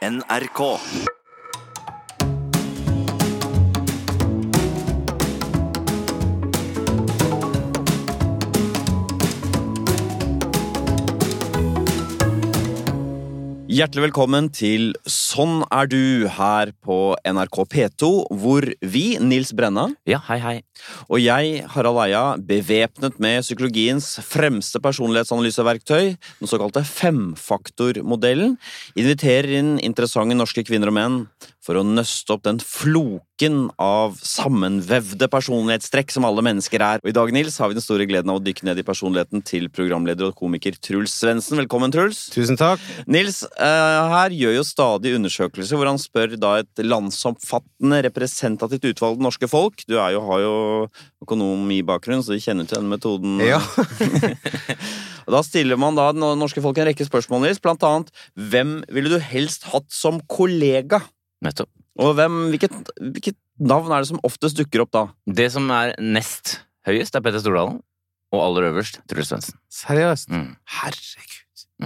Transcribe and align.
NRK. 0.00 0.80
Hjertelig 13.80 14.10
velkommen 14.10 14.50
til 14.52 14.90
Sånn 15.08 15.62
er 15.72 15.86
du 15.88 16.26
her 16.28 16.68
på 16.84 17.14
NRK 17.24 17.56
P2, 17.72 18.08
hvor 18.42 18.66
vi, 18.84 19.04
Nils 19.24 19.54
Brenna 19.56 19.86
Ja, 20.10 20.18
hei, 20.26 20.36
hei. 20.42 20.52
og 21.08 21.16
jeg, 21.22 21.62
Harald 21.72 22.00
Eia, 22.02 22.24
bevæpnet 22.36 23.16
med 23.24 23.40
psykologiens 23.40 24.18
fremste 24.26 24.82
personlighetsanalyseverktøy, 24.84 26.12
den 26.12 26.50
såkalte 26.50 26.82
femfaktormodellen, 26.84 28.58
inviterer 29.00 29.56
inn 29.62 29.72
interessante 29.80 30.36
norske 30.36 30.66
kvinner 30.68 30.92
og 30.92 30.98
menn 30.98 31.18
for 31.64 31.76
å 31.76 31.84
nøste 31.84 32.32
opp 32.34 32.44
den 32.46 32.60
floken 32.64 33.68
av 33.80 34.16
sammenvevde 34.24 35.28
personlighetstrekk 35.32 36.12
som 36.14 36.24
alle 36.28 36.44
mennesker 36.44 36.82
er. 36.84 37.02
Og 37.04 37.12
i 37.12 37.16
dag, 37.16 37.32
Nils, 37.36 37.58
har 37.60 37.70
vi 37.70 37.76
den 37.76 37.84
store 37.84 38.06
gleden 38.08 38.32
av 38.32 38.40
å 38.40 38.44
dykke 38.44 38.64
ned 38.68 38.80
i 38.80 38.86
personligheten 38.86 39.44
til 39.46 39.68
programleder 39.72 40.30
og 40.30 40.38
komiker 40.40 40.78
Truls 40.80 41.14
Svendsen. 41.20 41.60
Velkommen, 41.60 41.92
Truls. 41.92 42.26
Tusen 42.32 42.58
takk. 42.60 42.82
Nils, 43.10 43.42
eh, 43.44 44.00
her 44.14 44.36
gjør 44.36 44.56
jo 44.56 44.64
stadig 44.66 45.14
undersøkelser 45.18 45.76
hvor 45.76 45.90
han 45.90 46.00
spør 46.00 46.38
da 46.40 46.56
et 46.62 46.84
landsomfattende 46.84 48.00
representativt 48.08 48.90
utvalg 48.94 49.20
norske 49.20 49.48
folk. 49.50 49.84
Du 49.86 49.98
jo, 49.98 50.24
har 50.30 50.44
jo 50.46 50.56
økonomibakgrunn, 51.26 52.24
så 52.24 52.34
de 52.34 52.42
kjenner 52.42 52.68
til 52.68 52.80
denne 52.80 52.96
metoden. 52.96 53.40
Ja. 53.44 53.60
Og 55.28 55.36
da 55.36 55.44
stiller 55.46 55.78
man 55.78 55.94
da 55.94 56.10
norske 56.16 56.62
folk 56.64 56.80
en 56.80 56.88
rekke 56.88 57.06
spørsmål, 57.06 57.44
Nils. 57.44 57.60
Blant 57.62 57.84
annet 57.86 58.10
hvem 58.34 58.80
ville 58.90 59.12
du 59.12 59.20
helst 59.22 59.68
hatt 59.70 59.90
som 59.92 60.18
kollega? 60.26 61.04
Nettopp. 61.44 61.70
Og 62.00 62.14
hvem, 62.16 62.36
hvilket, 62.52 62.74
hvilket 63.00 63.36
navn 63.60 63.92
er 63.92 64.02
det 64.02 64.10
som 64.12 64.20
oftest 64.26 64.58
dukker 64.60 64.84
opp 64.84 64.92
da? 64.96 65.04
Det 65.26 65.48
som 65.52 65.68
er 65.74 65.94
nest 66.00 66.58
høyest, 66.88 67.16
er 67.16 67.24
Petter 67.24 67.42
Stordalen. 67.42 67.80
Og 68.30 68.44
aller 68.44 68.68
øverst 68.70 69.00
Truls 69.10 69.32
Svendsen. 69.32 69.56
Seriøst? 69.74 70.30
Mm. 70.30 70.54
Herregud. 70.80 71.38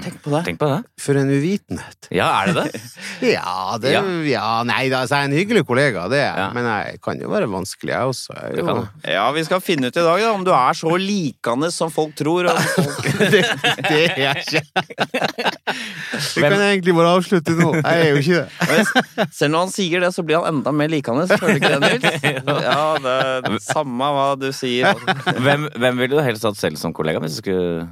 Tenk 0.03 0.17
på 0.25 0.31
det. 0.33 0.41
Tenk 0.49 0.59
på 0.59 0.69
det. 0.71 0.79
For 0.99 1.19
en 1.19 1.31
uvitenhet. 1.31 2.09
Ja, 2.15 2.27
er 2.43 2.51
det 2.51 2.65
det? 2.65 2.81
Ja, 3.35 3.77
det 3.81 3.93
Ja. 3.95 4.03
ja. 4.27 4.49
Nei 4.67 4.89
da, 4.91 5.05
så 5.07 5.21
jeg 5.21 5.29
er 5.29 5.31
en 5.31 5.37
hyggelig 5.39 5.63
kollega, 5.69 6.09
det 6.11 6.19
er 6.19 6.27
jeg. 6.27 6.41
Ja. 6.43 6.49
Men 6.57 6.67
jeg 6.67 6.99
kan 7.05 7.21
jo 7.23 7.31
være 7.31 7.49
vanskelig, 7.51 7.93
jeg 7.93 8.11
også. 8.11 8.35
Jeg 8.41 8.59
jo... 8.59 8.67
kan. 8.67 8.83
Ja, 9.15 9.25
vi 9.37 9.45
skal 9.47 9.63
finne 9.63 9.91
ut 9.91 9.99
i 10.01 10.05
dag 10.07 10.25
da, 10.25 10.33
om 10.35 10.47
du 10.47 10.51
er 10.57 10.79
så 10.79 10.97
likende 10.99 11.71
som 11.75 11.93
folk 11.95 12.17
tror. 12.19 12.51
Og 12.51 12.59
folk... 12.75 13.11
det, 13.35 13.45
det 13.87 14.01
er 14.09 14.21
jeg 14.25 14.45
ikke. 14.45 14.65
Vi 16.35 16.43
kan 16.43 16.61
egentlig 16.61 16.95
bare 16.95 17.15
avslutte 17.17 17.55
nå. 17.59 17.71
Jeg 17.79 18.05
er 18.05 18.11
jo 18.11 18.21
ikke 18.23 18.43
det. 18.45 19.29
Selv 19.35 19.55
når 19.55 19.65
han 19.65 19.73
sier 19.75 20.05
det, 20.05 20.11
så 20.15 20.23
blir 20.27 20.43
han 20.43 20.59
enda 20.59 20.73
mer 20.75 20.91
likende. 20.91 21.27
Føler 21.31 21.59
du 21.59 21.61
ikke 21.61 21.73
det, 21.75 21.91
Nils? 22.03 22.45
Ja, 22.65 22.79
det 23.03 23.15
er 23.15 23.59
samme 23.65 24.11
hva 24.15 24.27
du 24.39 24.49
sier. 24.55 24.99
Hvem, 25.43 25.69
hvem 25.79 26.03
ville 26.03 26.19
du 26.19 26.23
helst 26.25 26.47
hatt 26.47 26.59
selv 26.61 26.79
som 26.81 26.95
kollega? 26.97 27.23
Hvis 27.23 27.39
du 27.39 27.43
skulle... 27.45 27.87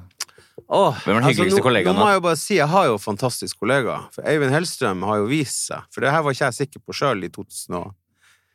Åh, 0.68 0.98
Hvem 1.04 1.16
er 1.16 1.20
den 1.20 1.28
hyggeligste 1.30 1.58
nå, 1.60 1.64
kollegaen, 1.64 1.96
Nå 1.96 2.02
må 2.04 2.08
jeg 2.10 2.18
jo 2.20 2.24
bare 2.26 2.38
si, 2.40 2.54
jeg 2.58 2.68
har 2.68 2.86
jo 2.90 2.98
fantastisk 3.00 3.58
kollega. 3.62 3.98
For 4.14 4.24
Eivind 4.28 4.52
Hellstrøm 4.54 5.02
har 5.08 5.20
jo 5.22 5.28
vist 5.30 5.66
seg. 5.68 5.84
For 5.92 6.04
det 6.04 6.12
her 6.14 6.22
var 6.24 6.34
ikke 6.36 6.48
jeg 6.50 6.58
sikker 6.60 6.82
på 6.86 6.96
sjøl 6.96 7.24
i 7.24 7.30
2000 7.32 7.92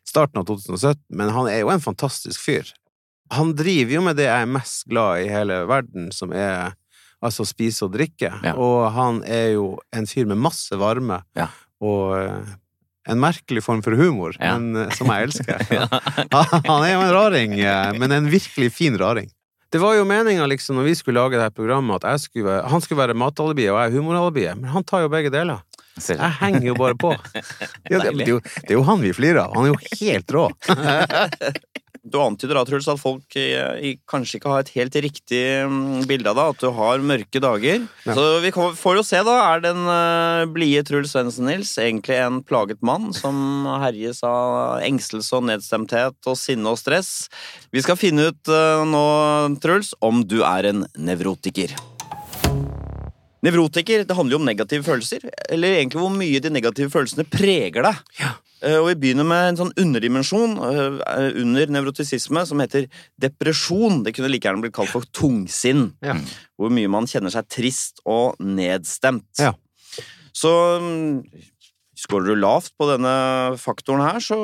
starten 0.08 0.40
av 0.40 0.46
2017, 0.48 1.02
men 1.20 1.30
han 1.36 1.50
er 1.52 1.60
jo 1.66 1.72
en 1.74 1.84
fantastisk 1.84 2.40
fyr. 2.46 2.70
Han 3.36 3.50
driver 3.60 3.98
jo 3.98 4.04
med 4.06 4.16
det 4.16 4.30
jeg 4.30 4.46
er 4.46 4.54
mest 4.54 4.86
glad 4.88 5.20
i 5.20 5.26
i 5.28 5.32
hele 5.34 5.58
verden, 5.68 6.12
som 6.16 6.32
er 6.32 6.78
altså 7.20 7.44
spise 7.50 7.84
og 7.88 7.92
drikke. 7.98 8.30
Ja. 8.46 8.54
Og 8.56 8.88
han 8.96 9.20
er 9.28 9.50
jo 9.58 9.74
en 9.92 10.08
fyr 10.08 10.30
med 10.30 10.40
masse 10.40 10.78
varme 10.80 11.24
Ja. 11.36 11.50
og 11.84 12.14
eh, 12.22 12.54
en 13.12 13.20
merkelig 13.20 13.64
form 13.64 13.82
for 13.84 13.96
humor, 14.00 14.36
Ja. 14.40 14.56
men, 14.58 14.86
eh, 14.86 14.94
som 14.96 15.08
jeg 15.12 15.28
elsker. 15.28 15.60
Han 16.68 16.84
er 16.84 16.94
jo 16.94 17.02
en 17.04 17.14
raring, 17.16 17.54
eh, 17.60 17.92
men 18.00 18.12
en 18.12 18.30
virkelig 18.32 18.72
fin 18.76 18.98
raring. 19.00 19.30
Det 19.74 19.82
var 19.84 19.98
jo 19.98 20.06
meninga 20.08 20.46
liksom, 20.48 20.78
når 20.80 20.86
vi 20.88 20.96
skulle 20.96 21.20
lage 21.20 21.40
dette 21.40 21.56
programmet, 21.58 22.06
at 22.08 22.22
skulle 22.24 22.62
han 22.72 22.84
skulle 22.84 23.02
være 23.02 23.18
matalibiet 23.18 23.74
og 23.74 23.82
jeg 23.82 23.98
humoralibiet, 23.98 24.60
men 24.60 24.72
han 24.72 24.86
tar 24.88 25.04
jo 25.04 25.12
begge 25.12 25.32
deler. 25.34 25.64
Selv. 25.98 26.22
Jeg 26.22 26.38
henger 26.40 26.68
jo 26.70 26.76
bare 26.78 26.96
på. 27.00 27.10
Ja, 27.90 28.00
det, 28.04 28.14
det, 28.20 28.28
er 28.28 28.34
jo, 28.36 28.40
det 28.44 28.70
er 28.70 28.76
jo 28.76 28.84
han 28.86 29.02
vi 29.02 29.14
flirer 29.16 29.40
av. 29.48 29.56
Han 29.58 29.66
er 29.66 29.74
jo 29.74 30.00
helt 30.02 30.34
rå. 30.36 30.46
Du 32.08 32.20
antyder 32.24 32.58
da, 32.58 32.64
Truls, 32.68 32.88
at 32.92 33.02
folk 33.02 33.38
eh, 33.40 33.98
kanskje 34.10 34.40
ikke 34.40 34.52
har 34.54 34.64
et 34.64 34.74
helt 34.78 34.96
riktig 35.04 35.42
mm, 35.68 36.06
bilde 36.10 36.32
av 36.32 36.38
deg, 36.40 36.54
at 36.54 36.64
du 36.64 36.70
har 36.78 37.04
mørke 37.04 37.42
dager. 37.44 37.84
Ja. 38.06 38.16
Så 38.16 38.26
vi 38.44 38.52
får 38.54 39.00
jo 39.00 39.06
se, 39.06 39.22
da. 39.28 39.36
Er 39.52 39.64
den 39.66 39.84
uh, 39.88 40.46
blide 40.52 40.86
Truls 40.88 41.14
Svendsen 41.14 41.50
Nils 41.50 41.74
egentlig 41.82 42.20
en 42.22 42.40
plaget 42.46 42.82
mann 42.86 43.12
som 43.16 43.68
herjes 43.84 44.24
av 44.28 44.80
engstelse 44.86 45.36
og 45.38 45.48
nedstemthet 45.50 46.32
og 46.32 46.40
sinne 46.40 46.74
og 46.74 46.80
stress? 46.80 47.28
Vi 47.76 47.84
skal 47.84 48.00
finne 48.00 48.30
ut 48.32 48.52
eh, 48.54 48.88
nå, 48.88 49.06
Truls, 49.64 49.94
om 50.04 50.24
du 50.28 50.40
er 50.48 50.72
en 50.72 50.86
nevrotiker. 50.96 51.76
Nevrotiker 53.46 54.04
det 54.08 54.18
handler 54.18 54.36
jo 54.36 54.42
om 54.42 54.48
negative 54.48 54.86
følelser, 54.86 55.24
eller 55.50 55.78
egentlig 55.78 56.02
hvor 56.02 56.14
mye 56.14 56.42
de 56.42 56.52
negative 56.52 56.92
følelsene 56.94 57.28
preger 57.30 57.86
deg. 57.86 58.04
Eh, 58.24 58.36
Og 58.66 58.88
Vi 58.90 58.96
begynner 59.04 59.28
med 59.28 59.52
en 59.52 59.60
sånn 59.60 59.74
underdimensjon 59.78 60.56
eh, 60.58 61.28
under 61.44 61.68
nevrotisisme 61.76 62.42
som 62.50 62.60
heter 62.64 62.88
depresjon. 63.22 64.02
Det 64.06 64.16
kunne 64.18 64.32
like 64.34 64.48
gjerne 64.50 64.64
blitt 64.66 64.74
kalt 64.78 64.90
for 64.90 65.06
tungsinn. 65.14 65.92
Ja. 66.02 66.16
Hvor 66.58 66.74
mye 66.74 66.90
man 66.90 67.06
kjenner 67.10 67.30
seg 67.34 67.46
trist 67.54 68.02
og 68.06 68.40
nedstemt. 68.42 69.28
Ja. 69.38 69.54
Så 70.34 70.50
mm, 70.82 71.22
skårer 71.98 72.34
du 72.34 72.42
lavt 72.42 72.74
på 72.78 72.90
denne 72.90 73.14
faktoren 73.62 74.02
her, 74.06 74.20
så 74.22 74.38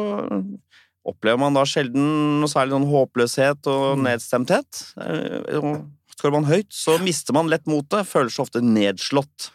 opplever 1.04 1.42
man 1.42 1.58
da 1.58 1.66
sjelden 1.68 2.40
noe 2.40 2.50
særlig 2.52 2.78
sånn 2.78 2.88
håpløshet 2.94 3.68
og 3.68 3.98
Mm. 3.98 4.06
nedstemthet. 4.08 4.86
Eh, 5.02 5.58
og 5.60 5.84
Skårer 6.14 6.32
man 6.38 6.46
høyt, 6.46 6.70
så 6.72 7.00
mister 7.02 7.34
man 7.34 7.50
lett 7.50 7.66
motet, 7.68 8.06
føler 8.08 8.30
seg 8.32 8.46
ofte 8.46 8.62
nedslått. 8.64 9.50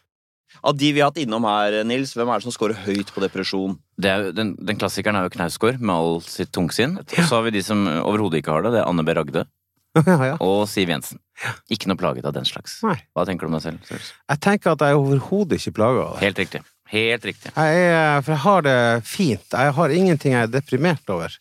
Av 0.62 0.74
de 0.76 0.92
vi 0.92 1.00
har 1.02 1.10
hatt 1.12 1.20
innom 1.22 1.44
her, 1.46 1.76
Nils, 1.86 2.14
hvem 2.16 2.30
er 2.32 2.41
det 2.41 2.46
som 2.48 2.54
scorer 2.54 2.78
høyt 2.86 3.12
på 3.14 3.22
depresjon? 3.22 3.76
Det 3.98 4.10
er, 4.10 4.26
den, 4.34 4.54
den 4.58 4.78
klassikeren 4.80 5.19
er 5.19 5.26
jo 5.28 5.34
Knausgård 5.36 5.78
med 5.80 5.94
all 5.94 6.19
sitt 6.24 6.50
tungsinn. 6.54 6.98
Og 7.02 7.14
så 7.20 7.38
har 7.38 7.46
vi 7.46 7.54
de 7.58 7.62
som 7.66 7.86
overhodet 8.02 8.41
ikke 8.42 8.54
har 8.56 8.66
det. 8.66 8.74
Det 8.76 8.82
er 8.82 8.91
Anne 8.91 9.04
B. 9.06 9.14
Ragde 9.19 9.44
Ja, 10.06 10.16
ja. 10.32 10.34
og 10.44 10.66
Siv 10.70 10.91
Jensen. 10.92 11.19
Ikke 11.72 11.88
noe 11.91 11.98
plaget 11.98 12.26
av 12.28 12.34
den 12.36 12.46
slags. 12.46 12.76
Nei. 12.86 12.96
Hva 13.16 13.24
tenker 13.26 13.46
du 13.46 13.52
om 13.52 13.56
deg 13.58 13.64
selv? 13.64 13.88
Jeg 13.88 14.42
tenker 14.44 14.74
at 14.74 14.84
jeg 14.84 14.94
er 14.94 15.00
overhodet 15.00 15.58
ikke 15.58 15.74
plager 15.78 16.04
av 16.04 16.16
det. 16.16 16.24
Helt 16.26 16.42
riktig. 16.42 16.62
Helt 16.88 17.26
riktig. 17.28 17.52
Jeg 17.56 17.82
er, 17.92 18.22
for 18.25 18.32
jeg 18.34 18.42
har 18.44 18.64
det 18.66 18.78
fint. 19.08 19.46
Jeg 19.52 19.75
har 19.76 19.94
ingenting 19.94 20.34
jeg 20.36 20.46
er 20.48 20.52
deprimert 20.52 21.12
over. 21.12 21.34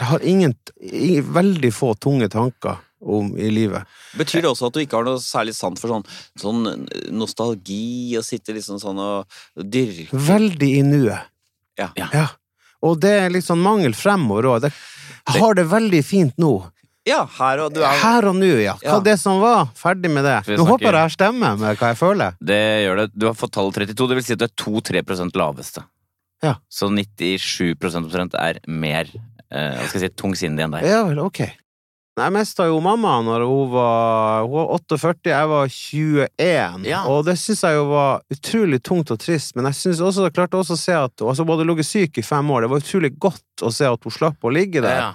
Jeg 0.00 0.08
har 0.08 0.24
ingen, 0.26 0.54
ingen 0.82 1.28
veldig 1.34 1.70
få 1.74 1.92
tunge 2.00 2.28
tanker 2.32 2.80
om 3.02 3.32
i 3.36 3.48
livet. 3.50 3.82
Betyr 4.18 4.44
det 4.44 4.50
også 4.52 4.68
at 4.70 4.76
du 4.76 4.80
ikke 4.84 5.00
har 5.00 5.06
noe 5.08 5.20
særlig 5.22 5.54
sant 5.58 5.80
for 5.82 5.90
sånn, 5.90 6.04
sånn 6.38 6.86
nostalgi, 7.16 8.14
og 8.18 8.24
sitte 8.26 8.54
liksom 8.56 8.78
sånn 8.82 9.00
og 9.02 9.26
dyrke 9.56 10.16
Veldig 10.28 10.70
i 10.78 10.84
nuet. 10.86 11.28
Ja. 11.80 11.90
Ja. 11.98 12.28
Og 12.82 13.00
det 13.02 13.12
er 13.24 13.32
litt 13.34 13.46
sånn 13.46 13.62
mangel 13.62 13.94
fremover 13.96 14.50
òg. 14.56 14.68
Jeg 14.70 15.40
har 15.40 15.54
det 15.58 15.66
veldig 15.70 16.02
fint 16.04 16.38
nå. 16.42 16.54
Ja, 17.06 17.24
her 17.38 17.64
og 17.64 17.72
du 17.74 17.80
er 17.82 17.96
Her 17.98 18.28
og 18.30 18.36
nå, 18.38 18.46
ja. 18.62 18.76
Hva 18.78 18.98
Ja. 18.98 19.00
det 19.02 19.16
som 19.18 19.40
var. 19.42 19.66
Ferdig 19.74 20.10
med 20.10 20.22
det. 20.24 20.36
Nå 20.56 20.66
håper 20.66 20.92
jeg 20.92 21.08
jeg 21.10 21.14
stemmer 21.16 21.56
med 21.58 21.76
hva 21.78 21.88
jeg 21.90 21.98
føler. 21.98 22.36
Det 22.38 22.60
gjør 22.86 22.96
det. 23.00 23.06
Du 23.18 23.26
har 23.26 23.34
fått 23.34 23.52
tallet 23.52 23.74
32, 23.74 24.06
det 24.08 24.14
vil 24.18 24.22
si 24.24 24.32
at 24.36 24.38
du 24.38 24.44
er 24.46 24.54
2-3% 24.54 25.34
laveste. 25.34 25.82
Ja. 26.42 26.56
Så 26.70 26.90
97 26.90 27.74
omtrent 27.98 28.34
er 28.34 28.60
mer 28.66 29.06
eh, 29.50 29.74
hva 29.78 29.88
skal 29.88 30.00
jeg 30.00 30.10
si, 30.10 30.16
tungsindig 30.18 30.62
enn 30.64 30.74
deg. 30.74 30.86
Ja 30.86 31.02
vel, 31.06 31.18
ok. 31.22 31.42
Jeg 32.20 32.32
mista 32.34 32.66
jo 32.68 32.76
mamma 32.84 33.14
når 33.24 33.42
hun 33.48 33.70
var, 33.72 34.42
hun 34.44 34.52
var 34.52 34.72
48, 34.76 35.30
jeg 35.30 35.48
var 35.48 35.70
21. 35.72 36.82
Ja. 36.84 36.98
Og 37.08 37.22
det 37.24 37.38
syns 37.40 37.62
jeg 37.64 37.78
jo 37.78 37.86
var 37.88 38.20
utrolig 38.34 38.82
tungt 38.84 39.14
og 39.14 39.20
trist, 39.22 39.54
men 39.56 39.70
jeg 39.70 39.78
synes 39.78 40.02
også, 40.04 40.26
jeg 40.26 40.34
klarte 40.36 40.60
også 40.60 40.76
å 40.76 40.82
se 40.82 40.98
at 40.98 41.24
altså, 41.24 41.46
Hun 41.46 41.54
hadde 41.54 41.68
ligget 41.70 41.88
syk 41.88 42.20
i 42.20 42.26
fem 42.26 42.52
år. 42.52 42.66
Det 42.66 42.72
var 42.74 42.84
utrolig 42.84 43.12
godt 43.16 43.64
å 43.64 43.72
se 43.72 43.88
at 43.88 44.04
hun 44.04 44.12
slapp 44.12 44.44
å 44.44 44.52
ligge 44.52 44.84
der. 44.84 44.98
Ja. 45.06 45.08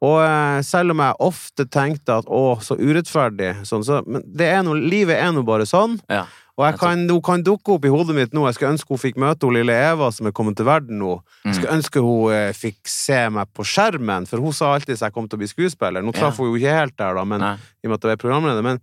Og 0.00 0.16
eh, 0.24 0.62
selv 0.64 0.94
om 0.94 1.02
jeg 1.04 1.20
ofte 1.28 1.66
tenkte 1.68 2.16
at 2.22 2.30
å, 2.32 2.56
så 2.64 2.78
urettferdig, 2.80 3.52
sånn, 3.68 3.84
så 3.84 4.00
Men 4.08 4.24
det 4.24 4.48
er 4.48 4.64
noe, 4.64 4.80
livet 4.80 5.20
er 5.20 5.34
nå 5.36 5.44
bare 5.44 5.68
sånn. 5.68 5.98
Ja. 6.08 6.24
Og 6.60 6.66
jeg 6.68 6.76
kan, 6.82 7.02
hun 7.08 7.22
kan 7.24 7.42
dukke 7.46 7.72
opp 7.78 7.86
i 7.88 7.92
hodet 7.92 8.12
mitt 8.18 8.34
nå. 8.36 8.42
Jeg 8.50 8.58
skulle 8.58 8.74
ønske 8.74 8.92
hun 8.92 9.00
fikk 9.00 9.16
møte 9.22 9.48
hun 9.48 9.56
lille 9.56 9.72
Eva 9.72 10.10
som 10.12 10.28
er 10.28 10.34
kommet 10.36 10.58
til 10.60 10.66
verden 10.68 10.98
nå. 11.00 11.14
Jeg 11.46 11.56
skulle 11.56 11.76
ønske 11.78 12.02
hun 12.04 12.34
eh, 12.36 12.50
fikk 12.56 12.90
se 12.92 13.22
meg 13.32 13.48
på 13.56 13.64
skjermen, 13.64 14.28
for 14.28 14.44
hun 14.44 14.52
sa 14.56 14.74
alltid 14.76 14.98
at 14.98 15.06
jeg 15.08 15.14
kom 15.16 15.30
til 15.30 15.38
å 15.38 15.40
bli 15.40 15.48
skuespiller. 15.48 16.04
Nå 16.04 16.12
traff 16.12 16.36
hun 16.42 16.50
jo 16.52 16.58
ikke 16.60 16.74
helt 16.76 16.98
der, 17.00 17.16
da, 17.16 17.24
men, 17.24 17.40
Nei. 17.40 17.54
i 17.80 17.88
og 17.88 17.94
med 17.94 17.96
at 17.96 18.10
jeg 18.10 18.18
er 18.18 18.22
programleder. 18.26 18.66
Men, 18.66 18.82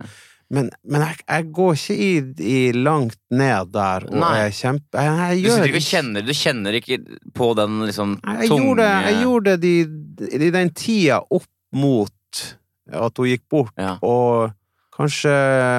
men, 0.58 0.70
men 0.88 1.04
jeg, 1.06 1.20
jeg 1.28 1.48
går 1.60 1.78
ikke 1.78 1.98
i, 2.08 2.12
i 2.50 2.60
langt 2.74 3.20
ned 3.36 3.74
der 3.78 4.08
og 4.10 4.18
Nei. 4.26 4.34
er 4.48 4.56
kjempe... 4.58 5.06
Jeg, 5.06 5.18
jeg 5.22 5.38
Du, 5.38 5.48
gjør 5.50 5.58
sitter 5.60 5.70
ikke 5.74 5.84
og 5.84 5.88
kjenner, 5.92 6.28
du 6.32 6.34
kjenner 6.42 6.80
ikke 6.82 7.00
på 7.38 7.50
den 7.62 7.78
liksom 7.86 8.18
jeg 8.24 8.50
tunge 8.50 8.64
gjorde, 8.72 8.92
jeg 9.12 9.22
gjorde 9.26 9.58
det 9.62 9.74
i, 9.76 10.38
i 10.48 10.54
den 10.56 10.72
tida 10.74 11.20
opp 11.30 11.50
mot 11.78 12.46
at 12.88 13.20
hun 13.20 13.28
gikk 13.28 13.44
bort, 13.52 13.74
Ja. 13.78 13.98
og 14.02 14.54
kanskje 14.98 15.34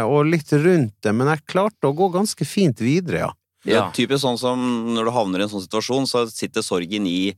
Og 0.08 0.26
litt 0.30 0.52
rundt 0.52 0.94
det, 1.02 1.12
men 1.14 1.26
jeg 1.34 1.44
klarte 1.50 1.90
å 1.90 1.94
gå 1.96 2.10
ganske 2.14 2.46
fint 2.46 2.78
videre, 2.80 3.26
ja. 3.26 3.32
Det 3.64 3.72
er 3.74 3.80
Ja. 3.82 3.90
typisk 3.92 4.22
sånn 4.22 4.38
som 4.38 4.58
når 4.94 5.04
du 5.08 5.10
havner 5.10 5.40
i 5.40 5.42
en 5.42 5.48
sånn 5.50 5.64
situasjon, 5.66 6.06
så 6.06 6.26
sitter 6.30 6.62
sorgen 6.62 7.06
i 7.10 7.34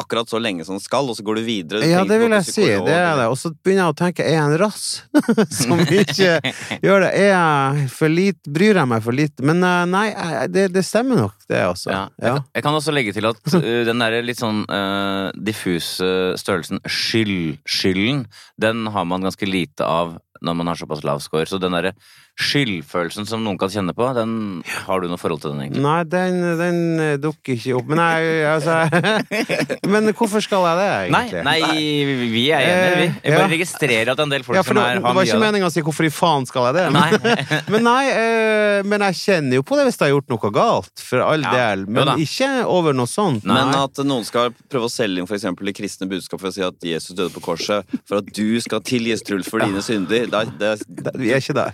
akkurat 0.00 0.28
så 0.28 0.38
lenge 0.40 0.64
som 0.64 0.74
den 0.78 0.80
skal, 0.80 1.04
og 1.10 1.14
så 1.16 1.22
går 1.22 1.36
du 1.36 1.42
videre. 1.44 1.80
Du 1.82 1.86
Ja, 1.86 2.04
det 2.08 2.16
vil 2.22 2.30
jeg 2.32 2.44
si. 2.46 2.62
Det 2.64 2.88
er 2.88 3.16
det. 3.18 3.26
Og 3.28 3.36
så 3.36 3.50
begynner 3.52 3.84
jeg 3.84 3.92
å 3.92 3.96
tenke, 4.00 4.24
er 4.24 4.32
jeg 4.32 4.44
en 4.48 4.58
rass 4.58 5.02
som 5.60 5.78
ikke 5.78 6.40
gjør 6.86 7.04
det? 7.04 7.10
Er 7.20 7.28
jeg 7.34 7.90
for 7.92 8.08
lite 8.08 8.48
Bryr 8.50 8.80
jeg 8.80 8.88
meg 8.88 9.02
for 9.04 9.12
lite? 9.12 9.44
Men 9.44 9.62
eh, 9.62 9.84
nei, 9.92 10.06
det, 10.48 10.72
det 10.72 10.84
stemmer 10.88 11.20
nok, 11.20 11.34
det 11.52 11.60
også. 11.68 11.90
Ja. 11.92 12.00
Jeg, 12.16 12.26
Ja. 12.30 12.34
kan, 12.38 12.44
jeg 12.56 12.62
kan 12.64 12.78
også 12.80 12.94
legge 12.96 13.12
til 13.12 13.28
at 13.28 13.36
uh, 13.54 13.60
den 13.90 13.98
der 14.06 14.22
litt 14.24 14.40
sånn 14.40 14.64
uh, 14.72 15.30
diffuse 15.36 16.10
størrelsen 16.40 16.80
skyld, 16.88 17.58
skylden, 17.68 18.24
den 18.58 18.86
har 18.94 19.04
man 19.04 19.20
ganske 19.28 19.46
lite 19.46 19.84
av 19.84 20.16
når 20.40 20.56
man 20.56 20.70
har 20.70 20.80
såpass 20.80 21.04
lav 21.04 21.20
score. 21.24 21.46
Så 21.46 21.60
den 21.60 21.76
derre 21.76 21.94
skyldfølelsen 22.40 23.26
som 23.28 23.42
noen 23.44 23.58
kan 23.60 23.70
kjenne 23.72 23.92
på, 23.96 24.06
den 24.16 24.32
har 24.86 25.00
du 25.02 25.08
noe 25.10 25.20
forhold 25.20 25.42
til 25.42 25.52
den, 25.52 25.60
egentlig? 25.66 25.82
Nei, 25.84 25.98
den, 26.08 26.38
den 26.60 26.78
eh, 27.04 27.16
dukker 27.20 27.54
ikke 27.56 27.76
opp. 27.78 27.90
Men, 27.92 28.00
jeg, 28.00 28.44
altså, 28.48 28.76
men 29.92 30.08
hvorfor 30.16 30.42
skal 30.44 30.64
jeg 30.70 30.78
det, 30.80 30.88
egentlig? 31.10 31.44
nei, 31.46 31.58
vi 32.34 32.44
er 32.56 32.64
enige, 32.64 32.96
vi. 33.00 33.08
Jeg 33.28 33.36
bare 33.36 33.44
Ja. 33.46 33.50
registrerer 33.54 34.12
at 34.14 34.22
en 34.24 34.32
del 34.32 34.44
folk 34.46 34.56
ja, 34.58 34.62
for 34.66 34.74
som 34.74 34.82
er, 34.82 34.96
det 34.98 35.04
har 35.04 35.06
var 35.10 35.18
mye 35.20 35.26
ikke 35.28 35.36
av 35.36 35.40
det. 35.40 35.46
meninga 35.50 35.68
å 35.68 35.72
si 35.74 35.82
'hvorfor 35.84 36.06
i 36.08 36.12
faen 36.14 36.46
skal 36.48 36.68
jeg 36.70 36.74
det'? 36.78 36.92
Nei. 36.96 37.10
Men 37.74 37.84
nei, 37.84 38.04
eh, 38.10 38.82
men 38.86 39.00
jeg 39.10 39.14
kjenner 39.20 39.54
jo 39.60 39.62
på 39.66 39.76
det 39.76 39.84
hvis 39.86 39.98
jeg 40.00 40.06
har 40.08 40.14
gjort 40.16 40.30
noe 40.32 40.50
galt, 40.54 41.02
for 41.04 41.20
all 41.20 41.42
Ja. 41.44 41.52
del. 41.52 41.84
Men 41.86 42.08
ikke 42.18 42.48
over 42.64 42.94
noe 42.96 43.06
sånt. 43.10 43.44
Nei. 43.44 43.54
Men 43.60 43.74
at 43.76 43.96
noen 44.06 44.24
skal 44.24 44.50
prøve 44.70 44.88
å 44.88 44.92
selge 44.92 45.18
inn 45.20 45.26
for 45.28 45.36
eksempel 45.36 45.66
det 45.68 45.74
kristne 45.76 46.08
budskapet 46.08 46.40
for 46.40 46.48
å 46.48 46.54
si 46.54 46.62
at 46.64 46.80
Jesus 46.80 47.14
døde 47.16 47.32
på 47.34 47.40
korset 47.44 47.84
for 48.08 48.18
at 48.22 48.32
du 48.32 48.60
skal 48.60 48.80
tilgis, 48.80 49.22
Truls, 49.26 49.48
for 49.50 49.60
dine 49.60 49.82
synder. 49.84 50.26
Det, 50.30 50.34
er- 50.34 50.56
det, 50.58 50.70
Det- 50.88 51.16
Vi 51.20 51.30
er 51.32 51.40
ikke 51.42 51.54
der. 51.54 51.72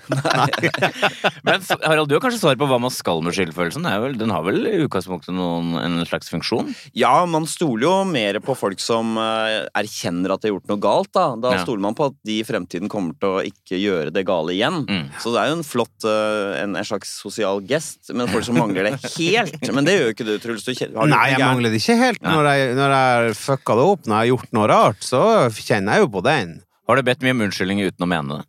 Men 1.46 1.62
Harald, 1.84 2.08
du 2.10 2.14
har 2.16 2.22
kanskje 2.24 2.40
svar 2.42 2.56
på 2.60 2.66
hva 2.70 2.78
man 2.82 2.92
skal 2.94 3.22
med 3.24 3.34
skyldfølelsen? 3.36 3.86
Vel, 4.02 4.16
den 4.20 4.32
har 4.34 4.44
vel 4.46 4.60
i 4.68 4.74
utgangspunktet 4.86 5.34
noen, 5.36 5.74
en 5.80 6.00
slags 6.08 6.30
funksjon? 6.32 6.72
ja, 6.96 7.12
man 7.30 7.46
stoler 7.50 7.86
jo 7.86 7.94
mer 8.08 8.38
på 8.44 8.54
folk 8.58 8.80
som 8.82 9.14
eh, 9.20 9.66
erkjenner 9.78 10.34
at 10.34 10.42
de 10.44 10.50
har 10.50 10.56
gjort 10.56 10.70
noe 10.72 10.82
galt. 10.82 11.12
Da, 11.16 11.26
da 11.40 11.54
Ja. 11.56 11.62
stoler 11.64 11.82
man 11.86 11.96
på 11.98 12.08
at 12.10 12.16
de 12.26 12.38
i 12.40 12.46
fremtiden 12.46 12.90
kommer 12.92 13.14
til 13.20 13.36
å 13.38 13.44
ikke 13.46 13.78
gjøre 13.80 14.12
det 14.14 14.24
gale 14.28 14.52
igjen. 14.56 14.82
Mm. 14.88 15.06
Så 15.22 15.32
det 15.34 15.42
er 15.44 15.52
jo 15.52 15.58
en 15.60 15.66
flott 15.66 16.06
eh, 16.08 16.62
en, 16.62 16.76
en 16.76 16.86
slags 16.88 17.14
sosial 17.22 17.62
gest, 17.68 18.10
men 18.16 18.28
folk 18.32 18.44
som 18.48 18.58
mangler 18.60 18.90
det 18.90 18.96
helt. 19.16 19.70
Men 19.72 19.86
det 19.88 19.96
gjør 19.98 20.08
jo 20.10 20.14
ikke 20.16 20.26
du, 20.28 20.34
Truls. 20.42 20.64
Du 20.66 20.72
har 20.98 21.10
Nei, 21.10 21.24
jeg 21.34 21.42
mangler 21.44 21.72
det 21.72 21.80
ikke 21.82 21.98
helt. 22.00 22.22
Når 22.26 22.50
jeg, 22.52 22.74
når 22.78 22.96
jeg 22.96 23.36
fucka 23.40 23.76
det 23.78 23.86
opp, 23.94 24.04
når 24.06 24.14
jeg 24.16 24.22
har 24.24 24.30
gjort 24.34 24.52
noe 24.58 24.68
rart, 24.72 25.02
så 25.06 25.22
kjenner 25.56 25.96
jeg 25.98 26.06
jo 26.06 26.12
på 26.18 26.22
den. 26.26 26.56
Har 26.86 26.98
du 27.00 27.02
bedt 27.06 27.24
mye 27.24 27.34
om 27.34 27.40
unnskyldning 27.48 27.80
uten 27.86 28.04
å 28.06 28.10
mene 28.10 28.36
det? 28.38 28.44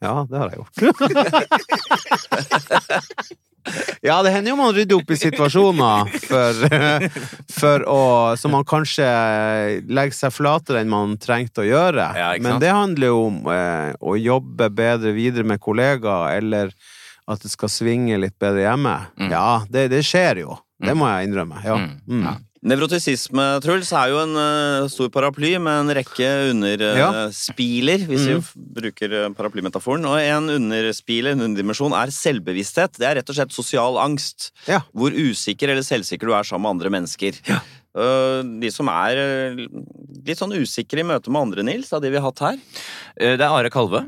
Ja, 0.00 0.26
det 0.30 0.38
har 0.40 0.48
jeg 0.50 0.58
gjort. 0.60 0.76
ja, 4.08 4.16
det 4.24 4.30
hender 4.32 4.50
jo 4.54 4.56
man 4.56 4.72
rydder 4.74 4.96
opp 4.96 5.10
i 5.12 5.16
situasjoner 5.20 6.08
for, 6.24 6.52
for 7.60 7.84
å 7.84 7.98
Så 8.40 8.48
man 8.52 8.64
kanskje 8.68 9.04
legger 9.90 10.16
seg 10.16 10.32
flatere 10.32 10.80
enn 10.80 10.90
man 10.92 11.18
trengte 11.20 11.60
å 11.64 11.68
gjøre. 11.68 12.06
Ja, 12.16 12.30
Men 12.40 12.60
det 12.62 12.72
handler 12.72 13.06
jo 13.12 13.18
om 13.26 13.36
eh, 13.52 13.92
å 14.00 14.16
jobbe 14.16 14.70
bedre 14.72 15.12
videre 15.16 15.44
med 15.44 15.60
kollegaer, 15.60 16.38
eller 16.40 16.72
at 17.30 17.42
det 17.44 17.50
skal 17.52 17.68
svinge 17.70 18.16
litt 18.18 18.38
bedre 18.40 18.62
hjemme. 18.64 18.96
Mm. 19.20 19.30
Ja, 19.30 19.62
det, 19.68 19.88
det 19.92 20.02
skjer 20.08 20.36
jo. 20.46 20.56
Det 20.80 20.94
må 20.96 21.04
jeg 21.12 21.28
innrømme. 21.28 21.60
Ja. 21.60 21.76
Mm. 21.76 22.00
Mm. 22.08 22.24
Ja. 22.24 22.32
Nevrotisisme, 22.60 23.44
Truls, 23.64 23.88
er 23.96 24.10
jo 24.12 24.18
en 24.20 24.34
uh, 24.36 24.88
stor 24.92 25.08
paraply 25.08 25.54
med 25.56 25.78
en 25.86 25.92
rekke 25.96 26.20
Ja. 26.20 27.08
underspiler, 27.08 28.04
hvis 28.06 28.26
vi 28.28 28.34
Mhm. 28.34 28.74
bruker 28.76 29.12
uh, 29.16 29.28
paraplymetaforen. 29.32 30.04
Og 30.04 30.18
en 30.20 30.50
underspiler, 30.50 31.32
en 31.32 31.40
underdimensjon, 31.40 31.94
er 31.96 32.12
selvbevissthet. 32.12 32.98
Det 33.00 33.06
er 33.08 33.14
rett 33.16 33.30
og 33.30 33.34
slett 33.36 33.52
sosial 33.56 33.96
angst. 33.96 34.50
Ja. 34.68 34.80
Hvor 34.94 35.10
usikker 35.10 35.70
eller 35.72 35.80
selvsikker 35.82 36.28
du 36.28 36.34
er 36.36 36.42
sammen 36.44 36.62
med 36.68 36.84
andre 36.84 36.90
mennesker. 37.00 37.32
Eh, 37.90 38.42
de 38.60 38.70
som 38.70 38.86
er 38.88 39.16
eh, 39.18 39.56
litt 40.26 40.38
sånn 40.38 40.52
usikre 40.54 41.00
i 41.00 41.02
møte 41.02 41.28
med 41.32 41.40
andre, 41.42 41.62
Nils, 41.64 41.92
av 41.92 42.00
de 42.02 42.10
vi 42.12 42.18
har 42.20 42.28
hatt 42.30 42.38
her. 42.38 42.58
Eh, 43.18 43.36
Det 43.36 43.40
er 43.40 43.50
Are 43.50 43.68
Kalve. 43.70 44.04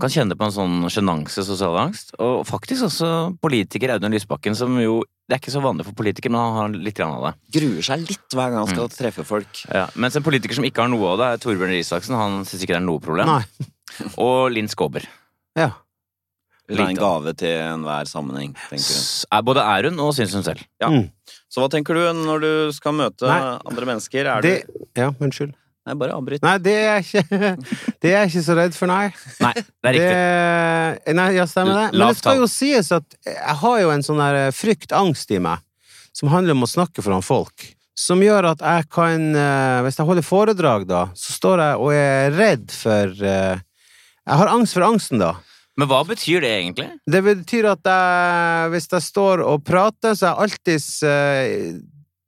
Kan 0.00 0.12
kjenne 0.12 0.36
på 0.38 0.46
en 0.46 0.52
sånn 0.54 0.76
sjenanse, 0.92 1.42
sosial 1.44 1.74
angst. 1.80 2.12
Og 2.22 2.44
faktisk 2.46 2.86
også 2.86 3.08
politiker 3.42 3.90
Audun 3.96 4.12
Lysbakken, 4.14 4.54
som 4.56 4.76
jo 4.80 5.00
Det 5.28 5.36
er 5.36 5.40
ikke 5.42 5.52
så 5.54 5.60
vanlig 5.62 5.84
for 5.86 5.94
politikere, 5.94 6.32
men 6.34 6.40
han 6.42 6.56
har 6.56 6.72
litt 6.86 6.98
av 7.04 7.22
det. 7.22 7.32
Gruer 7.60 7.82
seg 7.86 8.00
litt 8.02 8.34
hver 8.34 8.50
gang 8.50 8.64
han 8.66 8.70
skal 8.74 8.88
treffe 8.90 9.22
folk. 9.24 9.60
Ja. 9.70 9.84
Mens 9.94 10.16
en 10.18 10.24
politiker 10.26 10.54
som 10.58 10.64
ikke 10.66 10.82
har 10.82 10.88
noe 10.90 11.12
av 11.12 11.18
det, 11.20 11.26
er 11.36 11.42
Torbjørn 11.44 11.70
Røe 11.70 11.82
Isaksen. 11.84 12.16
Han 12.18 12.40
syns 12.48 12.64
ikke 12.64 12.74
det 12.74 12.80
er 12.80 12.86
noe 12.88 12.98
problem. 12.98 13.30
Nei. 13.30 13.68
Og 14.26 14.50
Linn 14.50 14.66
Skåber. 14.70 15.06
Ja. 15.54 15.68
Hun 16.70 16.78
er 16.82 16.90
en 16.90 16.98
gave 16.98 17.32
til 17.38 17.54
enhver 17.62 18.06
sammenheng, 18.10 18.56
tenker 18.70 18.90
hun. 18.90 19.06
S- 19.06 19.26
Er 19.30 19.42
både 19.46 19.62
er 19.66 19.86
hun 19.90 20.02
og 20.02 20.10
syns 20.18 20.34
hun 20.34 20.42
selv. 20.46 20.66
Ja. 20.82 20.90
Mm. 20.90 21.06
Så 21.50 21.62
hva 21.62 21.70
tenker 21.70 21.94
du 21.94 22.02
når 22.24 22.42
du 22.42 22.50
skal 22.74 22.94
møte 22.98 23.26
Nei. 23.30 23.40
andre 23.70 23.86
mennesker? 23.86 24.26
Er 24.34 24.42
Det, 24.42 24.56
du 24.66 25.00
ja, 25.02 25.12
unnskyld. 25.18 25.54
Nei, 25.90 25.96
bare 25.98 26.14
avbryt. 26.14 26.44
Nei, 26.46 26.54
det 26.62 26.76
er 26.86 27.00
ikke 27.02 27.50
Det 28.02 28.12
er 28.12 28.14
jeg 28.22 28.30
ikke 28.30 28.44
så 28.46 28.56
redd 28.58 28.76
for, 28.76 28.90
nei. 28.90 29.10
Nei, 29.42 29.52
det 29.58 29.90
er 29.90 29.96
riktig. 29.96 30.14
Det, 30.14 31.16
nei, 31.18 31.26
ja, 31.34 31.46
stemmer 31.50 31.74
det. 31.74 31.88
Men 31.96 32.06
det 32.06 32.20
skal 32.20 32.38
jo 32.38 32.46
sies 32.50 32.92
at 32.94 33.18
jeg 33.26 33.58
har 33.64 33.82
jo 33.82 33.90
en 33.94 34.06
sånn 34.06 34.22
der 34.22 34.54
frykt, 34.54 34.94
angst 34.94 35.34
i 35.34 35.42
meg, 35.42 35.64
som 36.16 36.30
handler 36.30 36.54
om 36.54 36.66
å 36.66 36.70
snakke 36.70 37.02
foran 37.02 37.26
folk. 37.26 37.72
Som 37.98 38.22
gjør 38.24 38.52
at 38.54 38.62
jeg 38.64 38.86
kan 38.94 39.34
eh, 39.36 39.82
Hvis 39.84 39.98
jeg 39.98 40.08
holder 40.08 40.24
foredrag, 40.24 40.86
da, 40.88 41.02
så 41.18 41.34
står 41.36 41.60
jeg 41.60 41.80
og 41.82 41.90
er 41.92 42.32
redd 42.32 42.70
for 42.72 43.12
eh, 43.12 43.60
Jeg 44.24 44.40
har 44.40 44.52
angst 44.54 44.78
for 44.78 44.86
angsten, 44.86 45.20
da. 45.20 45.34
Men 45.76 45.90
hva 45.90 46.00
betyr 46.06 46.44
det 46.44 46.54
egentlig? 46.54 46.88
Det 47.08 47.20
betyr 47.24 47.70
at 47.74 47.90
jeg, 47.90 48.70
hvis 48.72 48.88
jeg 48.92 49.04
står 49.04 49.42
og 49.44 49.64
prater, 49.66 50.16
så 50.16 50.28
er 50.28 50.30
jeg 50.30 50.46
alltid 50.46 50.88
eh, 51.10 51.78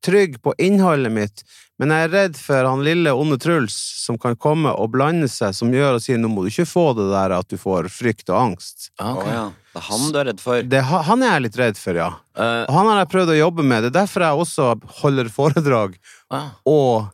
trygg 0.02 0.38
på 0.42 0.54
innholdet 0.62 1.12
mitt, 1.14 1.44
men 1.82 1.90
jeg 1.90 2.06
er 2.06 2.12
redd 2.14 2.36
for 2.38 2.68
han 2.68 2.84
lille 2.86 3.10
onde 3.18 3.34
Truls 3.42 3.74
som 4.04 4.14
kan 4.22 4.36
komme 4.38 4.70
og 4.70 4.92
blande 4.94 5.26
seg, 5.26 5.50
som 5.56 5.72
gjør 5.74 5.96
og 5.98 6.04
sier 6.04 6.20
nå 6.20 6.28
må 6.30 6.44
du 6.44 6.52
ikke 6.52 6.68
få 6.70 6.92
det 6.94 7.08
der 7.10 7.34
at 7.34 7.48
du 7.50 7.58
får 7.58 7.88
frykt 7.90 8.30
og 8.30 8.38
angst. 8.38 8.92
Å 9.02 9.26
ja. 9.26 9.48
Det 9.72 9.80
er 9.80 9.88
han 9.88 10.12
du 10.12 10.18
er 10.20 10.28
redd 10.28 10.42
for. 10.44 10.62
Det, 10.62 10.82
han 10.84 11.24
er 11.24 11.32
jeg 11.32 11.44
litt 11.46 11.58
redd 11.58 11.80
for, 11.80 11.98
ja. 11.98 12.10
Uh, 12.38 12.62
han 12.70 12.90
har 12.90 13.02
jeg 13.02 13.10
prøvd 13.16 13.32
å 13.34 13.38
jobbe 13.40 13.66
med. 13.66 13.82
Det 13.82 13.90
er 13.90 13.98
derfor 13.98 14.26
jeg 14.26 14.44
også 14.44 14.68
holder 15.00 15.32
foredrag 15.32 15.98
uh. 16.30 16.52
og 16.68 17.10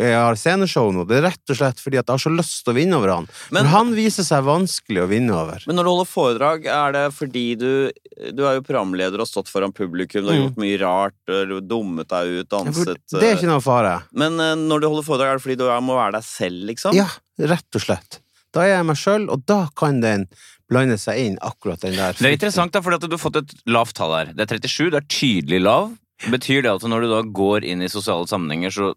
jeg 0.00 0.16
har 0.16 0.34
sceneshow 0.40 0.90
nå. 0.94 1.04
Det 1.08 1.18
er 1.18 1.26
rett 1.28 1.52
og 1.52 1.56
slett 1.58 1.80
fordi 1.82 1.98
at 2.00 2.06
jeg 2.08 2.14
har 2.16 2.22
så 2.24 2.32
lyst 2.32 2.64
til 2.64 2.72
å 2.72 2.76
vinne 2.76 2.96
over 2.96 3.12
han. 3.14 3.28
Men, 3.50 3.64
For 3.64 3.70
han 3.74 3.92
viser 3.96 4.24
seg 4.26 4.44
vanskelig 4.46 5.02
å 5.04 5.08
vinne 5.10 5.34
over. 5.36 5.62
Men 5.66 5.76
når 5.76 5.84
du 5.84 5.90
holder 5.92 6.10
foredrag, 6.10 6.66
er 6.66 6.92
det 6.96 7.04
fordi 7.16 7.44
du 7.58 7.70
Du 8.32 8.42
er 8.44 8.58
jo 8.58 8.62
programleder 8.66 9.16
og 9.16 9.24
har 9.24 9.30
stått 9.30 9.48
foran 9.48 9.72
publikum, 9.72 10.24
du 10.24 10.28
har 10.28 10.36
Mm. 10.36 10.42
gjort 10.48 10.58
mye 10.60 10.78
rart, 10.80 11.14
du 11.26 11.54
har 11.54 11.60
dummet 11.62 12.08
deg 12.08 12.26
ut, 12.40 12.48
For 12.50 12.64
danset 12.64 12.98
Det 13.10 13.22
er 13.22 13.36
ikke 13.36 13.48
noe 13.48 13.60
fare. 13.64 14.02
Men 14.12 14.38
eh, 14.38 14.54
når 14.56 14.80
du 14.80 14.88
holder 14.88 15.06
foredrag, 15.08 15.26
er 15.30 15.38
det 15.38 15.42
fordi 15.42 15.56
du 15.56 15.68
er- 15.70 15.80
må 15.80 15.96
være 15.96 16.12
deg 16.12 16.22
selv, 16.24 16.64
liksom? 16.68 16.92
Ja, 16.94 17.06
rett 17.38 17.74
og 17.74 17.80
slett. 17.80 18.20
Da 18.52 18.60
er 18.60 18.76
jeg 18.76 18.84
meg 18.86 18.96
sjøl, 18.96 19.30
og 19.30 19.46
da 19.46 19.68
kan 19.74 20.00
den 20.00 20.26
blande 20.70 20.98
seg 20.98 21.18
inn, 21.18 21.38
akkurat 21.40 21.80
den 21.80 21.96
der. 21.96 22.12
Det 22.12 22.22
er 22.28 22.36
interessant, 22.36 22.72
da, 22.72 22.80
for 22.80 22.92
at 22.94 23.00
du 23.00 23.08
har 23.08 23.18
fått 23.18 23.36
et 23.36 23.54
lavt 23.66 23.94
tall 23.94 24.12
her. 24.14 24.32
Det 24.34 24.50
er 24.50 24.58
37, 24.58 24.90
det 24.90 25.00
er 25.02 25.08
tydelig 25.08 25.62
lav. 25.62 25.96
Betyr 26.28 26.62
det 26.62 26.70
at 26.74 26.82
når 26.82 27.00
du 27.00 27.08
da 27.08 27.22
går 27.22 27.64
inn 27.64 27.80
i 27.82 27.88
sosiale 27.88 28.26
sammenhenger, 28.28 28.70
så 28.70 28.94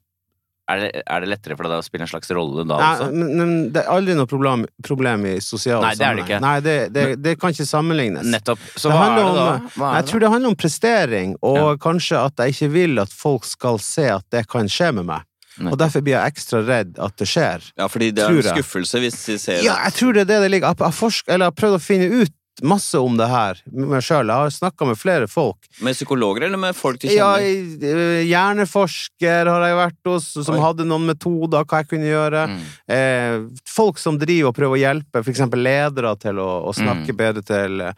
er 0.73 0.81
det, 0.83 1.03
er 1.05 1.23
det 1.25 1.29
lettere 1.31 1.55
for 1.59 1.69
deg 1.69 1.81
å 1.81 1.85
spille 1.85 2.05
en 2.07 2.11
slags 2.11 2.31
rolle 2.35 2.65
da 2.67 2.77
Nei, 2.81 2.91
også? 2.99 3.07
men, 3.13 3.31
men 3.39 3.53
det 3.75 3.81
er 3.83 3.89
aldri 3.93 4.15
noe 4.19 4.29
problem, 4.29 4.65
problem 4.85 5.25
i 5.31 5.35
sosiale 5.43 5.85
Nei, 5.87 5.93
det 5.99 6.07
er 6.07 6.15
det 6.19 6.25
ikke. 6.27 6.39
Nei, 6.45 6.53
det, 6.65 6.75
det, 6.95 7.05
det 7.23 7.35
kan 7.41 7.53
ikke 7.55 7.67
sammenlignes. 7.69 8.27
Nettopp. 8.33 8.59
Så 8.75 8.89
Det 8.91 8.97
hva 8.97 9.05
er 9.09 9.15
det 9.17 9.25
da? 9.37 9.45
om- 9.57 9.69
Hva 9.77 9.89
er 9.91 9.95
Jeg 9.99 10.03
det 10.07 10.11
tror 10.11 10.19
det 10.25 10.31
handler 10.35 10.49
om 10.53 10.59
prestering, 10.65 11.35
og 11.41 11.57
Ja. 11.61 11.75
kanskje 11.87 12.19
at 12.25 12.43
jeg 12.45 12.55
ikke 12.57 12.71
vil 12.73 12.99
at 13.05 13.13
folk 13.13 13.45
skal 13.45 13.79
se 13.79 14.07
at 14.17 14.25
det 14.31 14.47
kan 14.51 14.67
skje 14.71 14.91
med 14.99 15.05
meg. 15.11 15.21
Nettopp. 15.53 15.71
Og 15.71 15.77
derfor 15.77 16.01
blir 16.01 16.15
jeg 16.17 16.31
ekstra 16.33 16.63
redd 16.65 16.95
at 16.97 17.15
det 17.21 17.27
skjer. 17.29 17.61
Ja, 17.77 17.85
fordi 17.87 18.07
det 18.17 18.23
er 18.25 18.33
en 18.39 18.47
skuffelse 18.55 18.97
hvis 19.03 19.19
de 19.27 19.35
ser 19.37 19.59
det. 19.59 19.65
Ja, 19.67 19.75
jeg 19.85 19.93
tror 19.99 20.13
det 20.17 20.23
er 20.25 20.29
det 20.31 20.39
det 20.47 20.51
ligger. 20.55 20.73
Jeg 20.73 20.81
har, 20.81 20.95
forsk 20.97 21.27
eller 21.29 21.45
jeg 21.45 21.51
har 21.53 21.59
prøvd 21.61 21.77
å 21.77 21.81
finne 21.83 22.07
ut 22.23 22.33
masse 22.61 22.99
om 23.01 23.15
det 23.17 23.25
her 23.31 23.57
med 23.71 23.87
meg 23.95 24.03
sjøl. 24.05 24.29
Jeg 24.29 24.43
har 24.45 24.51
snakka 24.53 24.85
med 24.85 24.99
flere 24.99 25.27
folk. 25.31 25.57
Med 25.81 25.95
psykologer 25.97 26.45
eller 26.45 26.61
med 26.61 26.75
folk 26.77 26.99
du 27.01 27.07
kjenner? 27.07 27.41
Ja, 27.41 28.21
hjerneforsker 28.29 29.49
har 29.49 29.65
jeg 29.67 29.79
vært 29.79 30.09
hos, 30.11 30.27
som 30.45 30.57
Oi. 30.57 30.61
hadde 30.61 30.85
noen 30.87 31.07
metoder, 31.09 31.65
hva 31.65 31.81
jeg 31.81 31.89
kunne 31.93 32.11
gjøre. 32.11 32.43
Mm. 32.51 32.61
Eh, 32.97 33.39
folk 33.69 33.97
som 34.01 34.19
driver 34.21 34.51
og 34.51 34.57
prøver 34.59 34.77
å 34.77 34.83
hjelpe, 34.83 35.23
eksempel 35.33 35.63
ledere 35.65 36.13
til 36.21 36.39
å, 36.43 36.51
å 36.69 36.75
snakke 36.77 37.09
Mm. 37.13 37.17
bedre 37.17 37.41
til 37.43 37.81
eh, 37.81 37.93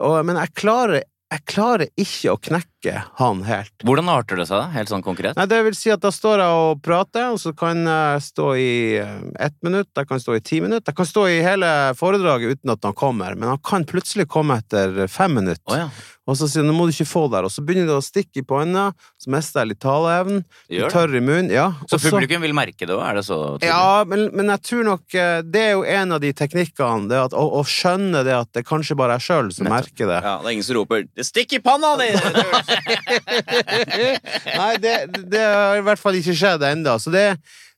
og, 0.00 0.24
Men 0.26 0.36
jeg 0.36 0.54
klarer, 0.58 1.02
jeg 1.32 1.44
klarer 1.46 1.88
ikke 1.96 2.32
å 2.34 2.40
knekke 2.42 2.68
knekke 2.82 3.02
han 3.18 3.42
helt. 3.42 3.72
Hvordan 3.84 4.08
arter 4.08 4.36
det 4.36 4.46
seg, 4.48 4.58
da? 4.58 4.70
Helt 4.74 4.90
sånn 4.90 5.02
konkret? 5.02 5.36
Nei, 5.36 5.46
det 5.46 5.62
vil 5.66 5.76
si 5.76 5.90
at 5.92 6.02
da 6.02 6.10
står 6.12 6.42
jeg 6.42 6.62
og 6.62 6.82
prater, 6.82 7.30
og 7.32 7.40
så 7.40 7.52
kan 7.54 7.84
jeg 7.86 8.22
stå 8.22 8.48
i 8.58 8.72
eh, 9.00 9.20
ett 9.40 9.56
minutt, 9.62 9.90
jeg 9.96 10.08
kan 10.08 10.20
stå 10.20 10.36
i 10.36 10.42
ti 10.42 10.60
minutter, 10.60 10.90
jeg 10.90 10.98
kan 10.98 11.08
stå 11.08 11.26
i 11.30 11.42
hele 11.44 11.68
foredraget 11.98 12.58
uten 12.58 12.74
at 12.74 12.82
han 12.84 12.94
kommer, 12.94 13.36
men 13.36 13.54
han 13.54 13.62
kan 13.62 13.86
plutselig 13.88 14.28
komme 14.28 14.58
etter 14.62 15.06
fem 15.08 15.34
minutter. 15.38 15.62
Oh, 15.72 15.78
ja. 15.84 15.90
Og 16.30 16.36
så 16.38 16.46
sier 16.46 16.62
han 16.62 16.70
'nå 16.70 16.76
må 16.78 16.84
du 16.86 16.92
ikke 16.94 17.08
få 17.10 17.24
der', 17.32 17.42
og 17.42 17.50
så 17.50 17.64
begynner 17.66 17.88
det 17.90 17.98
å 17.98 18.04
stikke 18.04 18.42
i 18.42 18.46
panna, 18.46 18.92
så 19.18 19.30
mister 19.34 19.62
jeg 19.62 19.72
litt 19.72 19.80
taleevnen, 19.82 20.44
Gjør 20.70 20.92
tørr 20.94 21.16
i 21.18 21.20
munnen, 21.20 21.50
ja. 21.50 21.72
Så 21.90 21.98
publikum 21.98 22.44
vil 22.46 22.54
merke 22.54 22.86
det 22.86 22.94
òg? 22.94 23.02
Er 23.02 23.18
det 23.18 23.24
så 23.26 23.58
tydelig? 23.58 23.72
Ja, 23.72 24.04
men, 24.06 24.28
men 24.30 24.52
jeg 24.54 24.62
tror 24.62 24.86
nok 24.86 25.16
eh, 25.18 25.42
det 25.42 25.64
er 25.66 25.72
jo 25.74 25.82
en 25.82 26.14
av 26.14 26.22
de 26.22 26.30
teknikkene, 26.32 27.10
det 27.10 27.18
at, 27.18 27.34
å, 27.34 27.42
å 27.58 27.64
skjønne 27.66 28.22
det 28.22 28.36
at 28.38 28.52
det 28.54 28.62
kanskje 28.68 28.94
bare 28.94 29.18
er 29.18 29.22
jeg 29.22 29.32
sjøl 29.32 29.50
som 29.50 29.66
Nettopp. 29.66 29.74
merker 29.74 30.12
det. 30.12 30.20
Ja, 30.22 30.36
det 30.38 30.46
er 30.46 30.54
ingen 30.54 30.68
som 30.68 30.78
roper 30.78 31.02
'Det 31.10 31.26
stikker 31.26 31.58
i 31.58 31.64
panna 31.66 31.96
di!' 31.98 32.14
Nei, 34.60 34.72
det, 34.82 34.96
det 35.32 35.44
har 35.44 35.78
i 35.80 35.84
hvert 35.86 36.00
fall 36.02 36.18
ikke 36.18 36.34
skjedd 36.36 36.64
ennå. 36.72 36.96
Så, 37.02 37.12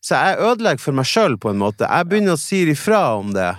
så 0.05 0.21
jeg 0.21 0.41
ødelegger 0.45 0.83
for 0.85 0.97
meg 0.99 1.09
sjøl, 1.09 1.37
på 1.41 1.53
en 1.53 1.61
måte. 1.63 1.89
Jeg 1.89 2.11
begynner 2.11 2.37
å 2.37 2.41
si 2.41 2.65
ifra 2.73 3.05
om 3.21 3.33
det. 3.37 3.53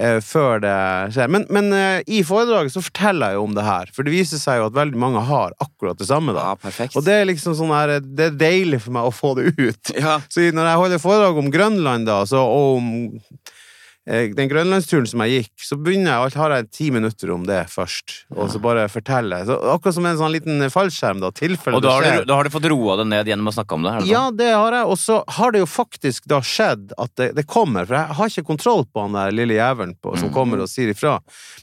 eh, 0.00 0.18
før 0.24 0.62
det 0.64 0.72
skjer. 1.12 1.28
Men, 1.28 1.44
men 1.52 1.66
eh, 1.76 1.98
i 2.08 2.22
foredraget 2.24 2.72
så 2.72 2.80
forteller 2.84 3.34
jeg 3.34 3.40
jo 3.40 3.44
om 3.44 3.56
det 3.58 3.66
her, 3.66 3.90
for 3.92 4.06
det 4.06 4.14
viser 4.14 4.40
seg 4.40 4.60
jo 4.62 4.68
at 4.70 4.76
veldig 4.78 5.00
mange 5.02 5.20
har 5.28 5.52
akkurat 5.60 5.98
det 6.00 6.08
samme. 6.08 6.32
da 6.36 6.46
Ja. 6.54 6.72
Og 6.96 7.04
det 7.04 7.18
er 7.18 7.28
liksom 7.28 7.56
sånn 7.58 7.74
her 7.74 7.98
Det 8.00 8.30
er 8.30 8.38
deilig 8.40 8.80
for 8.86 8.96
meg 8.96 9.10
å 9.10 9.12
få 9.12 9.34
det 9.36 9.52
ut. 9.58 9.92
ja. 9.98 10.16
Så 10.32 10.48
når 10.56 10.70
jeg 10.72 10.80
holder 10.84 11.02
foredrag 11.04 11.42
om 11.44 11.50
Grønland, 11.52 12.08
da, 12.08 12.22
så, 12.30 12.40
og 12.40 12.80
om 12.80 12.88
den 14.08 14.48
grønlandsturen 14.48 15.06
som 15.06 15.20
jeg 15.24 15.42
gikk, 15.42 15.64
så 15.64 15.76
begynner 15.76 16.14
jeg, 16.14 16.32
har 16.40 16.54
jeg 16.54 16.68
ti 16.72 16.86
minutter 16.94 17.30
om 17.34 17.44
det 17.46 17.60
først, 17.70 18.14
og 18.32 18.48
så 18.50 18.60
bare 18.62 18.86
forteller. 18.90 19.44
Så 19.46 19.58
akkurat 19.74 19.96
som 19.98 20.08
en 20.08 20.18
sånn 20.18 20.32
liten 20.32 20.64
fallskjerm, 20.72 21.20
da, 21.22 21.30
tilfelle 21.36 21.78
Og 21.78 21.84
da 21.84 21.92
har, 21.98 22.08
du, 22.08 22.24
da 22.30 22.38
har 22.40 22.48
du 22.48 22.54
fått 22.54 22.68
roa 22.72 22.96
det 23.02 23.06
ned 23.12 23.30
gjennom 23.30 23.52
å 23.52 23.54
snakke 23.54 23.76
om 23.76 23.84
det? 23.86 23.94
Her, 23.94 24.08
Ja, 24.08 24.24
sånn? 24.30 24.40
det 24.40 24.50
har 24.54 24.78
jeg, 24.78 24.88
og 24.88 25.00
så 25.02 25.20
har 25.36 25.54
det 25.54 25.62
jo 25.62 25.70
faktisk 25.70 26.26
da 26.32 26.40
skjedd 26.40 26.96
at 26.96 27.14
det, 27.20 27.30
det 27.36 27.46
kommer, 27.50 27.84
for 27.84 28.00
jeg 28.00 28.18
har 28.20 28.34
ikke 28.34 28.48
kontroll 28.54 28.86
på 28.88 29.04
han 29.04 29.16
der 29.20 29.36
lille 29.36 29.60
jævelen 29.60 29.96
på, 30.00 30.16
som 30.16 30.32
mm. 30.32 30.36
kommer 30.36 30.64
og 30.64 30.72
sier 30.72 30.92
ifra. 30.94 31.18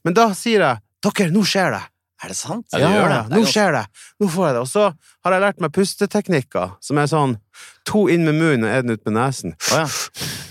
Men 0.06 0.18
da 0.18 0.32
sier 0.38 0.64
jeg 0.64 0.84
'Dere, 1.08 1.30
nå 1.32 1.44
skjer 1.46 1.72
det'. 1.76 1.86
Er 2.24 2.32
det 2.34 2.38
sant? 2.38 2.66
Ja, 2.74 2.90
det. 2.90 3.18
Det 3.30 3.38
nå 3.38 3.46
skjer 3.46 3.76
det! 3.76 3.84
Nå 4.18 4.28
får 4.34 4.48
jeg 4.48 4.56
det. 4.56 4.62
Og 4.66 4.70
så 4.72 4.86
har 5.26 5.36
jeg 5.36 5.44
lært 5.44 5.60
meg 5.62 5.74
pusteteknikker, 5.76 6.74
som 6.82 6.98
er 6.98 7.10
sånn 7.12 7.36
to 7.86 8.08
inn 8.10 8.26
med 8.26 8.40
munnen 8.40 8.66
og 8.66 8.74
én 8.74 8.94
ut 8.94 9.04
med 9.06 9.18
nesen. 9.20 9.54
Oh, 9.70 9.84
ja. 9.84 9.88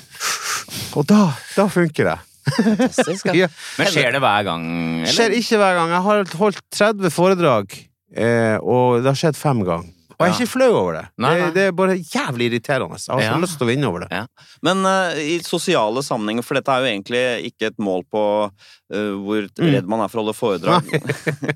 Og 0.97 1.05
da, 1.09 1.27
da 1.57 1.67
funker 1.73 2.11
det. 2.11 2.17
Fantastisk, 2.57 3.29
ja. 3.41 3.49
Men 3.81 3.91
skjer 3.93 4.15
det 4.17 4.23
hver 4.23 4.47
gang? 4.47 4.65
eller? 5.03 5.13
Skjer 5.13 5.35
ikke 5.41 5.61
hver 5.61 5.77
gang. 5.81 5.93
Jeg 5.97 6.05
har 6.07 6.39
holdt 6.41 6.63
30 6.77 7.13
foredrag, 7.15 7.77
eh, 8.17 8.57
og 8.63 9.03
det 9.03 9.13
har 9.13 9.21
skjedd 9.25 9.39
fem 9.41 9.65
ganger. 9.67 9.93
Og 10.17 10.25
jeg 10.25 10.33
er 10.33 10.39
ikke 10.41 10.49
flau 10.55 10.71
over 10.73 10.95
det. 10.97 11.05
Nei, 11.21 11.31
nei. 11.37 11.47
Det, 11.47 11.55
det 11.55 11.63
er 11.69 11.73
bare 11.77 11.95
jævlig 12.01 12.47
irriterende. 12.51 12.97
Jeg 12.97 13.29
har 13.29 13.35
så 13.37 13.41
lyst 13.43 13.59
til 13.61 13.67
å 13.67 13.69
vinne 13.69 13.89
over 13.91 14.07
det. 14.09 14.21
Men 14.65 14.81
uh, 14.89 15.13
i 15.21 15.35
sosiale 15.45 16.01
sammenhenger, 16.07 16.43
for 16.47 16.57
dette 16.57 16.73
er 16.73 16.81
jo 16.81 16.89
egentlig 16.89 17.23
ikke 17.51 17.69
et 17.69 17.79
mål 17.85 18.05
på 18.11 18.23
uh, 18.49 19.13
hvor 19.21 19.45
Mm. 19.57 19.71
redd 19.73 19.87
man 19.89 20.01
er 20.05 20.09
for 20.13 20.21
å 20.21 20.25
holde 20.25 20.37
foredrag. 20.37 20.89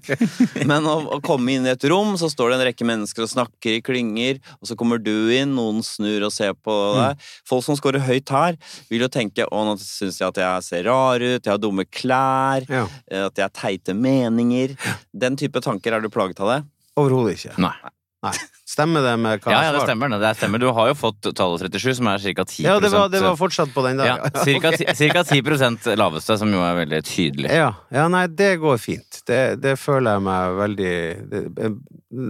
Men 0.70 0.86
å, 0.88 0.94
å 1.16 1.18
komme 1.24 1.52
inn 1.54 1.66
i 1.68 1.72
et 1.72 1.84
rom, 1.90 2.14
så 2.20 2.28
står 2.32 2.52
det 2.52 2.56
en 2.58 2.64
rekke 2.70 2.86
mennesker 2.88 3.24
og 3.26 3.30
snakker 3.32 3.76
i 3.76 3.82
klynger, 3.84 4.40
og 4.60 4.68
så 4.70 4.76
kommer 4.78 5.00
du 5.02 5.12
inn, 5.34 5.52
noen 5.56 5.82
snur 5.86 6.26
og 6.28 6.32
ser 6.34 6.54
på 6.56 6.76
Mm. 6.90 6.96
deg. 7.00 7.24
Folk 7.48 7.64
som 7.66 7.76
scorer 7.78 8.02
høyt 8.06 8.30
her, 8.34 8.56
vil 8.90 9.04
jo 9.04 9.08
tenke 9.12 9.44
å, 9.46 9.60
nå 9.68 9.76
syns 9.80 10.18
jeg 10.20 10.28
at 10.32 10.40
jeg 10.40 10.64
ser 10.66 10.84
rar 10.88 11.20
ut, 11.22 11.44
jeg 11.44 11.52
har 11.52 11.60
dumme 11.62 11.84
klær, 11.86 12.64
Ja. 12.68 12.86
eh, 13.10 13.26
at 13.28 13.36
jeg 13.36 13.44
har 13.46 13.54
teite 13.54 13.94
meninger. 13.94 14.74
Den 15.14 15.36
type 15.36 15.60
tanker, 15.62 15.92
er 15.96 16.00
du 16.04 16.08
plaget 16.12 16.40
av 16.40 16.48
det? 16.54 16.60
Overhodet 17.00 17.36
ikke. 17.38 17.56
Nei. 17.62 17.74
Nei. 18.22 18.32
Stemmer 18.70 19.00
det 19.02 19.14
med 19.18 19.40
hva 19.42 19.50
Ja, 19.50 19.60
jeg 19.64 19.70
ja, 19.70 19.72
det 19.78 19.80
stemmer. 19.88 20.12
det. 20.20 20.30
Stemmer. 20.36 20.60
Du 20.62 20.66
har 20.76 20.90
jo 20.90 20.94
fått 20.94 21.24
tallet 21.34 21.62
37, 21.72 21.94
som 21.98 22.06
er 22.12 22.18
ca. 22.20 22.44
10% 22.44 22.60
Ja, 22.66 22.74
det 22.78 22.90
var, 22.92 23.08
det 23.10 23.22
var 23.24 23.34
fortsatt 23.40 23.72
på 23.74 23.82
den 23.86 23.96
der. 23.98 24.06
ja, 24.12 24.44
cirka, 24.44 24.70
ti- 24.76 25.40
10% 25.40 25.88
laveste, 25.96 26.36
som 26.38 26.52
jo 26.52 26.60
er 26.62 26.76
veldig 26.84 27.00
tydelig. 27.08 27.50
Ja, 27.50 27.72
ja, 27.90 28.04
nei, 28.12 28.26
det 28.28 28.52
går 28.62 28.78
fint. 28.78 29.22
Det, 29.26 29.40
det 29.64 29.74
føler 29.80 30.18
jeg 30.18 30.26
meg 30.28 30.54
veldig 30.60 30.92
Det, 31.32 31.70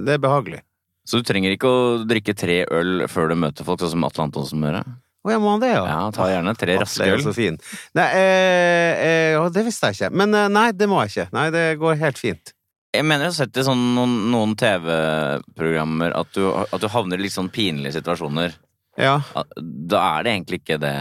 det 0.06 0.14
er 0.16 0.22
behagelig. 0.22 0.62
Så 1.10 1.18
du 1.18 1.26
trenger 1.26 1.50
ikke 1.56 1.66
å 1.68 1.84
drikke 2.06 2.36
tre 2.38 2.60
øl 2.70 3.06
før 3.10 3.32
du 3.32 3.36
møter 3.42 3.66
folk, 3.66 3.80
sånn 3.82 3.96
som 3.98 4.04
Atle 4.06 4.28
Antonsen 4.28 4.60
må 4.62 4.70
gjøre? 4.70 4.84
Å 5.26 5.32
ja, 5.34 5.38
må 5.42 5.50
han 5.52 5.60
det, 5.60 5.72
ja? 5.74 5.82
Ja, 5.84 5.98
ta 6.16 6.30
gjerne 6.30 6.54
tre 6.56 6.78
raske 6.80 7.04
øl. 7.12 7.20
så 7.26 7.34
fin. 7.36 7.58
Nei, 7.98 8.06
eh, 8.16 9.34
eh, 9.34 9.48
det 9.52 9.66
visste 9.66 9.90
jeg 9.90 9.98
ikke. 9.98 10.14
Men 10.16 10.32
eh, 10.38 10.46
nei, 10.48 10.70
det 10.72 10.86
må 10.88 11.02
jeg 11.02 11.10
ikke. 11.12 11.26
Nei, 11.36 11.48
det 11.52 11.64
går 11.82 11.98
helt 12.00 12.20
fint. 12.22 12.54
Jeg 12.92 13.04
mener 13.06 13.28
jeg 13.28 13.30
har 13.30 13.36
sett 13.46 13.58
i 13.60 13.62
sånn 13.66 13.82
noen, 13.94 14.14
noen 14.32 14.56
TV-programmer 14.58 16.14
at, 16.18 16.32
du- 16.34 16.50
at 16.50 16.80
du 16.82 16.88
havner 16.90 17.20
i 17.20 17.22
litt 17.26 17.34
sånn 17.36 17.50
pinlige 17.52 17.94
situasjoner. 18.00 18.56
Ja. 18.98 19.20
Da 19.56 20.00
er 20.18 20.24
det 20.26 20.32
egentlig 20.34 20.58
ikke 20.64 20.80
det 20.82 20.94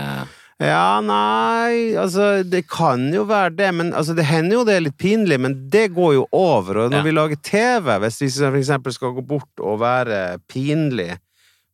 Ja, 0.61 0.99
nei, 1.01 1.95
altså 1.97 2.43
Det 2.47 2.67
kan 2.69 3.07
jo 3.13 3.23
være 3.25 3.55
det, 3.55 3.69
men 3.73 3.93
altså, 3.93 4.13
det 4.15 4.25
hender 4.27 4.57
jo 4.59 4.63
det 4.67 4.75
er 4.75 4.83
litt 4.85 4.97
pinlig, 4.99 5.39
men 5.39 5.69
det 5.71 5.87
går 5.95 6.13
jo 6.19 6.27
over. 6.35 6.77
Og 6.85 6.91
når 6.91 6.99
Ja. 6.99 7.03
vi 7.03 7.11
lager 7.15 7.35
TV, 7.41 7.97
hvis 8.03 8.19
vi 8.21 8.29
for 8.29 8.57
eksempel 8.59 8.93
skal 8.93 9.13
gå 9.15 9.25
bort 9.25 9.49
og 9.59 9.79
være 9.79 10.37
pinlig, 10.47 11.17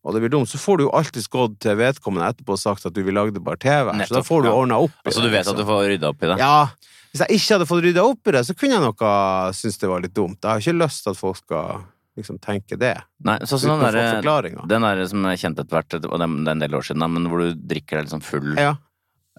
og 0.04 0.14
det 0.14 0.22
blir 0.22 0.30
dumt, 0.30 0.46
så 0.48 0.56
får 0.56 0.78
du 0.78 0.84
jo 0.84 0.90
alltids 0.94 1.26
gått 1.28 1.58
til 1.60 1.76
vedkommende 1.76 2.30
etterpå 2.32 2.52
og 2.54 2.58
sagt 2.62 2.86
at 2.86 2.94
du 2.94 3.02
vil 3.02 3.14
lage 3.14 3.34
det 3.34 3.42
bare 3.44 3.56
TV. 3.58 3.90
så 4.06 4.14
da 4.14 4.22
får 4.22 4.42
du 4.42 4.48
ja. 4.48 4.54
ordna 4.54 4.78
opp 4.78 4.92
Altså 5.04 5.20
du 5.20 5.28
vet 5.30 5.40
at 5.46 5.46
liksom. 5.54 5.56
du 5.58 5.64
får 5.64 5.88
rydda 5.90 6.08
opp 6.08 6.22
i 6.22 6.26
det? 6.26 6.38
Ja. 6.38 6.68
Hvis 7.16 7.24
jeg 7.24 7.38
ikke 7.40 7.54
hadde 7.56 7.66
fått 7.70 7.84
rydda 7.86 8.02
opp 8.04 8.28
i 8.28 8.32
det, 8.36 8.42
så 8.44 8.52
kunne 8.52 8.76
jeg 8.76 8.84
nok 8.84 9.04
ha 9.06 9.12
syntes 9.56 9.80
det 9.80 9.88
var 9.88 10.02
litt 10.04 10.12
dumt. 10.16 10.36
Jeg 10.42 10.50
har 10.50 10.60
ikke 10.60 10.80
lyst 10.84 11.06
til 11.06 11.14
at 11.14 11.20
folk 11.20 11.38
skal 11.40 11.78
liksom 12.16 12.38
tenke 12.40 12.76
det, 12.80 12.94
Nei, 13.24 13.36
sånn 13.44 13.60
som 13.60 13.74
den 13.76 13.80
få 13.80 14.68
den 14.68 14.84
der 14.84 15.00
som 15.08 15.24
jeg 15.28 15.40
kjente 15.42 15.64
etter 15.64 15.76
hvert, 15.76 15.96
og 15.98 16.16
det 16.20 16.28
er 16.28 16.52
en 16.52 16.62
del 16.62 16.76
år 16.76 16.84
siden, 16.88 17.04
men 17.12 17.28
hvor 17.28 17.44
du 17.44 17.56
drikker 17.56 17.98
deg 17.98 18.06
liksom 18.06 18.22
full. 18.24 18.54
Ja. 18.56 18.74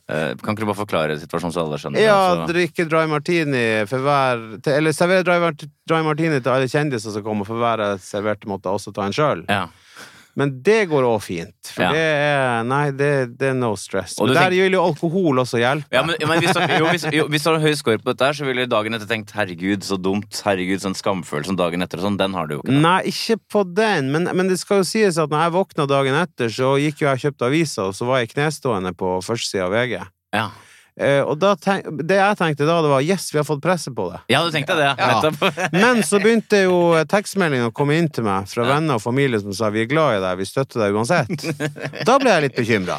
Eh, 0.10 0.36
Kan 0.41 0.53
ikke 0.55 0.63
du 0.63 0.69
bare 0.69 0.79
forklare 0.79 1.17
situasjonen 1.19 1.53
så 1.53 1.63
alle 1.65 1.79
skjønner 1.81 2.00
Ja, 2.00 2.17
altså. 2.31 2.46
Drikke 2.53 2.86
dry 2.88 3.01
martini 3.12 3.63
for 3.91 4.05
hver 4.05 4.39
Eller 4.72 4.96
servere 4.96 5.25
dry, 5.27 5.67
dry 5.89 6.00
martini 6.05 6.38
til 6.39 6.53
alle 6.53 6.69
kjendiser 6.72 7.12
som 7.12 7.25
kommer, 7.25 7.50
for 7.50 7.60
hver 7.60 7.84
jeg 7.84 8.03
serverte, 8.05 8.48
måtte 8.48 8.69
jeg 8.69 8.79
også 8.79 8.93
ta 8.96 9.07
en 9.10 9.17
sjøl. 9.17 9.43
Ja. 9.51 9.65
Men 10.38 10.51
det 10.62 10.84
går 10.91 11.01
òg 11.08 11.22
fint. 11.25 11.56
For 11.74 11.82
Ja. 11.82 11.91
det 11.91 12.01
er 12.03 12.63
Nei, 12.67 12.91
det, 12.94 13.38
det 13.39 13.48
er 13.50 13.56
no 13.58 13.72
stress. 13.75 14.13
Men 14.22 14.36
der 14.36 14.51
tenk- 14.51 14.60
vil 14.62 14.75
jo 14.77 14.84
alkohol 14.86 15.41
også 15.41 15.58
hjelpe. 15.58 15.89
Ja, 15.91 16.03
men, 16.06 16.15
men 16.29 16.44
hvis, 16.44 16.53
du, 16.53 16.62
jo, 16.77 16.86
hvis, 16.94 17.06
jo, 17.17 17.25
hvis 17.34 17.44
du 17.44 17.50
har 17.50 17.60
høy 17.63 17.74
score 17.79 17.98
på 17.98 18.12
dette, 18.13 18.29
så 18.38 18.46
ville 18.46 18.67
du 18.67 18.70
dagen 18.75 18.94
etter 18.94 19.10
tenkt 19.10 19.34
'herregud, 19.34 19.82
så 19.82 19.98
dumt', 19.98 20.29
'herregud, 20.46 20.77
sånn 20.86 20.94
skamfølelsen 20.98 21.58
dagen 21.58 21.82
etter' 21.82 21.98
og 21.98 22.06
sånn. 22.06 22.17
Den 22.22 22.34
har 22.38 22.46
du 22.48 22.56
jo 22.56 22.62
ikke. 22.62 22.70
da. 22.75 22.84
Nei, 22.86 23.01
ikke 23.10 23.39
på 23.50 23.63
den, 23.74 24.12
men, 24.13 24.29
men 24.38 24.48
det 24.48 24.60
skal 24.62 24.84
jo 24.84 24.88
sies 24.88 25.17
at 25.17 25.29
når 25.34 25.41
jeg 25.48 25.56
våkna 25.58 25.88
dagen 25.89 26.13
etter, 26.22 26.53
så 26.53 26.75
gikk 26.77 27.01
jo 27.01 27.08
jeg 27.10 27.17
og 27.17 27.24
kjøpte 27.25 27.50
aviser, 27.50 27.84
og 27.89 27.98
så 27.98 28.06
var 28.06 28.20
jeg 28.22 28.29
knestående 28.38 28.94
på 28.94 29.17
førstesida 29.25 29.65
av 29.65 29.74
VG. 29.74 29.98
Ja. 30.38 30.50
Eh, 31.00 31.20
og 31.22 31.36
da 31.38 31.51
tenk, 31.62 31.86
det 32.10 32.16
jeg 32.18 32.38
tenkte 32.39 32.66
da, 32.66 32.80
det 32.82 32.89
var 32.89 33.04
yes, 33.06 33.27
vi 33.34 33.38
har 33.38 33.46
fått 33.46 33.62
presse 33.62 33.92
på 33.94 34.08
det. 34.10 34.20
ja, 34.34 34.39
du 34.46 34.50
tenkte 34.51 34.74
det, 34.80 34.88
Ja. 34.98 35.22
nettopp. 35.22 35.58
Men 35.84 36.01
så 36.04 36.18
begynte 36.24 36.63
jo 36.63 36.77
tekstmeldingen 37.06 37.70
å 37.70 37.74
komme 37.75 37.98
inn 38.00 38.08
til 38.10 38.25
meg 38.25 38.48
fra 38.50 38.66
venner 38.66 38.98
og 38.98 39.04
familie 39.04 39.39
som 39.44 39.54
sa 39.54 39.70
vi 39.74 39.84
er 39.84 39.89
glad 39.92 40.18
i 40.18 40.24
deg, 40.25 40.39
vi 40.42 40.48
støtter 40.50 40.82
deg 40.82 40.98
uansett. 40.98 41.46
Da 42.08 42.18
ble 42.22 42.34
jeg 42.34 42.46
litt 42.48 42.58
bekymra. 42.58 42.98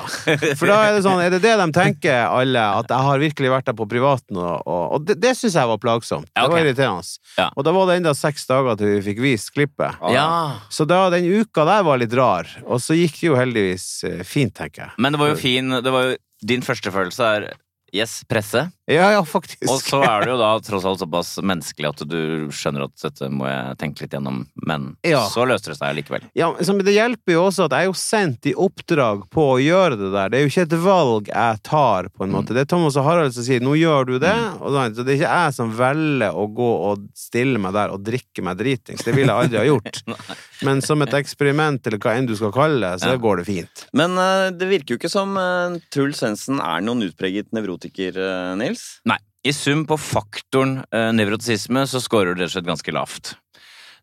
For 0.59 0.71
da 0.71 0.76
er 0.87 0.95
det 0.95 1.02
sånn, 1.09 1.19
er 1.25 1.35
det 1.35 1.43
det 1.43 1.57
de 1.59 1.67
tenker, 1.75 2.21
alle, 2.28 2.62
at 2.78 2.95
jeg 2.95 3.09
har 3.09 3.19
virkelig 3.25 3.52
vært 3.57 3.67
der 3.73 3.78
på 3.83 3.88
privaten? 3.90 4.38
Og, 4.38 4.62
og, 4.69 4.85
og 4.95 5.07
det, 5.09 5.19
det 5.23 5.35
syns 5.38 5.59
jeg 5.59 5.71
var 5.73 5.83
plagsomt. 5.83 6.31
Det 6.35 6.47
var 6.55 6.62
irriterende. 6.62 7.02
Ja. 7.38 7.49
Og 7.59 7.67
da 7.67 7.75
var 7.75 7.90
det 7.90 7.99
enda 8.00 8.14
seks 8.17 8.47
dager 8.49 8.78
til 8.78 8.95
vi 8.95 9.02
fikk 9.11 9.21
vist 9.26 9.50
klippet. 9.55 9.99
Ja. 10.14 10.28
Så 10.71 10.87
da, 10.88 11.02
den 11.12 11.26
uka 11.43 11.67
der 11.69 11.83
var 11.87 11.99
litt 12.00 12.14
rar. 12.17 12.47
Og 12.67 12.78
så 12.85 12.95
gikk 12.99 13.19
det 13.21 13.26
jo 13.33 13.37
heldigvis 13.38 13.88
eh, 14.09 14.23
fint, 14.26 14.55
tenker 14.57 14.87
jeg. 14.87 14.95
Men 15.02 15.14
det 15.14 15.21
var 15.25 15.35
jo 15.35 15.38
fin 15.43 15.81
det 15.83 15.93
var 15.95 16.12
jo, 16.12 16.17
Din 16.47 16.62
første 16.62 16.93
følelse 16.95 17.28
er 17.35 17.49
yes, 17.95 18.23
presse. 18.28 18.71
Ja, 18.88 19.11
ja, 19.12 19.21
faktisk. 19.25 19.68
Og 19.68 19.83
så 19.85 19.99
er 20.00 20.23
det 20.25 20.30
jo 20.33 20.38
da 20.40 20.49
tross 20.64 20.85
alt 20.88 21.00
såpass 21.02 21.35
menneskelig 21.45 21.88
at 21.90 22.02
du 22.09 22.49
skjønner 22.57 22.87
at 22.87 22.95
dette 23.02 23.28
må 23.28 23.45
jeg 23.45 23.76
tenke 23.83 24.00
litt 24.07 24.14
gjennom. 24.16 24.47
Men 24.64 24.97
Ja. 25.04 25.26
så 25.28 25.45
løste 25.45 25.73
det 25.73 25.76
seg 25.76 25.95
likevel. 25.99 26.25
Ja, 26.35 26.49
men 26.57 26.85
det 26.87 26.95
hjelper 26.97 27.33
jo 27.35 27.42
også 27.50 27.66
at 27.66 27.73
jeg 27.76 27.85
er 27.85 27.90
jo 27.90 27.97
sendt 28.00 28.47
i 28.49 28.54
oppdrag 28.57 29.26
på 29.30 29.45
å 29.54 29.59
gjøre 29.61 29.99
det 30.00 30.09
der. 30.14 30.28
Det 30.33 30.38
er 30.38 30.47
jo 30.47 30.52
ikke 30.54 30.64
et 30.68 30.78
valg 30.85 31.28
jeg 31.28 31.62
tar, 31.68 32.09
på 32.16 32.25
en 32.25 32.33
måte. 32.33 32.54
Det 32.57 32.64
er 32.64 32.71
Thomas 32.73 32.97
og 32.97 33.04
Harald 33.04 33.35
som 33.37 33.45
sier 33.45 33.61
'nå 33.61 33.76
gjør 33.76 34.07
du 34.07 34.18
det', 34.18 34.57
og 34.61 34.73
sånn. 34.73 34.95
så 34.97 35.04
det 35.04 35.12
er 35.12 35.18
ikke 35.21 35.37
jeg 35.37 35.54
som 35.54 35.71
velger 35.76 36.33
å 36.33 36.47
gå 36.54 36.71
og 36.90 37.09
stille 37.14 37.59
meg 37.61 37.73
der 37.75 37.90
og 37.92 38.02
drikke 38.02 38.42
meg 38.42 38.57
dritings. 38.57 39.04
Det 39.04 39.14
ville 39.14 39.28
jeg 39.28 39.37
aldri 39.45 39.59
ha 39.59 39.64
gjort. 39.68 40.02
Men 40.62 40.80
som 40.83 41.00
et 41.02 41.12
eksperiment, 41.12 41.87
eller 41.87 41.99
hva 41.99 42.16
enn 42.16 42.26
du 42.26 42.35
skal 42.35 42.50
kalle 42.52 42.80
det, 42.80 43.00
så 43.02 43.12
Ja. 43.12 43.16
går 43.16 43.37
det 43.37 43.47
fint. 43.47 43.87
Men 43.92 44.16
uh, 44.18 44.49
det 44.50 44.66
virker 44.66 44.97
jo 44.97 44.99
ikke 44.99 45.11
som 45.11 45.37
uh, 45.37 45.76
Truls 45.92 46.18
Svendsen 46.18 46.59
er 46.59 46.80
noen 46.80 47.02
utpreget 47.04 47.52
nevrotiker, 47.52 47.77
eh, 47.87 48.54
Nils. 48.58 49.00
Nei. 49.08 49.18
I 49.47 49.52
sum 49.54 49.85
på 49.87 49.97
faktoren 49.97 50.80
eh, 50.90 51.12
nevrotisisme 51.14 51.85
så 51.87 52.00
scorer 52.02 52.35
du 52.35 52.42
rett 52.42 52.50
og 52.50 52.56
slett 52.56 52.66
ganske 52.66 52.92
lavt. 52.92 53.37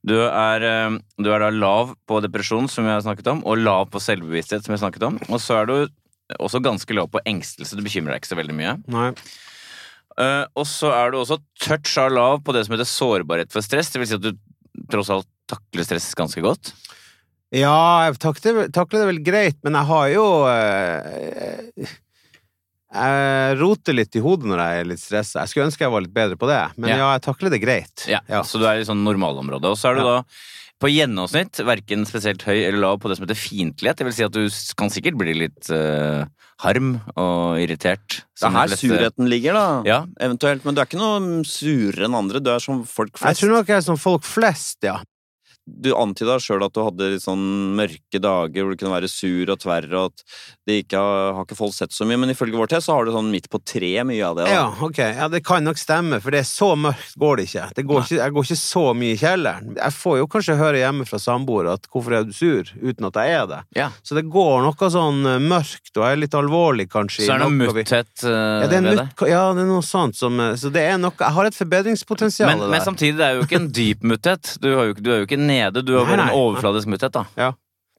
Du 0.06 0.16
er, 0.22 0.64
eh, 0.64 0.98
du 1.20 1.30
er 1.30 1.44
da 1.44 1.52
lav 1.52 1.96
på 2.08 2.22
depresjon, 2.24 2.70
som 2.72 2.86
vi 2.88 2.94
har 2.94 3.04
snakket 3.04 3.28
om, 3.34 3.44
og 3.46 3.60
lav 3.60 3.90
på 3.92 4.02
selvbevissthet, 4.02 4.64
som 4.64 4.72
vi 4.74 4.78
har 4.80 4.86
snakket 4.86 5.08
om. 5.10 5.20
Og 5.28 5.42
så 5.44 5.60
er 5.60 5.70
du 5.70 5.76
også 6.40 6.64
ganske 6.64 6.96
lav 6.96 7.12
på 7.14 7.22
engstelse. 7.28 7.78
Du 7.78 7.84
bekymrer 7.86 8.16
deg 8.16 8.24
ikke 8.24 8.34
så 8.34 8.40
veldig 8.40 8.58
mye. 8.58 8.78
Nei. 8.94 9.12
Eh, 10.16 10.44
og 10.56 10.66
så 10.70 10.94
er 10.96 11.12
du 11.12 11.20
også 11.20 11.42
touch 11.60 11.98
av 12.00 12.14
lav 12.16 12.42
på 12.46 12.56
det 12.56 12.66
som 12.66 12.78
heter 12.78 12.88
sårbarhet 12.88 13.52
for 13.54 13.66
stress. 13.66 13.92
Det 13.92 14.02
vil 14.02 14.10
si 14.10 14.18
at 14.18 14.24
du 14.24 14.32
tross 14.92 15.12
alt 15.14 15.30
takler 15.50 15.86
stress 15.88 16.08
ganske 16.18 16.42
godt? 16.44 16.74
Ja, 17.56 18.08
jeg 18.08 18.18
takler, 18.24 18.66
takler 18.74 19.04
det 19.04 19.10
vel 19.12 19.22
greit, 19.24 19.58
men 19.64 19.78
jeg 19.78 19.88
har 19.90 20.08
jo 20.12 20.26
eh, 20.50 21.94
Jeg 22.96 23.58
roter 23.60 23.94
litt 23.98 24.16
i 24.16 24.24
hodet 24.24 24.48
når 24.48 24.62
jeg 24.64 24.80
er 24.82 24.90
litt 24.90 25.02
stressa. 25.04 25.42
Jeg 25.44 25.52
skulle 25.52 25.68
ønske 25.70 25.84
jeg 25.84 25.92
var 25.92 26.04
litt 26.06 26.14
bedre 26.16 26.38
på 26.40 26.48
det, 26.48 26.62
men 26.80 26.90
Ja. 26.90 26.98
ja, 26.98 27.08
jeg 27.18 27.24
takler 27.28 27.50
det 27.52 27.62
greit. 27.62 28.06
Ja, 28.08 28.22
Så 28.44 28.58
du 28.60 28.66
er 28.66 28.80
i 28.80 28.86
sånn 28.88 29.04
normalområde. 29.04 29.66
Og 29.72 29.78
så 29.78 29.92
er 29.92 29.96
du 29.96 30.02
Ja. 30.02 30.22
da 30.22 30.24
på 30.82 30.90
gjennomsnitt 30.92 31.56
verken 31.64 32.06
spesielt 32.06 32.42
høy 32.44 32.66
eller 32.68 32.80
lav 32.80 33.00
på 33.00 33.08
det 33.08 33.18
som 33.18 33.26
heter 33.26 33.40
fiendtlighet. 33.40 33.96
Det 33.98 34.06
vil 34.06 34.14
si 34.14 34.24
at 34.24 34.32
du 34.32 34.50
kan 34.76 34.90
sikkert 34.90 35.18
bli 35.18 35.34
litt 35.34 35.70
uh, 35.72 36.26
harm 36.60 37.02
og 37.16 37.58
irritert. 37.60 38.24
Det 38.36 38.44
er 38.44 38.50
her 38.52 38.68
fleste- 38.68 38.90
surheten 38.92 39.28
ligger, 39.30 39.54
da. 39.54 39.84
Ja. 39.86 40.06
Eventuelt. 40.20 40.64
Men 40.66 40.76
du 40.76 40.82
er 40.82 40.86
ikke 40.86 41.00
noe 41.00 41.44
surere 41.44 42.06
enn 42.06 42.16
andre. 42.16 42.40
Du 42.44 42.50
er 42.52 42.60
som 42.60 42.84
folk 42.84 43.18
flest. 43.18 43.40
Jeg 43.40 43.50
tror 43.50 43.56
nok 43.58 43.68
jeg 43.68 43.78
er 43.78 43.82
som 43.88 43.98
folk 43.98 44.24
flest, 44.24 44.78
ja. 44.84 45.00
Du 45.66 45.92
antyda 45.98 46.38
sjøl 46.40 46.64
at 46.66 46.74
du 46.76 46.82
hadde 46.86 47.12
litt 47.16 47.24
sånn 47.26 47.74
mørke 47.78 48.20
dager 48.22 48.64
hvor 48.64 48.76
du 48.76 48.80
kunne 48.80 48.94
være 48.94 49.10
sur 49.10 49.50
og 49.50 49.60
tverr, 49.64 49.88
og 49.98 50.12
at 50.12 50.24
det 50.70 50.80
ikke 50.84 51.00
har, 51.02 51.34
har 51.38 51.48
ikke 51.48 51.58
folk 51.58 51.74
sett 51.74 51.94
så 51.94 52.06
mye, 52.06 52.20
men 52.22 52.34
ifølge 52.34 52.58
vår 52.58 52.70
test 52.76 52.90
så 52.90 52.98
har 52.98 53.06
du 53.06 53.14
sånn 53.16 53.32
midt 53.34 53.50
på 53.50 53.60
tre 53.66 53.92
mye 54.06 54.22
av 54.26 54.38
det. 54.38 54.46
Da. 54.46 54.54
Ja, 54.54 54.66
ok. 54.86 55.00
Ja, 55.02 55.28
det 55.32 55.42
kan 55.46 55.66
nok 55.66 55.80
stemme, 55.82 56.20
for 56.22 56.34
det 56.36 56.44
er 56.44 56.50
så 56.50 56.72
mørkt 56.78 57.18
går 57.22 57.38
det 57.42 57.48
ikke. 57.50 57.66
Det 57.78 57.86
går 57.90 58.04
ikke 58.06 58.20
jeg 58.22 58.36
går 58.36 58.48
ikke 58.50 58.60
så 58.62 58.84
mye 58.98 59.14
i 59.16 59.20
kjelleren. 59.22 59.74
Jeg 59.80 59.96
får 59.98 60.18
jo 60.22 60.28
kanskje 60.36 60.58
høre 60.60 60.82
hjemme 60.82 61.08
fra 61.10 61.20
samboer 61.22 61.72
at 61.74 61.88
'hvorfor 61.90 62.18
er 62.20 62.24
du 62.30 62.34
sur?' 62.34 62.72
uten 62.82 63.06
at 63.10 63.16
jeg 63.22 63.34
er 63.40 63.48
det. 63.48 63.62
Ja. 63.76 63.90
Så 64.04 64.16
det 64.16 64.26
går 64.30 64.62
noe 64.66 64.90
sånn 64.92 65.26
eh, 65.26 65.40
mørkt, 65.42 65.92
og 65.98 66.04
jeg 66.06 66.12
er 66.12 66.22
litt 66.22 66.38
alvorlig, 66.38 66.88
kanskje. 66.92 67.26
Så 67.26 67.34
er 67.36 67.40
det 67.42 67.50
noe 67.50 67.74
mutthet 67.74 68.24
uh, 68.24 68.62
Ja, 68.62 68.68
det 68.68 68.84
ved 68.84 68.98
det. 69.00 69.08
ja, 69.32 69.42
det 69.54 69.64
er 69.66 69.70
noe 69.70 69.86
sånt 69.86 70.16
som 70.18 70.40
eh, 70.40 70.56
Så 70.60 70.70
det 70.74 70.84
er 70.86 70.98
noe 71.02 71.14
Jeg 71.18 71.34
har 71.38 71.46
et 71.50 71.56
forbedringspotensial 71.58 72.50
Men, 72.52 72.60
der. 72.66 72.72
men 72.76 72.82
samtidig, 72.86 73.18
det 73.18 73.26
er 73.26 73.40
jo 73.40 73.46
ikke 73.48 73.60
en 73.62 73.72
dyp 73.72 74.04
mutthet. 74.04 74.58
Du, 74.62 74.68
du 75.00 75.10
er 75.12 75.22
jo 75.22 75.28
ikke 75.28 75.40
nede, 75.40 75.55
du 75.82 75.96
har 75.98 76.10
bare 76.10 76.30
en 76.30 76.42
overfladisk 76.42 76.92
mutthet, 76.92 77.16
da. 77.16 77.26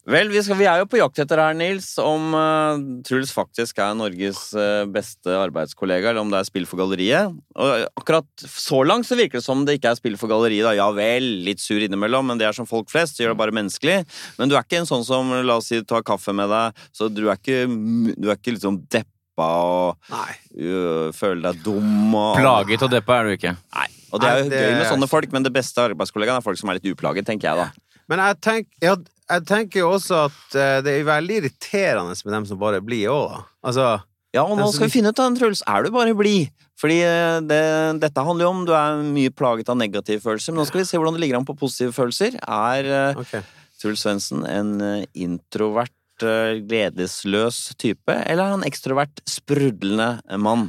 Vel, 0.06 0.28
vi, 0.30 0.38
skal, 0.38 0.54
vi 0.54 0.68
er 0.70 0.78
jo 0.78 0.86
på 0.86 1.00
jakt 1.00 1.18
etter 1.18 1.40
her, 1.42 1.54
Nils, 1.58 1.88
om 1.98 2.30
uh, 2.30 2.78
Truls 3.06 3.32
faktisk 3.34 3.80
er 3.82 3.96
Norges 3.98 4.38
uh, 4.54 4.84
beste 4.86 5.34
arbeidskollega, 5.34 6.12
eller 6.12 6.22
om 6.22 6.30
det 6.30 6.38
er 6.38 6.46
spill 6.46 6.68
for 6.70 6.78
galleriet. 6.78 7.34
Og 7.58 7.88
akkurat 7.98 8.46
så 8.46 8.84
langt 8.86 9.08
så 9.08 9.18
virker 9.18 9.40
det 9.40 9.46
som 9.48 9.64
det 9.66 9.80
ikke 9.80 9.90
er 9.90 9.98
spill 9.98 10.14
for 10.20 10.30
galleriet. 10.30 10.62
Da. 10.68 10.76
Ja 10.78 10.86
vel, 10.94 11.26
litt 11.48 11.64
sur 11.64 11.82
innimellom, 11.82 12.30
men 12.30 12.38
det 12.38 12.46
er 12.46 12.54
som 12.54 12.70
folk 12.70 12.86
flest. 12.92 13.18
Det 13.18 13.26
gjør 13.26 13.34
det 13.34 13.42
bare 13.42 13.56
menneskelig. 13.58 13.98
Men 14.38 14.52
du 14.52 14.54
er 14.54 14.62
ikke 14.62 14.84
en 14.84 14.88
sånn 14.92 15.02
som, 15.08 15.34
la 15.42 15.58
oss 15.58 15.72
si, 15.72 15.82
tar 15.82 16.06
kaffe 16.06 16.36
med 16.38 16.54
deg, 16.54 16.86
så 16.94 17.10
du 17.10 17.24
er 17.26 17.34
ikke, 17.34 17.66
du 18.14 18.30
er 18.30 18.38
ikke 18.38 18.54
liksom 18.54 18.84
deppa 18.86 19.12
og 19.42 20.14
øh, 20.54 21.10
føler 21.12 21.50
deg 21.50 21.66
dum 21.66 22.14
og 22.14 22.38
Plaget 22.38 22.86
og 22.86 22.94
deppa 22.94 23.18
er 23.18 23.26
du 23.26 23.34
ikke. 23.40 23.56
Nei. 23.74 23.90
Og 24.16 24.22
det 24.22 24.30
er 24.30 24.40
jo 24.40 24.50
det- 24.50 24.62
gøy 24.62 24.72
med 24.78 24.88
sånne 24.90 25.08
folk, 25.10 25.32
men 25.32 25.44
det 25.46 25.52
beste 25.54 25.84
arbeidskollegaen 25.84 26.40
er 26.40 26.44
folk 26.44 26.58
som 26.60 26.72
er 26.72 26.80
litt 26.80 26.88
uplaget, 26.90 27.28
tenker 27.28 27.50
jeg 27.50 27.60
da. 27.60 27.68
Men 28.08 28.22
jeg, 28.22 28.40
tenk, 28.40 28.68
jeg, 28.82 29.06
jeg 29.28 29.46
tenker 29.48 29.82
jo 29.82 29.90
også 29.96 30.26
at 30.26 30.58
eh, 30.58 30.76
det 30.86 30.92
er 31.00 31.08
veldig 31.08 31.40
irriterende 31.40 32.14
med 32.24 32.36
dem 32.36 32.46
som 32.46 32.60
bare 32.60 32.80
blir 32.84 33.10
òg, 33.12 33.34
da. 33.34 33.42
Altså 33.66 33.88
Ja, 34.36 34.42
og 34.44 34.58
nå 34.58 34.66
skal 34.74 34.90
vi 34.90 34.98
finne 34.98 35.10
ut 35.14 35.20
av 35.22 35.36
Truls. 35.38 35.62
Er 35.66 35.86
du 35.86 35.90
bare 35.94 36.14
blid? 36.14 36.50
Fordi 36.76 36.98
eh, 37.00 37.40
det, 37.40 37.60
dette 38.02 38.24
handler 38.24 38.44
jo 38.44 38.52
om 38.52 38.64
du 38.68 38.72
er 38.76 39.00
mye 39.00 39.32
plaget 39.32 39.70
av 39.72 39.78
negative 39.80 40.20
følelser. 40.20 40.52
Men 40.52 40.60
nå 40.60 40.66
skal 40.68 40.82
vi 40.82 40.88
se 40.90 40.98
hvordan 41.00 41.16
det 41.16 41.22
ligger 41.24 41.38
an 41.40 41.48
på 41.48 41.56
positive 41.56 41.94
følelser. 41.96 42.36
Er 42.44 43.16
okay. 43.16 43.40
Truls 43.80 44.04
Svendsen 44.04 44.44
en 44.48 44.80
eh, 44.80 45.04
introvert, 45.24 45.92
eh, 46.24 46.62
gledesløs 46.64 47.76
type, 47.80 48.12
eller 48.12 48.44
er 48.44 48.54
han 48.56 48.66
ekstrovert, 48.68 49.20
sprudlende 49.28 50.16
mann? 50.40 50.68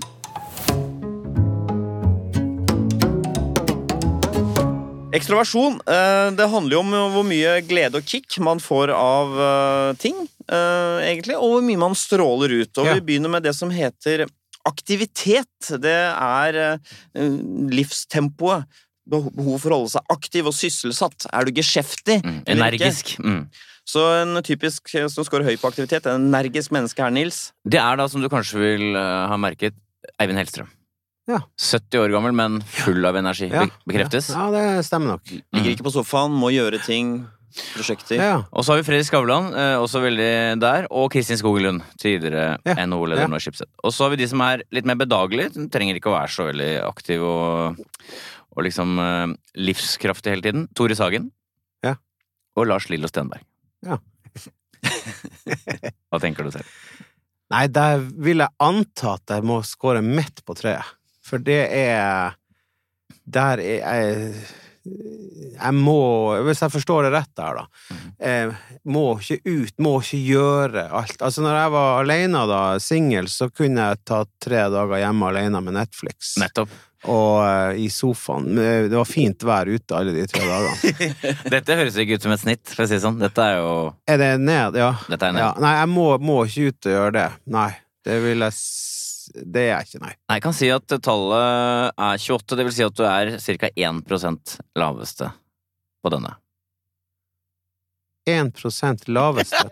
Ekstroversjon, 5.16 5.78
eh, 5.88 6.30
det 6.36 6.48
handler 6.52 6.76
jo 6.76 6.80
om 6.84 6.92
hvor 7.14 7.24
mye 7.26 7.54
glede 7.66 7.96
og 8.02 8.06
kick 8.10 8.36
man 8.44 8.60
får 8.62 8.92
av 8.92 9.38
eh, 9.40 9.92
ting, 10.02 10.18
eh, 10.52 10.98
egentlig, 11.08 11.38
og 11.40 11.54
hvor 11.56 11.64
mye 11.64 11.80
man 11.80 11.96
stråler 11.98 12.52
ut. 12.60 12.82
Og 12.82 12.90
vi 12.92 13.04
begynner 13.08 13.32
med 13.32 13.46
det 13.48 13.54
som 13.56 13.72
heter 13.72 14.26
aktivitet. 14.68 15.70
Det 15.80 15.96
er 16.12 16.60
livstempoet. 17.16 18.68
Beho- 19.08 19.32
Behov 19.32 19.62
for 19.64 19.72
å 19.72 19.78
holde 19.80 19.94
seg 19.94 20.12
aktiv 20.12 20.50
og 20.52 20.56
sysselsatt. 20.58 21.30
Er 21.32 21.48
du 21.48 21.54
geskjeftig? 21.56 22.20
Mm. 22.28 22.42
Energisk. 22.58 23.14
Mm. 23.24 23.46
Så 23.88 24.04
en 24.20 24.42
typisk 24.44 24.92
som 25.08 25.24
scorer 25.24 25.48
høy 25.48 25.56
på 25.56 25.70
aktivitet, 25.72 26.10
en 26.12 26.28
energisk 26.28 26.74
menneske 26.76 27.00
her, 27.00 27.14
Nils. 27.16 27.54
Det 27.64 27.80
er 27.80 27.96
da, 27.96 28.10
som 28.12 28.20
du 28.20 28.28
kanskje 28.28 28.60
vil 28.60 28.90
ha 29.00 29.38
merket, 29.40 29.80
Eivind 30.20 30.42
Hellstrøm. 30.44 30.68
Ja. 31.28 31.42
70 31.60 32.00
år 32.06 32.14
gammel, 32.16 32.32
men 32.38 32.62
full 32.64 33.04
av 33.06 33.18
energi. 33.20 33.50
Ja. 33.52 33.66
Be 33.68 33.92
bekreftes? 33.94 34.30
Ja, 34.32 34.46
det 34.54 34.86
stemmer 34.88 35.18
nok. 35.18 35.32
Ligger 35.56 35.74
ikke 35.74 35.86
på 35.90 35.92
sofaen, 35.98 36.32
må 36.40 36.52
gjøre 36.54 36.80
ting. 36.86 37.18
Prosjekter. 37.74 38.20
Ja. 38.22 38.34
Og 38.54 38.64
så 38.64 38.74
har 38.74 38.82
vi 38.82 38.86
Fredrik 38.86 39.08
Skavlan, 39.08 39.48
eh, 39.58 39.76
også 39.82 40.00
veldig 40.04 40.60
der, 40.62 40.86
og 40.94 41.08
Kristin 41.12 41.40
Skogelund, 41.40 41.82
tidligere 41.98 42.60
Ja. 42.68 42.76
NHO-leder 42.86 43.24
Ja. 43.26 43.28
nå 43.32 43.36
i 43.40 43.40
Schibsted. 43.44 43.68
Og 43.84 43.92
så 43.92 44.04
har 44.06 44.12
vi 44.12 44.18
de 44.22 44.28
som 44.28 44.42
er 44.42 44.62
litt 44.72 44.86
mer 44.86 44.96
bedagelige, 44.96 45.54
de 45.56 45.68
trenger 45.74 45.96
ikke 45.98 46.12
å 46.12 46.20
være 46.20 46.30
så 46.30 46.46
veldig 46.52 46.70
aktiv 46.86 47.24
og, 47.24 47.80
og 48.56 48.64
liksom 48.64 49.00
eh, 49.00 49.36
livskraftig 49.58 50.30
hele 50.36 50.42
tiden. 50.46 50.68
Tore 50.76 50.96
Sagen. 50.96 51.32
Ja. 51.84 51.96
Og 52.56 52.68
Lars 52.68 52.90
Lillo 52.90 53.08
Stenberg. 53.08 53.42
Ja. 53.84 53.98
Hva 56.12 56.20
tenker 56.22 56.44
du 56.46 56.52
selv? 56.52 56.68
Nei, 57.50 57.66
der 57.72 58.00
vil 58.04 58.44
jeg 58.44 58.50
anta 58.60 59.14
at 59.16 59.34
jeg 59.38 59.44
må 59.48 59.62
score 59.66 60.02
midt 60.04 60.44
på 60.46 60.56
treet. 60.58 60.84
For 61.28 61.44
det 61.44 61.62
er 61.76 62.38
Der 63.28 63.60
er 63.60 63.82
jeg 63.84 64.34
Jeg 65.60 65.74
må 65.76 66.00
Hvis 66.48 66.62
jeg 66.64 66.72
forstår 66.72 67.08
det 67.08 67.14
rett 67.18 67.32
der, 67.36 67.58
da. 67.60 67.96
Eh, 68.24 68.54
må 68.88 69.20
ikke 69.20 69.42
ut, 69.44 69.74
må 69.84 69.98
ikke 70.00 70.20
gjøre 70.24 70.84
alt. 70.96 71.20
Altså, 71.20 71.44
når 71.44 71.58
jeg 71.58 71.72
var 71.74 71.90
alene, 72.02 72.44
da, 72.50 72.60
singel, 72.82 73.28
så 73.30 73.50
kunne 73.52 73.90
jeg 73.90 74.00
ta 74.08 74.22
tre 74.42 74.62
dager 74.72 75.02
hjemme 75.02 75.28
alene 75.28 75.60
med 75.66 75.76
Netflix. 75.76 76.38
Nettopp. 76.40 76.72
Og 77.12 77.44
eh, 77.44 77.82
i 77.84 77.90
sofaen. 77.94 78.48
Det 78.56 78.96
var 78.96 79.10
fint 79.10 79.44
vær 79.46 79.70
ute 79.70 79.98
alle 80.00 80.16
de 80.16 80.24
tre 80.32 80.46
dagene. 80.48 81.12
Dette 81.58 81.78
høres 81.82 82.00
ikke 82.00 82.18
ut 82.18 82.26
som 82.30 82.34
et 82.38 82.46
snitt, 82.46 82.64
for 82.72 82.86
å 82.86 82.90
si 82.90 82.96
det 82.96 83.04
sånn. 83.04 83.20
Dette 83.22 83.44
er 83.44 83.60
jo 83.60 83.74
Er 84.08 84.22
det 84.24 84.32
ned? 84.42 84.80
Ja. 84.80 84.94
Er 85.12 85.20
ned. 85.28 85.42
ja. 85.44 85.52
Nei, 85.62 85.76
jeg 85.82 85.92
må, 85.94 86.08
må 86.24 86.40
ikke 86.48 86.72
ut 86.72 86.90
og 86.90 86.96
gjøre 86.96 87.16
det. 87.20 87.30
Nei. 87.60 87.72
Det 88.08 88.22
vil 88.24 88.48
jeg 88.48 88.56
s... 88.56 88.97
Det 89.34 89.66
er 89.72 89.84
ikke, 89.86 90.02
nei. 90.04 90.14
Jeg 90.34 90.44
kan 90.46 90.56
si 90.56 90.70
at 90.74 90.88
tallet 91.04 91.94
er 91.98 92.22
28, 92.24 92.58
det 92.60 92.66
vil 92.68 92.76
si 92.76 92.86
at 92.88 92.98
du 92.98 93.04
er 93.08 93.34
ca. 93.38 93.70
1% 93.76 94.58
laveste 94.80 95.32
på 96.04 96.14
denne. 96.14 96.36
1 98.28 99.08
laveste. 99.08 99.68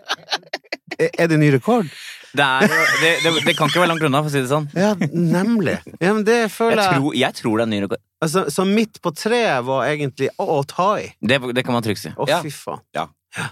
Er 0.96 1.26
det 1.28 1.36
ny 1.36 1.50
rekord? 1.52 1.90
Det, 2.36 2.44
er, 2.44 2.70
det, 3.02 3.10
det, 3.24 3.30
det 3.44 3.52
kan 3.58 3.68
ikke 3.68 3.82
være 3.82 3.90
langt 3.90 4.04
unna, 4.06 4.20
for 4.24 4.30
å 4.30 4.32
si 4.32 4.40
det 4.40 4.48
sånn. 4.48 4.66
Ja, 4.76 4.94
nemlig. 5.12 5.74
Ja, 6.00 6.14
det 6.24 6.36
føler 6.54 6.80
jeg 6.80 6.94
tror, 6.94 7.16
jeg 7.16 7.36
tror 7.36 7.56
det 7.58 7.64
er 7.64 7.66
en 7.66 7.72
ny 7.74 7.80
rekord. 7.84 8.02
altså, 8.24 8.44
Så 8.52 8.64
midt 8.68 9.00
på 9.04 9.12
treet 9.16 9.64
var 9.66 9.84
egentlig 9.90 10.30
å, 10.40 10.46
å 10.56 10.62
ta 10.68 10.88
i. 11.02 11.10
Det, 11.20 11.36
det 11.56 11.64
kan 11.66 11.76
man 11.76 11.84
trygt 11.84 12.00
si. 12.00 12.12
Å, 12.16 12.28
Ja. 12.30 12.38
fy 12.44 12.52
faen. 12.54 12.80
Ja. 12.96 13.06
Ja. 13.36 13.46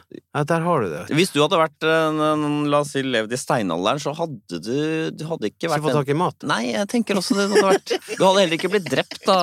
Der 0.44 0.64
har 0.64 0.82
du 0.82 0.88
det. 0.90 1.02
Hvis 1.14 1.30
du 1.34 1.38
hadde 1.42 1.58
vært 1.60 1.84
en, 1.86 2.54
la 2.72 2.80
oss 2.82 2.94
si, 2.94 3.02
levd 3.06 3.32
i 3.36 3.38
steinalderen, 3.38 4.00
så 4.02 4.14
hadde 4.16 4.58
du 4.64 5.10
Du 5.14 5.24
hadde 5.28 5.50
ikke 5.50 5.68
vært 5.70 5.84
få 5.84 5.90
fått 5.90 5.98
tak 6.00 6.10
i 6.10 6.16
mat? 6.18 6.46
Nei, 6.48 6.60
jeg 6.72 6.88
tenker 6.90 7.20
også 7.20 7.36
det 7.36 7.46
hadde 7.52 7.62
vært 7.68 7.92
Du 8.18 8.24
hadde 8.24 8.40
heller 8.42 8.56
ikke 8.56 8.70
blitt 8.72 8.88
drept 8.90 9.20
da, 9.28 9.36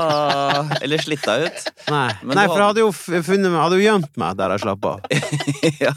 eller 0.81 1.03
slitt 1.03 1.23
deg 1.27 1.45
ut. 1.47 1.69
Nei, 1.93 2.09
Men 2.23 2.39
Nei 2.41 2.45
for 2.49 2.57
jeg 2.57 2.71
hadde 2.71 2.83
jo 2.83 2.91
funnet 2.97 3.47
meg 3.47 3.59
Hadde 3.61 3.79
jo 3.79 3.85
gjemt 3.85 4.19
meg 4.23 4.39
der 4.41 4.55
jeg 4.55 4.63
slapp 4.65 4.89
av. 4.91 5.05
ja. 5.85 5.93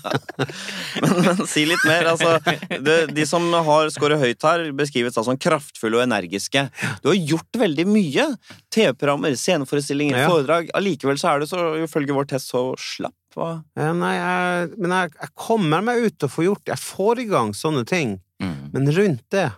men, 1.02 1.16
men 1.24 1.42
si 1.50 1.64
litt 1.68 1.84
mer. 1.88 2.10
Altså, 2.12 2.36
det, 2.84 2.98
de 3.16 3.26
som 3.28 3.46
har 3.66 3.90
scoret 3.94 4.20
høyt 4.22 4.46
her, 4.46 4.66
beskrives 4.76 5.16
da 5.16 5.24
som 5.26 5.38
kraftfulle 5.40 5.98
og 6.00 6.04
energiske. 6.06 6.66
Du 7.02 7.10
har 7.10 7.18
gjort 7.18 7.60
veldig 7.64 7.86
mye. 7.90 8.28
TV-programmer, 8.74 9.36
sceneforestillinger, 9.38 10.18
Ja. 10.24 10.30
foredrag. 10.30 10.70
Allikevel 10.76 11.18
så 11.20 11.32
er 11.34 11.42
du 11.44 11.50
så, 11.50 11.66
ifølge 11.84 12.16
vår 12.16 12.30
test 12.34 12.52
så 12.52 12.66
slapp. 12.80 13.14
Hva? 13.34 13.50
Ja, 13.74 13.90
nei, 13.98 14.14
jeg, 14.14 14.70
men 14.78 14.94
jeg, 14.94 15.12
jeg 15.20 15.34
kommer 15.34 15.82
meg 15.82 16.06
ut 16.06 16.26
og 16.26 16.30
får 16.30 16.48
gjort 16.48 16.70
Jeg 16.70 16.82
får 16.82 17.22
i 17.24 17.28
gang 17.32 17.52
sånne 17.56 17.82
ting. 17.88 18.16
Mm. 18.42 18.70
Men 18.74 18.90
rundt 18.94 19.24
det 19.34 19.48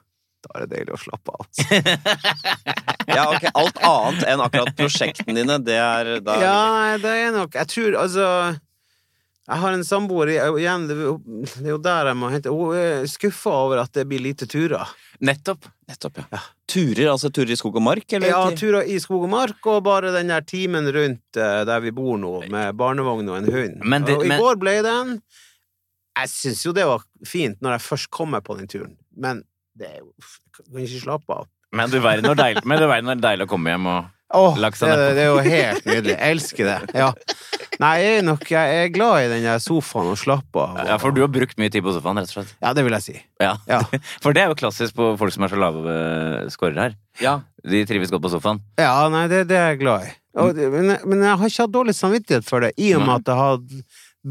da 0.47 0.55
er 0.55 0.67
det 0.67 0.77
deilig 0.77 0.95
å 0.95 1.01
slappe 1.01 1.35
av. 1.35 1.47
Ja, 3.07 3.29
ok, 3.31 3.45
Alt 3.55 3.77
annet 3.87 4.25
enn 4.27 4.41
akkurat 4.43 4.73
prosjektene 4.77 5.37
dine, 5.39 5.57
det 5.62 5.77
er 5.79 6.09
da 6.27 6.35
Ja, 6.43 6.57
nei, 6.75 6.97
det 7.01 7.12
er 7.23 7.31
nok 7.37 7.55
Jeg 7.55 7.71
tror 7.71 7.95
altså 8.03 8.27
Jeg 9.46 9.62
har 9.62 9.72
en 9.76 9.85
samboer 9.87 10.30
igjen, 10.35 10.87
det 10.88 10.96
er 10.96 11.02
jo- 11.06 11.76
er 11.76 11.78
der 11.78 12.06
jeg 12.11 12.16
må 12.18 12.30
hente 12.32 12.50
Hun 12.50 12.74
er 12.74 13.04
skuffa 13.06 13.50
over 13.50 13.78
at 13.78 13.92
det 13.92 14.09
blir 14.09 14.18
lite 14.20 14.46
turer. 14.50 14.88
Nettopp. 15.22 15.68
Nettopp, 15.88 16.18
ja. 16.32 16.40
Turer, 16.66 17.12
altså 17.12 17.30
turer 17.30 17.52
i 17.52 17.56
skog 17.56 17.76
og 17.76 17.82
mark, 17.82 18.12
eller? 18.12 18.28
Ja, 18.28 18.50
turer 18.50 18.82
i 18.90 18.98
skog 18.98 19.22
og 19.22 19.30
mark, 19.30 19.64
og 19.70 19.85
bare 19.85 20.11
den 20.12 20.26
der 20.28 20.40
timen 20.42 20.90
rundt 20.92 21.37
eh, 21.38 21.64
der 21.64 21.80
vi 21.80 21.92
bor 21.94 22.18
nå, 22.18 22.48
med 22.50 22.74
barnevogn 22.76 23.28
og 23.30 23.38
en 23.38 23.52
hund. 23.52 23.85
Men 23.85 24.02
det- 24.02 24.16
og 24.16 24.24
i 24.24 24.28
men- 24.28 24.40
går 24.40 24.59
ble 24.59 24.82
den 24.82 25.22
Jeg 26.16 26.28
syns 26.28 26.64
jo 26.64 26.72
det 26.72 26.87
var 26.87 27.02
fint 27.26 27.61
når 27.61 27.72
jeg 27.76 27.80
først 27.80 28.11
kommer 28.11 28.40
på 28.40 28.56
den 28.56 28.66
turen, 28.66 28.96
men 29.16 29.44
det 29.76 29.87
er 29.87 29.98
jo 30.00 30.12
Jeg 30.16 30.66
kan 30.72 30.82
ikke 30.82 31.02
slappe 31.04 31.30
av. 31.30 31.46
Men 31.72 31.90
du 31.90 32.00
verden 32.00 32.24
hvor 32.24 32.35
deilig, 32.35 32.62
deilig 33.20 33.46
å 33.46 33.48
komme 33.48 33.68
hjem 33.70 33.87
og 33.87 34.04
Åh, 34.35 34.56
det, 34.56 35.14
det 35.14 35.22
er 35.22 35.28
jo 35.30 35.38
helt 35.38 35.85
nydelig. 35.85 36.18
Jeg 36.18 36.35
elsker 36.35 36.64
det. 36.64 36.94
Ja. 36.98 37.12
Nei, 37.83 37.93
jeg 38.01 38.19
er 38.19 38.23
nok 38.27 38.45
jeg 38.51 38.77
er 38.83 38.89
glad 38.95 39.25
i 39.25 39.29
den 39.35 39.43
der 39.45 39.59
sofaen 39.61 40.09
og 40.12 40.17
slapper 40.21 40.62
av. 40.65 40.77
og- 40.81 40.87
Ja, 40.89 40.97
for 41.03 41.11
du 41.12 41.21
har 41.23 41.29
brukt 41.33 41.59
mye 41.61 41.71
tid 41.73 41.85
på 41.85 41.93
sofaen, 41.97 42.17
rett 42.21 42.31
og 42.33 42.39
slett. 42.39 42.55
Ja, 42.62 42.73
det 42.77 42.85
vil 42.87 42.97
jeg 42.97 43.03
si. 43.05 43.17
Ja. 43.43 43.57
Ja. 43.69 43.81
For 44.25 44.33
det 44.33 44.43
er 44.45 44.49
jo 44.53 44.57
klassisk 44.59 44.95
på 44.97 45.11
folk 45.21 45.33
som 45.35 45.45
er 45.45 45.53
så 45.53 45.59
lave 45.61 45.85
eh, 45.93 46.49
scorer 46.55 46.81
her. 46.81 46.97
Ja. 47.21 47.35
De 47.67 47.85
trives 47.89 48.11
godt 48.15 48.23
på 48.25 48.31
sofaen. 48.33 48.61
Ja, 48.81 49.09
nei, 49.12 49.27
det, 49.29 49.45
det 49.51 49.57
er 49.61 49.73
jeg 49.75 49.81
glad 49.85 50.07
i. 50.09 50.12
Og, 50.37 50.55
men, 50.57 50.91
jeg- 50.95 51.05
men 51.09 51.23
jeg 51.25 51.37
har 51.41 51.49
ikke 51.53 51.65
hatt 51.67 51.73
dårlig 51.77 51.95
samvittighet 51.97 52.45
for 52.49 52.61
det, 52.65 52.73
i 52.79 52.93
og 52.97 53.01
med 53.05 53.12
Nei. 53.12 53.17
at 53.21 53.31
jeg 53.33 53.37
har 53.41 53.59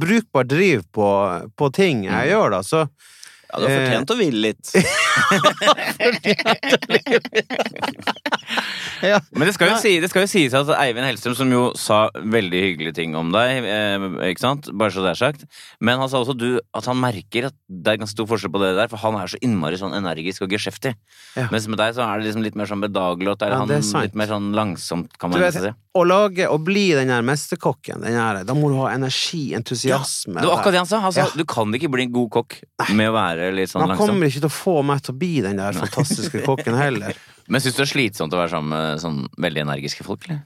brukbar 0.06 0.44
driv 0.50 0.84
på, 0.94 1.08
på 1.56 1.70
ting 1.74 2.04
jeg 2.10 2.14
Mm. 2.14 2.30
gjør, 2.34 2.50
da. 2.58 2.60
Så 2.66 2.82
ja, 2.86 3.60
du 3.62 3.66
har 3.68 3.76
fortjent 3.86 4.12
å 4.12 4.18
hvile 4.20 4.42
litt. 4.50 4.74
ja. 9.06 9.20
Men 9.36 9.48
det 9.48 9.54
skal, 9.56 9.72
jo 9.72 9.78
si, 9.82 9.94
det 10.04 10.10
skal 10.12 10.22
jo 10.26 10.30
sies 10.32 10.54
at 10.58 10.70
Eivind 10.78 11.08
Hellstrøm, 11.08 11.36
som 11.38 11.50
jo 11.54 11.64
sa 11.80 12.00
veldig 12.16 12.62
hyggelige 12.66 12.96
ting 13.00 13.12
om 13.18 13.28
deg, 13.36 13.50
eh, 13.70 13.96
ikke 14.32 14.44
sant? 14.44 14.64
bare 14.76 14.94
så 14.94 15.00
det 15.06 15.12
er 15.14 15.22
sagt, 15.22 15.42
men 15.80 16.02
han 16.02 16.10
sa 16.12 16.22
også 16.22 16.36
du, 16.38 16.50
at 16.76 16.86
han 16.90 16.98
merker 17.02 17.42
at 17.52 17.58
det 17.70 17.90
er 17.94 18.02
ganske 18.02 18.18
stor 18.18 18.30
forskjell 18.32 18.54
på 18.54 18.64
det 18.64 18.72
der, 18.80 18.92
for 18.92 19.00
han 19.04 19.16
er 19.22 19.28
så 19.32 19.42
innmari 19.46 19.78
sånn 19.82 19.98
energisk 19.98 20.40
og 20.46 20.50
geskjeftig. 20.56 20.94
Ja. 21.38 21.46
Mens 21.54 21.66
med 21.72 21.80
deg 21.82 21.90
så 21.98 22.02
er 22.08 22.14
det 22.20 22.26
liksom 22.30 22.46
litt 22.46 22.58
mer 22.60 22.70
sånn 22.70 22.84
bedagelig, 22.84 23.30
og 23.32 23.36
at 23.38 23.42
det 23.44 23.48
er 23.50 23.56
Ja, 23.56 23.60
han 23.64 23.72
det 23.72 23.82
er 23.82 24.08
litt 24.10 24.20
mer 24.20 24.30
sånn 24.32 24.48
langsomt, 24.58 25.12
kan 25.22 25.34
man 25.34 25.40
si. 25.52 25.72
Å 25.96 26.02
lage 26.06 26.46
og 26.52 26.64
bli 26.68 26.90
den 26.98 27.08
der 27.08 27.22
mesterkokken, 27.24 28.02
den 28.04 28.18
der, 28.18 28.42
da 28.44 28.54
må 28.58 28.68
du 28.70 28.76
ha 28.82 28.90
energi, 28.94 29.54
entusiasme. 29.56 30.42
Det 30.42 30.50
var 30.50 30.58
akkurat 30.60 30.76
det 30.76 30.82
han 30.84 30.90
sa. 30.90 31.00
Altså, 31.08 31.24
Ja. 31.24 31.28
du 31.36 31.46
kan 31.48 31.72
ikke 31.74 31.90
bli 31.94 32.04
en 32.04 32.12
god 32.12 32.30
kokk 32.36 32.58
med 32.92 33.10
å 33.10 33.14
være 33.16 33.54
litt 33.56 33.70
sånn 33.72 33.82
Man 33.86 33.94
langsom. 33.96 34.08
kommer 34.12 34.28
ikke 34.28 34.42
til 34.44 34.50
å 34.52 34.58
få 34.58 34.84
meg 34.84 35.02
til 35.06 35.16
å 35.16 35.18
bli 35.18 35.42
den 35.42 35.56
der 35.62 35.72
fantastiske 35.74 36.44
kokken 36.44 36.76
heller. 36.76 37.16
Men 37.48 37.62
syns 37.62 37.76
du 37.78 37.84
det 37.84 37.88
er 37.88 37.94
slitsomt 37.94 38.34
å 38.34 38.42
være 38.42 38.50
sammen 38.58 38.70
med 38.76 39.00
sånn 39.00 39.28
veldig 39.40 39.62
energiske 39.68 40.04
folk, 40.04 40.28
eller? 40.28 40.44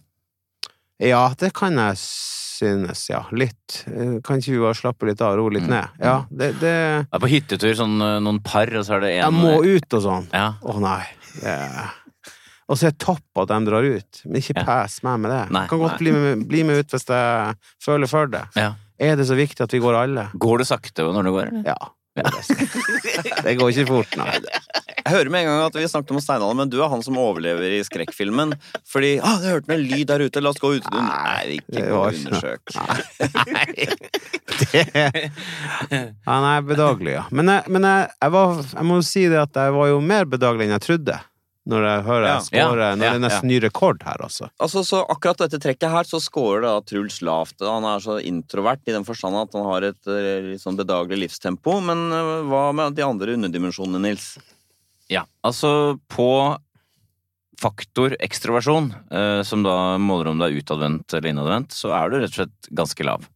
Ja, 1.00 1.30
det 1.40 1.54
kan 1.56 1.78
jeg 1.80 1.96
synes, 1.96 3.06
ja. 3.10 3.22
Litt. 3.32 3.86
Eh, 3.88 4.18
Kan 4.22 4.42
ikke 4.42 4.52
vi 4.52 4.60
bare 4.60 4.76
slappe 4.76 5.08
litt 5.08 5.22
av 5.24 5.32
og 5.32 5.38
roe 5.40 5.54
litt 5.56 5.64
Mm. 5.64 5.70
ned? 5.72 5.88
Ja, 6.04 6.26
det, 6.30 6.50
det 6.60 6.74
Jeg 6.76 7.08
er 7.14 7.20
på 7.24 7.30
hyttetur, 7.32 7.74
sånn 7.80 7.96
eh, 8.04 8.20
noen 8.20 8.42
par, 8.44 8.68
og 8.76 8.84
så 8.84 8.98
er 8.98 9.00
det 9.06 9.12
en 9.16 9.32
Jeg 9.32 9.34
må 9.34 9.64
ut 9.64 9.94
og 9.96 10.04
sånn. 10.04 10.28
Ja. 10.34 10.54
Å 10.62 10.76
nei. 10.84 11.06
Det... 11.40 11.56
Og 12.70 12.78
så 12.78 12.90
er 12.90 12.94
det 12.94 13.02
topp 13.02 13.42
at 13.42 13.50
de 13.50 13.60
drar 13.66 13.86
ut, 13.88 14.22
men 14.30 14.42
ikke 14.44 14.62
pes 14.68 15.00
meg 15.06 15.24
med 15.24 15.34
det. 15.34 15.44
Nei, 15.56 15.64
Jeg 15.66 15.72
kan 15.72 15.82
godt 15.82 16.02
bli 16.02 16.14
med, 16.14 16.44
bli 16.52 16.64
med 16.68 16.84
ut 16.84 16.94
hvis 16.94 17.08
jeg 17.10 17.56
føler 17.84 18.12
for 18.12 18.30
det. 18.32 18.46
ja. 18.60 18.74
Er 19.00 19.16
det 19.16 19.30
så 19.30 19.36
viktig 19.40 19.64
at 19.64 19.72
vi 19.72 19.80
går 19.80 19.96
alle? 19.96 20.26
Går 20.36 20.60
du 20.60 20.66
sakte 20.68 21.06
når 21.08 21.24
du 21.24 21.32
går, 21.32 21.54
eller? 21.54 21.64
Ja. 21.72 21.78
Det 23.46 23.54
går 23.56 23.70
ikke 23.72 23.86
fort, 23.88 24.16
nei. 24.20 24.34
Jeg 25.00 25.14
hører 25.14 25.30
med 25.32 25.46
en 25.46 25.48
gang 25.48 25.62
at 25.70 25.78
vi 25.80 25.86
snakket 25.88 26.12
om 26.12 26.20
Steinhallen, 26.20 26.58
men 26.60 26.72
du 26.72 26.76
er 26.84 26.92
han 26.92 27.04
som 27.06 27.16
overlever 27.22 27.78
i 27.78 27.80
skrekkfilmen. 27.88 28.52
Fordi 28.90 29.14
ah, 29.24 29.40
'Jeg 29.40 29.54
hørte 29.56 29.74
en 29.74 29.86
lyd 29.88 30.06
der 30.12 30.26
ute, 30.26 30.44
la 30.44 30.52
oss 30.52 30.60
gå 30.60 30.74
ut'. 30.76 30.90
Du, 30.92 31.00
Nei, 31.00 31.62
ikke 31.62 31.86
gå 31.88 31.96
og 31.96 32.12
undersøk. 32.12 32.64
Det... 34.60 34.84
Ja, 36.26 36.36
nei, 36.44 36.56
bedagelig, 36.68 37.14
ja. 37.14 37.24
Men, 37.32 37.48
jeg, 37.54 37.72
men 37.72 37.86
jeg, 37.88 38.10
jeg, 38.22 38.32
var, 38.36 38.58
jeg 38.74 38.86
må 38.90 38.98
jo 39.00 39.06
si 39.08 39.24
det 39.32 39.40
at 39.40 39.56
jeg 39.56 39.76
var 39.78 39.88
jo 39.88 40.02
mer 40.04 40.28
bedagelig 40.28 40.68
enn 40.68 40.76
jeg 40.76 40.84
trodde. 40.84 41.16
Når 41.70 41.86
jeg 41.86 42.04
hører 42.08 42.26
Ja. 42.26 42.34
jeg 42.40 42.46
scorer 42.48 42.80
Ja, 42.82 42.96
Når 42.96 43.00
det 43.00 43.10
er 43.14 43.24
nesten 43.28 43.50
ny 43.52 43.60
rekord 43.62 44.04
her, 44.04 44.18
altså. 44.26 44.50
Altså, 44.60 44.82
så 44.88 45.04
akkurat 45.06 45.38
dette 45.44 45.60
trekket 45.62 45.92
her, 45.94 46.04
så 46.10 46.20
scorer 46.24 46.62
da 46.66 46.82
Truls 46.82 47.20
lavt. 47.22 47.62
Han 47.62 47.86
er 47.86 48.00
så 48.02 48.18
introvert 48.26 48.82
i 48.88 48.96
den 48.96 49.06
forstand 49.06 49.38
at 49.38 49.54
han 49.54 49.68
har 49.68 49.86
et 49.92 50.08
eh, 50.10 50.50
litt 50.54 50.64
sånn 50.64 50.80
bedagelig 50.80 51.28
livstempo. 51.28 51.80
Men 51.86 52.08
eh, 52.12 52.32
hva 52.50 52.74
med 52.74 52.96
de 52.98 53.06
andre 53.06 53.38
underdimensjonene, 53.38 54.02
Nils? 54.02 54.32
Ja, 55.10 55.26
altså 55.46 56.00
på 56.10 56.58
faktor 57.60 58.16
ekstroversjon, 58.24 58.94
eh, 59.12 59.42
som 59.44 59.64
da 59.64 59.98
måler 60.00 60.32
om 60.32 60.40
du 60.40 60.46
er 60.48 60.56
utadvendt 60.58 61.14
eller 61.14 61.34
innadvendt, 61.34 61.76
så 61.76 61.92
er 61.92 62.10
du 62.10 62.20
rett 62.22 62.32
og 62.32 62.38
slett 62.46 62.70
ganske 62.72 63.04
lav. 63.06 63.28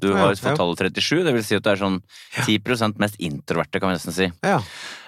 Du 0.00 0.08
Ja, 0.10 0.16
har 0.24 0.34
fått 0.40 0.56
tallet 0.58 0.80
37, 0.96 1.22
det 1.26 1.34
vil 1.36 1.44
si 1.44 1.54
at 1.58 1.62
du 1.66 1.70
er 1.70 1.76
sånn 1.80 2.00
10% 2.46 2.98
mest 3.02 3.20
introverte, 3.20 3.80
kan 3.80 3.90
vi 3.92 3.98
nesten 3.98 4.16
si. 4.16 4.30
Ja. 4.46 4.58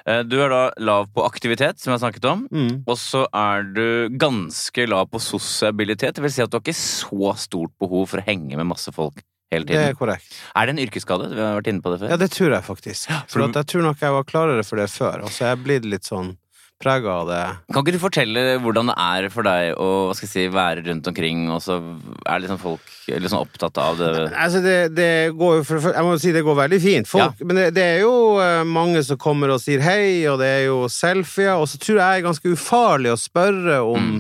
Eh, 0.06 0.22
Du 0.28 0.36
er 0.42 0.48
da 0.52 0.62
lav 0.78 1.08
på 1.14 1.24
aktivitet, 1.26 1.78
som 1.80 1.92
jeg 1.92 1.98
har 2.00 2.04
snakket 2.10 2.24
om. 2.30 2.46
Mm. 2.52 2.82
Og 2.86 2.96
så 3.00 3.24
er 3.32 3.62
du 3.72 4.08
ganske 4.18 4.86
lav 4.88 5.08
på 5.10 5.20
sosialitet, 5.22 6.14
det 6.16 6.22
vil 6.24 6.30
si 6.34 6.42
at 6.44 6.50
du 6.50 6.58
har 6.58 6.64
ikke 6.64 6.76
så 6.76 7.34
stort 7.38 7.72
behov 7.80 8.08
for 8.12 8.20
å 8.22 8.26
henge 8.26 8.56
med 8.56 8.66
masse 8.66 8.92
folk 8.92 9.22
hele 9.52 9.66
tiden. 9.68 9.82
Det 9.82 9.90
er 9.92 9.98
korrekt. 9.98 10.32
Er 10.56 10.66
det 10.66 10.76
en 10.76 10.82
yrkesskade? 10.86 11.30
Vi 11.34 11.40
har 11.40 11.58
vært 11.60 11.68
inne 11.72 11.82
på 11.84 11.90
det 11.92 12.00
før. 12.00 12.08
Ja, 12.14 12.16
det 12.20 12.30
tror 12.32 12.54
jeg 12.56 12.64
faktisk. 12.64 13.10
For 13.28 13.44
at 13.44 13.58
jeg 13.60 13.66
tror 13.72 13.82
nok 13.88 14.00
jeg 14.00 14.12
var 14.16 14.24
klarere 14.24 14.64
for 14.64 14.76
det 14.80 14.88
før, 14.90 15.22
og 15.26 15.30
så 15.34 15.44
er 15.44 15.54
jeg 15.56 15.64
blitt 15.66 15.84
litt 15.88 16.08
sånn 16.08 16.36
prega 16.82 17.14
av 17.22 17.28
det. 17.30 17.42
Kan 17.72 17.84
ikke 17.84 17.94
du 17.96 18.02
fortelle 18.02 18.42
hvordan 18.62 18.90
det 18.92 18.96
er 19.00 19.28
for 19.32 19.46
deg 19.46 19.76
å 19.80 19.90
hva 20.08 20.16
skal 20.18 20.28
jeg 20.28 20.32
si, 20.34 20.46
være 20.52 20.84
rundt 20.88 21.08
omkring, 21.12 21.46
og 21.54 21.62
så 21.64 21.78
er 22.26 22.42
liksom 22.42 22.60
folk 22.62 22.90
sånn 23.02 23.40
opptatt 23.42 23.78
av 23.82 23.96
det 23.98 24.10
Altså, 24.30 24.60
det, 24.62 24.76
det 24.94 25.08
går 25.38 25.56
jo 25.58 25.62
for, 25.66 25.88
Jeg 25.90 26.06
må 26.06 26.12
si 26.22 26.32
det 26.34 26.44
går 26.46 26.58
veldig 26.60 26.78
fint. 26.82 27.08
Folk, 27.10 27.40
Men 27.42 27.58
det, 27.58 27.64
det 27.74 27.86
er 27.96 28.02
jo 28.04 28.12
eh, 28.42 28.62
mange 28.68 29.02
som 29.06 29.18
kommer 29.20 29.54
og 29.54 29.62
sier 29.62 29.82
hei, 29.82 30.22
og 30.30 30.38
det 30.42 30.50
er 30.60 30.64
jo 30.68 30.84
selfier, 30.92 31.56
og 31.58 31.66
så 31.70 31.80
tror 31.82 31.98
jeg 31.98 32.02
det 32.02 32.20
er 32.20 32.26
ganske 32.28 32.52
ufarlig 32.54 33.12
å 33.14 33.18
spørre 33.20 33.80
om 33.86 34.12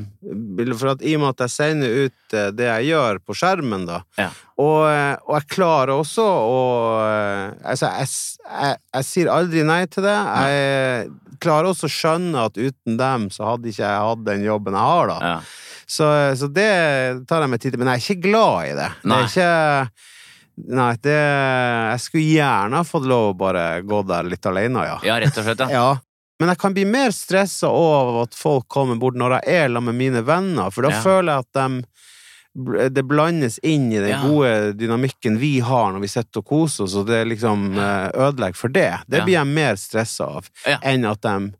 For 0.78 0.92
at 0.92 1.02
i 1.02 1.16
og 1.16 1.22
med 1.24 1.32
at 1.34 1.44
jeg 1.46 1.54
sender 1.56 1.96
ut 2.06 2.36
eh, 2.38 2.50
det 2.54 2.68
jeg 2.68 2.90
gjør 2.92 3.22
på 3.26 3.36
skjermen, 3.38 3.86
da, 3.88 4.02
Ja. 4.20 4.28
og, 4.58 4.78
eh, 4.90 5.16
og 5.26 5.34
jeg 5.38 5.48
klarer 5.56 5.94
også 5.96 6.26
å 6.26 6.60
Altså, 7.62 7.88
jeg, 7.88 8.08
jeg, 8.08 8.52
jeg, 8.62 8.78
jeg 8.96 9.08
sier 9.08 9.30
aldri 9.32 9.64
nei 9.66 9.82
til 9.90 10.04
det. 10.06 10.14
Jeg 10.14 11.10
klarer 11.42 11.70
også 11.72 11.88
å 11.90 11.92
skjønne 11.92 12.46
at 12.48 12.56
uten 12.60 12.96
dem 13.00 13.26
så 13.34 13.50
hadde 13.52 13.68
ikke 13.72 13.82
jeg 13.84 14.06
hatt 14.08 14.24
den 14.28 14.46
jobben 14.46 14.78
jeg 14.78 14.92
har, 14.94 15.12
da. 15.12 15.18
ja. 15.34 15.36
Så, 15.92 16.06
så 16.38 16.46
det 16.48 16.70
tar 17.28 17.42
jeg 17.44 17.50
meg 17.52 17.60
tid 17.60 17.74
til. 17.74 17.80
Men 17.82 17.90
jeg 17.92 17.98
er 17.98 18.04
ikke 18.06 18.24
glad 18.30 18.68
i 18.70 18.76
det. 18.78 18.86
Nei. 19.04 19.18
Det 19.18 19.42
er 19.42 19.88
ikke 19.90 20.08
Nei, 20.72 20.90
det 21.00 21.16
Jeg 21.16 22.00
skulle 22.04 22.28
gjerne 22.36 22.76
ha 22.80 22.84
fått 22.86 23.06
lov 23.08 23.30
å 23.30 23.36
bare 23.40 23.62
gå 23.88 24.02
der 24.08 24.26
litt 24.28 24.46
alene, 24.48 24.82
ja. 24.84 24.98
ja, 25.08 25.14
rett 25.22 25.38
og 25.40 25.46
slett, 25.46 25.62
ja. 25.64 25.68
Ja. 25.80 25.86
Men 26.42 26.50
jeg 26.52 26.58
kan 26.60 26.74
bli 26.76 26.84
mer 26.88 27.12
stressa 27.14 27.68
av 27.72 28.16
at 28.24 28.34
folk 28.36 28.66
kommer 28.72 28.98
bort 29.00 29.16
når 29.20 29.38
jeg 29.38 29.60
er 29.62 29.68
sammen 29.72 29.92
med 29.92 29.98
mine 30.00 30.22
venner, 30.26 30.72
for 30.74 30.84
da 30.86 30.90
Ja. 30.92 31.00
føler 31.04 31.32
jeg 31.32 31.46
at 31.46 31.58
de 31.58 31.84
det 32.54 33.02
blandes 33.08 33.58
inn 33.64 33.90
i 33.92 33.98
den 33.98 34.10
Ja. 34.10 34.22
gode 34.28 34.72
dynamikken 34.76 35.38
vi 35.38 35.60
har 35.60 35.92
når 35.92 36.00
vi 36.04 36.08
sitter 36.12 36.42
og 36.42 36.44
koser 36.46 36.84
oss, 36.84 36.94
og 37.00 37.06
det 37.06 37.22
liksom 37.30 37.70
eh, 37.78 38.10
ødelegger 38.12 38.56
for 38.56 38.68
det. 38.68 38.90
Det 39.08 39.22
blir 39.24 39.38
jeg 39.38 39.46
mer 39.46 39.74
stressa 39.80 40.26
av 40.36 40.50
Ja. 40.66 40.78
enn 40.82 41.04
at 41.08 41.20
de 41.22 41.52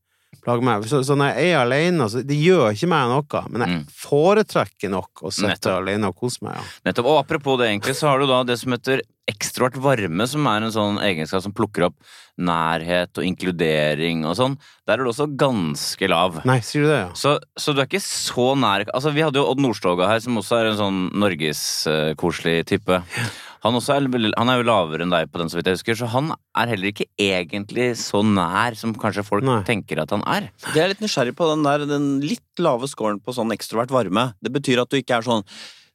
plager 0.43 0.63
meg. 0.63 0.83
Så, 0.91 1.01
så 1.07 1.15
når 1.17 1.35
jeg 1.37 1.53
er 1.53 1.59
alene, 1.63 2.09
så 2.11 2.21
det 2.27 2.37
gjør 2.37 2.73
ikke 2.75 2.89
meg 2.91 3.09
noe, 3.09 3.43
men 3.49 3.61
jeg 3.63 3.71
Mm. 3.79 3.87
foretrekker 3.89 4.91
nok 4.91 5.23
å 5.23 5.31
sitte 5.33 5.71
alene 5.77 6.09
og 6.11 6.17
kose 6.19 6.43
meg. 6.43 6.57
Ja. 6.57 6.63
Nettopp. 6.91 7.07
Og 7.07 7.19
apropos 7.25 7.59
det, 7.59 7.69
egentlig, 7.71 7.95
så 7.97 8.09
har 8.09 8.19
du 8.19 8.27
da 8.27 8.43
det 8.45 8.59
som 8.59 8.73
heter 8.73 9.01
ekstrovert 9.31 9.77
varme, 9.83 10.27
som 10.27 10.47
er 10.51 10.65
en 10.67 10.75
sånn 10.75 10.99
egenskap 11.05 11.45
som 11.45 11.55
plukker 11.55 11.87
opp 11.87 11.97
nærhet 12.43 13.21
og 13.21 13.27
inkludering 13.27 14.25
og 14.27 14.35
sånn. 14.39 14.57
Der 14.89 14.97
er 14.99 15.05
du 15.05 15.13
også 15.13 15.29
ganske 15.39 16.09
lav. 16.11 16.41
Nei, 16.49 16.59
sier 16.65 16.87
du 16.87 16.91
det, 16.91 16.99
ja? 17.05 17.11
Så, 17.19 17.37
så 17.61 17.75
du 17.75 17.83
er 17.83 17.87
ikke 17.87 18.03
så 18.03 18.53
nær 18.59 18.87
Altså, 18.91 19.13
Vi 19.15 19.23
hadde 19.23 19.39
jo 19.39 19.47
Odd 19.51 19.63
Nordstoga 19.63 20.09
her, 20.11 20.23
som 20.25 20.41
også 20.41 20.59
er 20.59 20.71
en 20.73 20.81
sånn 20.81 21.01
norgeskoselig 21.23 22.63
type. 22.73 23.03
Han, 23.63 23.77
også 23.79 23.95
er, 23.95 24.09
han 24.35 24.51
er 24.51 24.59
jo 24.59 24.67
lavere 24.67 25.05
enn 25.07 25.13
deg 25.13 25.29
på 25.31 25.39
den, 25.39 25.53
så 25.53 25.61
vidt 25.61 25.69
jeg 25.71 25.79
husker, 25.79 25.99
så 26.01 26.09
han 26.11 26.33
er 26.59 26.73
heller 26.73 26.91
ikke 26.91 27.07
egentlig 27.21 27.93
så 28.01 28.25
nær 28.27 28.75
som 28.79 28.95
kanskje 28.99 29.23
folk 29.27 29.47
Nei. 29.47 29.61
tenker 29.69 30.03
at 30.03 30.11
han 30.15 30.25
er. 30.27 30.49
Det 30.73 30.83
er 30.83 30.91
litt 30.91 31.05
nysgjerrig 31.05 31.37
på 31.39 31.47
den 31.53 31.63
der 31.69 31.87
den 31.87 32.09
litt 32.25 32.63
lave 32.63 32.91
scoren 32.91 33.23
på 33.23 33.37
sånn 33.37 33.55
ekstrovert 33.55 33.95
varme. 33.95 34.33
Det 34.43 34.51
betyr 34.57 34.83
at 34.83 34.91
du 34.91 34.99
ikke 34.99 35.21
er 35.21 35.29
sånn 35.29 35.47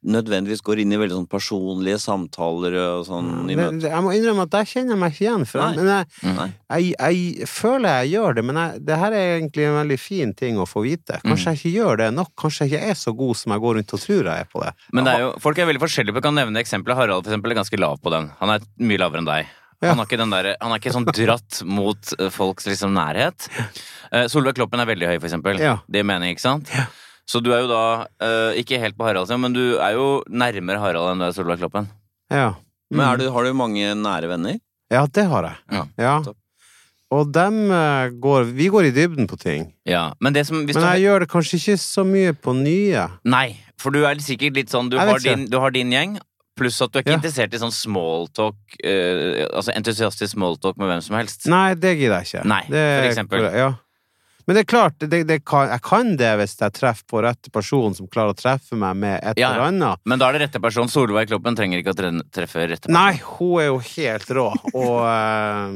nødvendigvis 0.08 0.64
går 0.66 0.82
inn 0.84 0.94
i 0.96 1.00
veldig 1.00 1.18
sånn 1.18 1.30
personlige 1.30 2.00
samtaler 2.02 2.78
og 2.82 3.06
sånn 3.08 3.50
i 3.52 3.58
møte. 3.60 3.90
jeg 3.92 4.06
må 4.06 4.14
innrømme 4.16 4.46
at 4.48 4.54
der 4.54 4.70
kjenner 4.70 4.96
jeg 4.96 5.02
meg 5.02 5.16
ikke 5.16 5.26
igjen. 5.26 5.46
Nei. 5.58 5.70
men 5.76 5.92
jeg, 5.92 6.08
jeg, 6.72 6.88
jeg 6.96 7.50
føler 7.52 8.02
jeg 8.02 8.14
gjør 8.16 8.38
det, 8.38 8.46
men 8.48 8.62
jeg, 8.62 8.82
det 8.88 9.00
her 9.04 9.18
er 9.18 9.34
egentlig 9.36 9.68
en 9.68 9.80
veldig 9.82 10.00
fin 10.02 10.34
ting 10.38 10.62
å 10.62 10.68
få 10.70 10.86
vite. 10.88 11.20
Mm. 11.20 11.28
Kanskje 11.32 11.54
jeg 11.54 11.62
ikke 11.62 11.76
gjør 11.76 12.02
det 12.04 12.10
nok. 12.16 12.34
Kanskje 12.40 12.66
jeg 12.68 12.74
ikke 12.74 12.96
er 12.96 13.00
så 13.04 13.16
god 13.22 13.42
som 13.42 13.56
jeg 13.56 13.66
går 13.68 13.80
rundt 13.80 13.96
og 13.98 14.04
tror 14.08 14.32
jeg 14.32 14.48
er 14.48 14.52
på 14.52 14.64
det. 14.64 14.74
Men 14.94 15.08
det 15.08 15.16
er 15.16 15.24
jo, 15.26 15.32
folk 15.44 15.62
er 15.62 15.72
veldig 15.72 15.84
forskjellige. 15.84 16.18
Jeg 16.18 16.28
kan 16.30 16.38
nevne 16.40 16.64
eksempelet. 16.64 17.00
Harald 17.02 17.24
for 17.28 17.34
eksempel, 17.34 17.54
er 17.54 17.62
ganske 17.62 17.82
lav 17.82 18.02
på 18.04 18.14
den. 18.14 18.32
Han 18.42 18.54
er 18.56 18.68
mye 18.80 19.02
lavere 19.02 19.24
enn 19.24 19.32
deg. 19.32 19.56
Ja. 19.84 19.94
Han, 19.94 20.02
er 20.02 20.24
der, 20.26 20.56
han 20.58 20.72
er 20.74 20.80
ikke 20.80 20.94
sånn 20.96 21.06
dratt 21.06 21.60
mot 21.70 22.14
eh, 22.18 22.32
folks 22.34 22.66
liksom, 22.66 22.96
nærhet. 22.98 23.46
Eh, 24.10 24.26
Solveig 24.32 24.58
Kloppen 24.58 24.82
er 24.82 24.90
veldig 24.90 25.12
høy, 25.12 25.18
for 25.20 25.28
eksempel. 25.30 25.60
Ja. 25.62 25.76
Det 25.86 26.02
er 26.02 26.08
mening, 26.08 26.34
ikke 26.34 26.48
sant? 26.48 26.72
Så 27.28 27.42
du 27.44 27.52
er 27.52 27.66
jo 27.66 27.68
da 27.68 27.82
uh, 28.24 28.54
ikke 28.56 28.80
helt 28.80 28.96
på 28.98 29.04
Harald, 29.08 29.32
men 29.40 29.54
du 29.54 29.78
er 29.84 29.94
jo 29.98 30.24
nærmere 30.32 30.80
Harald 30.80 31.12
enn 31.12 31.20
du 31.20 31.26
er 31.28 31.36
Solveig 31.36 31.60
Kloppen. 31.60 31.90
Ja. 32.32 32.54
Men 32.90 33.04
Mm. 33.04 33.12
er 33.12 33.18
du, 33.20 33.26
har 33.36 33.44
du 33.44 33.54
mange 33.54 33.88
nære 34.00 34.30
venner? 34.32 34.60
Ja, 34.90 35.06
det 35.12 35.26
har 35.28 35.44
jeg. 35.44 35.58
Ja. 35.76 35.82
Ja. 36.00 36.14
Og 37.12 37.32
dem 37.36 37.70
uh, 37.72 38.08
går 38.24 38.46
Vi 38.56 38.68
går 38.72 38.88
i 38.88 38.92
dybden 38.96 39.28
på 39.28 39.36
ting. 39.40 39.74
Ja, 39.88 40.14
Men 40.22 40.34
det 40.34 40.46
som 40.48 40.64
hvis 40.66 40.76
Men 40.76 40.84
du 40.84 40.90
jeg 40.94 41.04
gjør 41.04 41.20
det 41.24 41.30
kanskje 41.32 41.60
ikke 41.60 41.78
så 41.84 42.04
mye 42.08 42.32
på 42.34 42.54
nye. 42.56 43.04
Nei, 43.28 43.58
for 43.80 43.92
du 43.92 44.06
er 44.08 44.16
sikkert 44.24 44.56
litt 44.56 44.70
sånn 44.72 44.90
Du, 44.90 44.98
har 44.98 45.20
din, 45.20 45.46
du 45.52 45.60
har 45.60 45.72
din 45.72 45.92
gjeng, 45.92 46.18
pluss 46.58 46.80
at 46.82 46.92
du 46.92 47.00
er 47.00 47.04
ikke 47.04 47.12
Ja. 47.16 47.20
interessert 47.20 47.54
i 47.54 47.60
sånn 47.60 47.72
smalltalk 47.76 48.56
uh, 48.84 49.48
Altså 49.56 49.76
entusiastisk 49.76 50.34
smalltalk 50.36 50.78
med 50.80 50.88
hvem 50.92 51.04
som 51.04 51.16
helst. 51.20 51.48
Nei, 51.52 51.74
det 51.76 51.98
gidder 52.00 52.24
jeg 52.24 52.32
ikke. 52.32 52.46
Nei, 52.48 52.64
det, 52.72 52.86
for 53.04 53.10
eksempel. 53.12 53.48
Ja. 53.56 53.70
Men 54.48 54.56
det 54.56 54.62
er 54.64 54.68
klart, 54.72 54.96
det, 55.04 55.26
det 55.28 55.42
kan, 55.44 55.68
jeg 55.68 55.84
kan 55.84 56.14
det 56.20 56.30
hvis 56.40 56.54
jeg 56.62 56.72
treffer 56.78 57.04
på 57.12 57.22
rette 57.26 57.52
person 57.52 57.96
som 57.98 58.08
klarer 58.08 58.32
å 58.32 58.38
treffe 58.38 58.78
meg 58.80 58.96
med 58.96 59.18
et 59.20 59.42
Ja, 59.42 59.50
eller 59.52 59.68
annet. 59.68 60.04
Men 60.08 60.22
da 60.22 60.30
er 60.30 60.38
det 60.38 60.46
rette 60.46 60.62
person. 60.64 60.88
Solveig 60.88 61.28
Kloppen 61.28 61.58
trenger 61.60 61.82
ikke 61.84 61.92
å 61.92 61.98
treffe 62.00 62.64
rette 62.64 62.88
person. 62.88 62.96
Nei, 62.96 63.20
hun 63.36 63.58
er 63.60 63.68
jo 63.68 63.82
helt 63.92 64.32
rå, 64.40 64.46
og, 64.72 64.96
eh, 65.18 65.68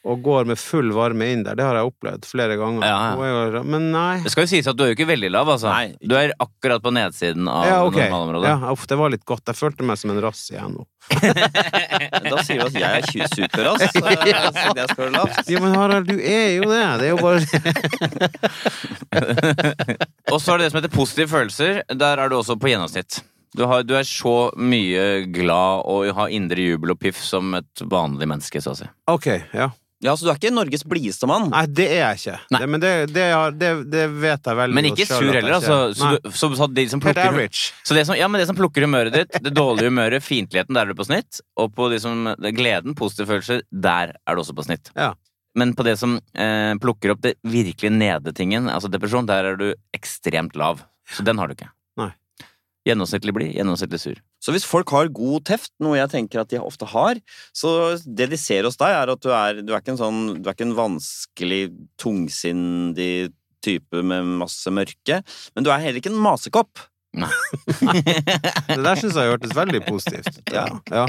og 0.00 0.22
går 0.24 0.46
med 0.48 0.56
full 0.56 0.94
varme 0.96 1.26
inn 1.28 1.42
der. 1.44 1.52
Det 1.58 1.64
har 1.64 1.76
jeg 1.76 1.84
opplevd 1.90 2.24
flere 2.24 2.56
ganger. 2.56 2.86
Ja, 2.88 3.12
ja. 3.52 3.60
Men 3.66 3.92
nei 3.92 4.22
Det 4.24 4.30
skal 4.32 4.44
jo 4.46 4.50
sies 4.54 4.66
at 4.70 4.76
du 4.78 4.82
er 4.86 4.90
jo 4.92 4.96
ikke 4.96 5.08
veldig 5.10 5.28
lav, 5.34 5.48
altså. 5.52 5.68
Nei. 5.74 5.92
Du 6.00 6.14
er 6.16 6.32
akkurat 6.40 6.80
på 6.80 6.88
nedsiden 6.96 7.44
av 7.52 7.66
Ja, 7.68 7.84
okay. 7.84 8.08
normalområdet. 8.08 8.48
Ja, 8.48 8.56
uff, 8.72 8.86
det 8.88 8.96
var 8.96 9.12
litt 9.12 9.26
godt. 9.28 9.44
Jeg 9.52 9.60
følte 9.60 9.84
meg 9.84 10.00
som 10.00 10.08
en 10.14 10.22
rass 10.24 10.40
igjen 10.54 10.72
nå. 10.78 10.84
Da 12.30 12.36
sier 12.46 12.58
du 12.62 12.66
at 12.70 12.76
jeg 12.80 12.92
er 13.00 13.04
superrass, 13.34 13.82
eh, 13.82 13.88
siden 13.98 14.78
jeg 14.80 14.88
skal 14.94 15.08
lavt. 15.16 15.38
Ja, 15.50 15.58
men 15.64 15.72
Harald, 15.76 16.06
du 16.08 16.16
er 16.16 16.48
jo 16.56 16.64
det. 16.70 16.80
Det 17.00 17.06
er 17.06 17.12
jo 17.12 17.20
bare 17.20 17.40
Og 20.32 20.38
så 20.40 20.48
er 20.54 20.58
det 20.60 20.64
det 20.64 20.70
som 20.72 20.80
heter 20.80 20.94
positive 20.94 21.28
følelser. 21.32 21.72
Der 21.92 22.14
er 22.24 22.28
du 22.32 22.36
også 22.38 22.56
på 22.60 22.70
gjennomsnitt. 22.72 23.12
Du, 23.56 23.64
har, 23.66 23.82
du 23.82 23.96
er 23.98 24.06
så 24.06 24.50
mye 24.56 25.26
glad 25.34 25.82
og 25.90 26.06
har 26.14 26.28
indre 26.32 26.62
jubel 26.70 26.90
og 26.94 27.00
piff 27.02 27.18
som 27.26 27.54
et 27.58 27.82
vanlig 27.90 28.28
menneske, 28.30 28.60
så 28.62 28.70
å 28.76 28.78
si. 28.78 28.86
Ok, 29.10 29.26
ja. 29.56 29.68
Ja, 30.00 30.14
så 30.16 30.24
du 30.24 30.30
er 30.32 30.38
ikke 30.38 30.52
Norges 30.54 30.80
blideste 30.88 31.28
mann? 31.28 31.50
Nei, 31.52 31.66
det 31.68 31.86
er 31.92 31.98
jeg 32.00 32.20
ikke. 32.20 32.36
Nei. 32.56 32.60
Men 32.72 32.80
det, 32.80 32.92
det, 33.12 33.24
det, 33.60 33.70
det 33.92 34.04
vet 34.22 34.48
jeg 34.48 34.58
veldig 34.60 34.76
Men 34.78 34.88
ikke 34.88 35.06
sur 35.10 35.26
heller, 35.28 35.56
altså. 35.58 35.76
Så, 35.92 36.12
du, 36.14 36.30
så, 36.32 36.48
så 36.56 36.68
de 36.72 36.84
som 36.88 37.02
plukker. 37.04 37.50
Så 37.84 37.96
det 37.96 38.06
som, 38.08 38.16
ja, 38.16 38.28
men 38.32 38.40
det 38.40 38.46
som 38.48 38.56
plukker 38.56 38.86
humøret 38.88 39.12
ditt, 39.12 39.36
det 39.44 39.52
dårlige 39.52 39.92
humøret, 39.92 40.24
fiendtligheten, 40.24 40.72
der 40.76 40.88
er 40.88 40.94
du 40.94 40.96
på 40.96 41.04
snitt. 41.04 41.42
Og 41.60 41.74
på 41.76 41.90
de 41.92 42.00
som, 42.00 42.30
gleden, 42.56 42.96
positive 42.96 43.28
følelser, 43.28 43.60
der 43.68 44.14
er 44.16 44.38
du 44.38 44.40
også 44.40 44.56
på 44.56 44.64
snitt. 44.70 44.88
Ja. 44.96 45.12
Men 45.60 45.74
på 45.76 45.84
det 45.84 45.98
som 46.00 46.16
eh, 46.16 46.72
plukker 46.80 47.12
opp 47.12 47.20
det 47.26 47.34
virkelig 47.44 47.92
nede 47.92 48.32
tingen, 48.36 48.70
altså 48.72 48.88
depresjon, 48.88 49.28
der 49.28 49.52
er 49.52 49.60
du 49.60 49.68
ekstremt 49.96 50.56
lav. 50.56 50.80
Så 51.10 51.26
den 51.26 51.42
har 51.42 51.50
du 51.50 51.58
ikke. 51.58 51.68
Nei. 52.80 52.90
Gjennomsnittlig 52.90 53.34
blid, 53.36 53.50
gjennomsnittlig 53.58 54.00
sur. 54.00 54.20
Så 54.40 54.54
hvis 54.54 54.64
folk 54.64 54.88
har 54.94 55.10
god 55.12 55.44
teft, 55.50 55.72
noe 55.84 55.98
jeg 55.98 56.10
tenker 56.14 56.40
at 56.40 56.48
de 56.48 56.60
ofte 56.62 56.88
har, 56.88 57.20
så 57.52 57.96
det 58.06 58.30
de 58.32 58.38
ser 58.40 58.64
hos 58.64 58.80
deg, 58.80 58.94
er 58.96 59.12
at 59.12 59.20
du 59.20 59.28
er, 59.36 59.60
du 59.60 59.74
er 59.74 59.82
ikke 59.82 59.92
en 59.96 60.00
sånn 60.00 60.20
Du 60.40 60.48
er 60.48 60.56
ikke 60.56 60.68
en 60.70 60.78
vanskelig, 60.78 61.60
tungsindig 62.00 63.30
type 63.60 64.00
med 64.00 64.24
masse 64.40 64.72
mørke, 64.72 65.20
men 65.52 65.66
du 65.66 65.68
er 65.68 65.82
heller 65.82 66.00
ikke 66.00 66.12
en 66.14 66.22
masekopp. 66.24 66.86
Det 67.20 68.80
der 68.80 69.00
syns 69.00 69.18
jeg 69.18 69.32
hørtes 69.32 69.52
veldig 69.56 69.82
positivt 69.84 70.30
ut. 70.30 70.52
Ja. 70.54 70.66
ja. 70.88 71.06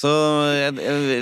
Så 0.00 0.10
jeg, 0.56 0.76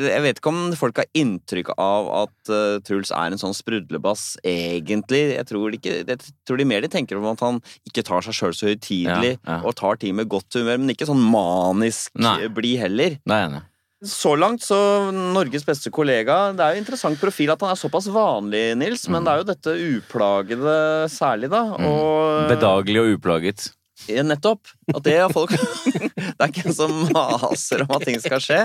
jeg 0.07 0.23
vet 0.23 0.39
ikke 0.39 0.51
om 0.53 0.61
folk 0.79 1.01
har 1.01 1.09
inntrykk 1.19 1.73
av 1.83 2.11
at 2.21 2.53
uh, 2.53 2.77
Truls 2.87 3.11
er 3.15 3.33
en 3.35 3.41
sånn 3.41 3.57
sprudlebass, 3.57 4.37
egentlig. 4.47 5.23
Jeg 5.35 5.49
tror, 5.49 5.75
ikke, 5.75 5.97
jeg 6.07 6.21
tror 6.47 6.61
de 6.61 6.67
mer 6.69 6.85
de 6.85 6.91
tenker 6.93 7.19
om 7.19 7.27
at 7.33 7.43
han 7.43 7.59
ikke 7.89 8.05
tar 8.07 8.23
seg 8.27 8.37
sjøl 8.39 8.55
så 8.55 8.69
høytidelig, 8.71 9.35
Ja, 9.41 9.57
ja. 9.57 9.59
og 9.67 9.75
tar 9.79 9.99
ting 9.99 10.15
med 10.19 10.31
godt 10.31 10.61
humør, 10.61 10.79
men 10.83 10.95
ikke 10.95 11.09
sånn 11.09 11.25
manisk 11.33 12.15
Nei. 12.23 12.37
blid 12.55 12.85
heller. 12.85 13.19
Er 13.27 13.49
enig. 13.49 13.65
Så 14.07 14.37
langt, 14.39 14.63
så 14.63 14.77
Norges 15.11 15.65
beste 15.67 15.91
kollega. 15.91 16.53
Det 16.55 16.63
er 16.63 16.77
jo 16.77 16.83
interessant 16.85 17.19
profil 17.19 17.51
at 17.51 17.65
han 17.65 17.73
er 17.73 17.81
såpass 17.81 18.07
vanlig, 18.15 18.77
Nils, 18.79 19.09
men 19.11 19.27
det 19.27 19.33
er 19.33 19.41
jo 19.41 19.49
dette 19.49 19.75
uplagede 19.99 20.77
særlig, 21.11 21.51
da. 21.51 21.65
Og 21.83 22.47
Bedagelig 22.53 23.03
og 23.03 23.17
uplaget. 23.17 23.73
Nettopp. 24.07 24.71
At 24.95 25.03
det 25.05 25.17
er 25.21 25.33
folk 25.33 25.53
Det 26.39 26.45
er 26.45 26.53
ikke 26.53 26.69
en 26.71 26.77
som 26.77 26.93
maser 27.13 27.83
om 27.85 27.97
at 27.97 28.07
ting 28.07 28.21
skal 28.23 28.43
skje. 28.43 28.61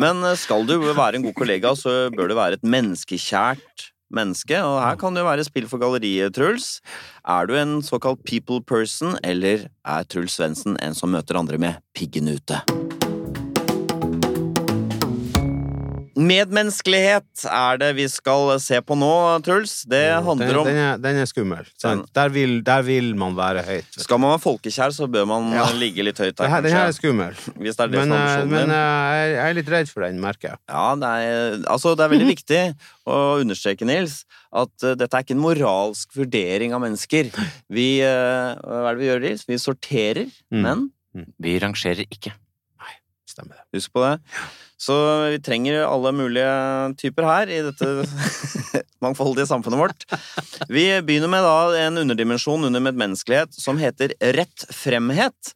Men 0.00 0.22
eh, 0.26 0.36
skal 0.38 0.66
du 0.68 0.76
være 0.80 1.18
en 1.18 1.24
god 1.28 1.36
kollega, 1.38 1.72
så 1.78 2.10
bør 2.14 2.30
du 2.30 2.36
være 2.38 2.60
et 2.60 2.66
menneskekjært 2.66 3.90
menneske. 4.14 4.58
Og 4.60 4.80
her 4.82 4.98
kan 5.00 5.14
det 5.14 5.24
jo 5.24 5.30
være 5.30 5.46
spill 5.46 5.68
for 5.70 5.82
galleriet, 5.82 6.34
Truls. 6.36 6.78
Er 7.24 7.48
du 7.48 7.56
en 7.58 7.78
såkalt 7.86 8.24
people 8.26 8.62
person, 8.62 9.16
eller 9.24 9.68
er 9.86 10.08
Truls 10.10 10.38
Svendsen 10.38 10.78
en 10.82 10.98
som 10.98 11.14
møter 11.14 11.38
andre 11.40 11.60
med 11.62 11.80
piggen 11.96 12.30
ute? 12.30 12.60
Medmenneskelighet 16.20 17.44
er 17.48 17.78
det 17.80 17.88
vi 17.96 18.04
skal 18.10 18.52
se 18.62 18.80
på 18.84 18.96
nå, 18.98 19.08
Truls. 19.46 19.80
Det 19.88 20.00
handler 20.24 20.50
den, 20.50 20.58
om 20.60 20.66
den, 20.68 20.78
er, 20.82 20.98
den 21.00 21.20
er 21.22 21.28
skummel. 21.30 21.68
Sant? 21.80 22.08
Der, 22.16 22.28
vil, 22.34 22.58
der 22.66 22.82
vil 22.86 23.12
man 23.18 23.36
være 23.38 23.62
høyt. 23.66 23.98
Skal 24.04 24.20
man 24.22 24.34
være 24.34 24.42
folkekjær, 24.44 24.92
så 24.96 25.08
bør 25.10 25.26
man 25.30 25.48
Ja. 25.56 25.64
ligge 25.80 26.04
litt 26.06 26.18
høyt 26.20 26.36
der, 26.38 26.50
her, 26.52 26.64
den 26.66 26.74
her 26.76 26.88
er 26.90 26.96
skummel. 26.96 27.34
Hvis 27.56 27.78
det 27.78 27.86
er 27.86 27.92
det 27.94 28.02
Men, 28.02 28.12
som 28.12 28.18
er 28.18 28.42
eh, 28.42 28.50
men 28.52 28.74
eh, 28.76 29.22
jeg 29.34 29.44
er 29.48 29.56
litt 29.60 29.72
redd 29.72 29.92
for 29.92 30.06
den, 30.06 30.20
merker 30.22 30.52
jeg. 30.52 30.60
Ja, 30.68 30.84
det 31.00 31.12
er, 31.24 31.58
altså 31.72 31.94
det 31.96 32.04
er 32.06 32.12
veldig 32.14 32.28
viktig 32.34 32.62
å 33.10 33.16
understreke, 33.40 33.88
Nils, 33.88 34.20
at 34.52 34.86
eh, 34.86 34.96
dette 35.00 35.16
er 35.16 35.24
ikke 35.26 35.36
en 35.38 35.44
moralsk 35.46 36.14
vurdering 36.18 36.76
av 36.76 36.84
mennesker. 36.84 37.32
Vi, 37.72 37.88
hva 38.04 38.84
er 38.84 38.92
det 38.94 39.00
vi 39.02 39.10
gjør, 39.10 39.24
Nils? 39.28 39.46
Vi 39.48 39.58
sorterer, 39.62 40.28
Mm. 40.50 40.62
men 40.66 40.88
Vi 41.42 41.56
rangerer 41.58 42.04
ikke. 42.06 42.30
Stemmer 43.40 43.56
det. 43.56 43.66
husk 43.80 43.92
på 43.96 44.04
det. 44.04 44.14
Så 44.80 44.94
vi 45.28 45.40
trenger 45.44 45.82
alle 45.84 46.12
mulige 46.16 46.52
typer 47.00 47.26
her 47.28 47.50
i 47.52 47.58
dette 47.66 47.88
mangfoldige 49.04 49.48
samfunnet 49.50 49.80
vårt. 49.80 50.06
Vi 50.72 50.86
begynner 51.04 51.28
med 51.32 51.44
da 51.44 51.82
en 51.82 52.00
underdimensjon 52.00 52.64
under 52.68 52.80
medmenneskelighet 52.84 53.56
som 53.56 53.80
heter 53.80 54.14
rett 54.36 54.64
fremhet. 54.72 55.52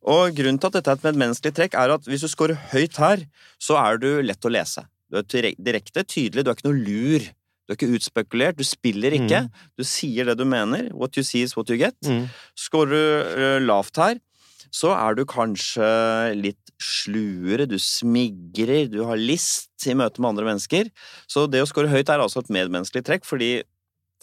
Og 0.00 0.36
grunnen 0.38 0.60
til 0.62 0.70
at 0.70 0.78
dette 0.78 0.94
er 0.94 1.00
et 1.00 1.08
medmenneskelig 1.10 1.52
trekk, 1.56 1.74
er 1.76 1.96
at 1.96 2.06
hvis 2.08 2.22
du 2.24 2.30
scorer 2.30 2.60
høyt 2.70 2.96
her, 3.02 3.26
så 3.60 3.76
er 3.82 3.98
du 4.00 4.08
lett 4.24 4.46
å 4.46 4.52
lese. 4.54 4.86
Du 5.10 5.18
er 5.18 5.50
direkte, 5.58 6.06
tydelig, 6.06 6.46
du 6.46 6.52
er 6.52 6.56
ikke 6.56 6.70
noe 6.70 6.78
lur. 6.86 7.26
Du 7.66 7.74
er 7.74 7.78
ikke 7.78 7.98
utspekulert, 7.98 8.58
du 8.58 8.64
spiller 8.66 9.14
ikke. 9.18 9.44
Du 9.78 9.84
sier 9.86 10.30
det 10.30 10.38
du 10.40 10.46
mener. 10.48 10.88
What 10.94 11.18
you 11.18 11.26
see 11.26 11.42
is 11.46 11.56
what 11.58 11.68
you 11.70 11.76
get. 11.78 11.98
Mm. 12.06 12.30
Scorer 12.58 12.94
du 12.94 13.42
eh, 13.42 13.58
lavt 13.66 13.98
her, 14.00 14.22
så 14.70 14.92
er 14.94 15.16
du 15.18 15.24
kanskje 15.28 15.86
litt 16.38 16.72
sluere, 16.80 17.66
du 17.68 17.76
smigrer, 17.82 18.86
du 18.92 19.02
har 19.08 19.18
list 19.20 19.86
i 19.90 19.94
møte 19.98 20.22
med 20.22 20.30
andre 20.32 20.46
mennesker. 20.52 20.88
Så 21.28 21.44
det 21.50 21.60
å 21.64 21.68
score 21.68 21.90
høyt 21.92 22.08
er 22.12 22.22
altså 22.22 22.40
et 22.44 22.52
medmenneskelig 22.54 23.02
trekk, 23.06 23.26
fordi 23.28 23.50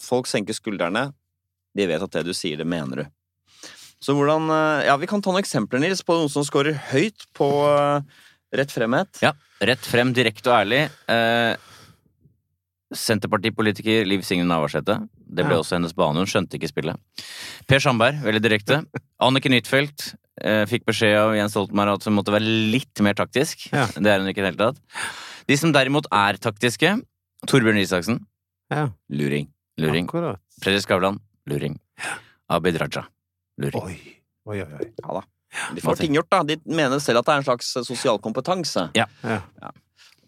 folk 0.02 0.26
senker 0.30 0.56
skuldrene. 0.56 1.10
De 1.76 1.86
vet 1.86 2.02
at 2.02 2.16
det 2.16 2.24
du 2.26 2.32
sier, 2.34 2.56
det 2.58 2.66
mener 2.66 3.04
du. 3.04 3.06
Så 4.02 4.14
hvordan 4.14 4.48
eh, 4.54 4.86
Ja, 4.88 4.96
vi 4.98 5.06
kan 5.10 5.20
ta 5.22 5.30
noen 5.32 5.42
eksempler, 5.42 5.80
Nils, 5.82 6.02
på 6.06 6.14
noen 6.16 6.30
som 6.32 6.44
scorer 6.46 6.76
høyt 6.92 7.26
på 7.36 7.48
eh, 7.68 8.02
rett 8.58 8.70
fremhet. 8.74 9.20
Ja. 9.22 9.32
Rett 9.60 9.82
frem, 9.86 10.12
direkte 10.14 10.52
og 10.52 10.60
ærlig. 10.62 10.84
Eh, 11.10 11.56
Senterpartipolitiker 12.94 14.06
Liv 14.08 14.22
Signe 14.24 14.46
Navarsete. 14.48 14.96
Det 15.18 15.44
ble 15.44 15.54
Ja. 15.54 15.60
også 15.60 15.76
hennes 15.76 15.92
bane. 15.92 16.16
Hun 16.16 16.26
skjønte 16.30 16.56
ikke 16.56 16.70
spillet. 16.70 16.96
Per 17.68 17.78
Sandberg, 17.84 18.22
veldig 18.24 18.40
direkte. 18.42 18.78
Anniken 19.20 19.52
Huitfeldt 19.52 20.14
fikk 20.70 20.84
beskjed 20.88 21.16
av 21.18 21.34
Jens 21.36 21.52
Stoltenberg 21.54 21.96
at 21.98 22.04
hun 22.08 22.16
måtte 22.18 22.32
være 22.34 22.46
litt 22.74 23.00
mer 23.04 23.14
taktisk. 23.18 23.68
Ja. 23.72 23.86
Det 23.94 24.06
er 24.12 24.20
hun 24.22 24.28
ikke 24.30 24.42
i 24.42 24.46
det 24.46 24.52
hele 24.52 24.70
tatt. 24.72 24.82
De 25.48 25.56
som 25.56 25.72
derimot 25.72 26.06
er 26.12 26.36
taktiske, 26.42 26.96
Torbjørn 27.48 27.78
Isaksen, 27.80 28.20
Ja, 28.70 28.88
luring. 29.08 29.46
Luring. 29.80 30.06
akkurat. 30.10 30.40
Fredrik 30.60 30.82
Skavlan, 30.84 31.20
luring. 31.48 31.78
Abid 32.50 32.76
Raja, 32.80 33.06
luring. 33.58 33.82
Oi. 33.84 33.98
Oi, 34.48 34.62
oi, 34.64 34.72
oi. 34.80 34.88
Ja 35.04 35.18
da. 35.20 35.22
De 35.74 35.80
får 35.80 35.96
ting 36.02 36.14
gjort, 36.16 36.28
da. 36.30 36.42
De 36.44 36.56
mener 36.66 36.98
selv 37.00 37.22
at 37.22 37.26
det 37.28 37.32
er 37.34 37.40
en 37.42 37.46
slags 37.46 37.70
sosial 37.86 38.18
kompetanse. 38.20 38.90
Ja. 38.98 39.06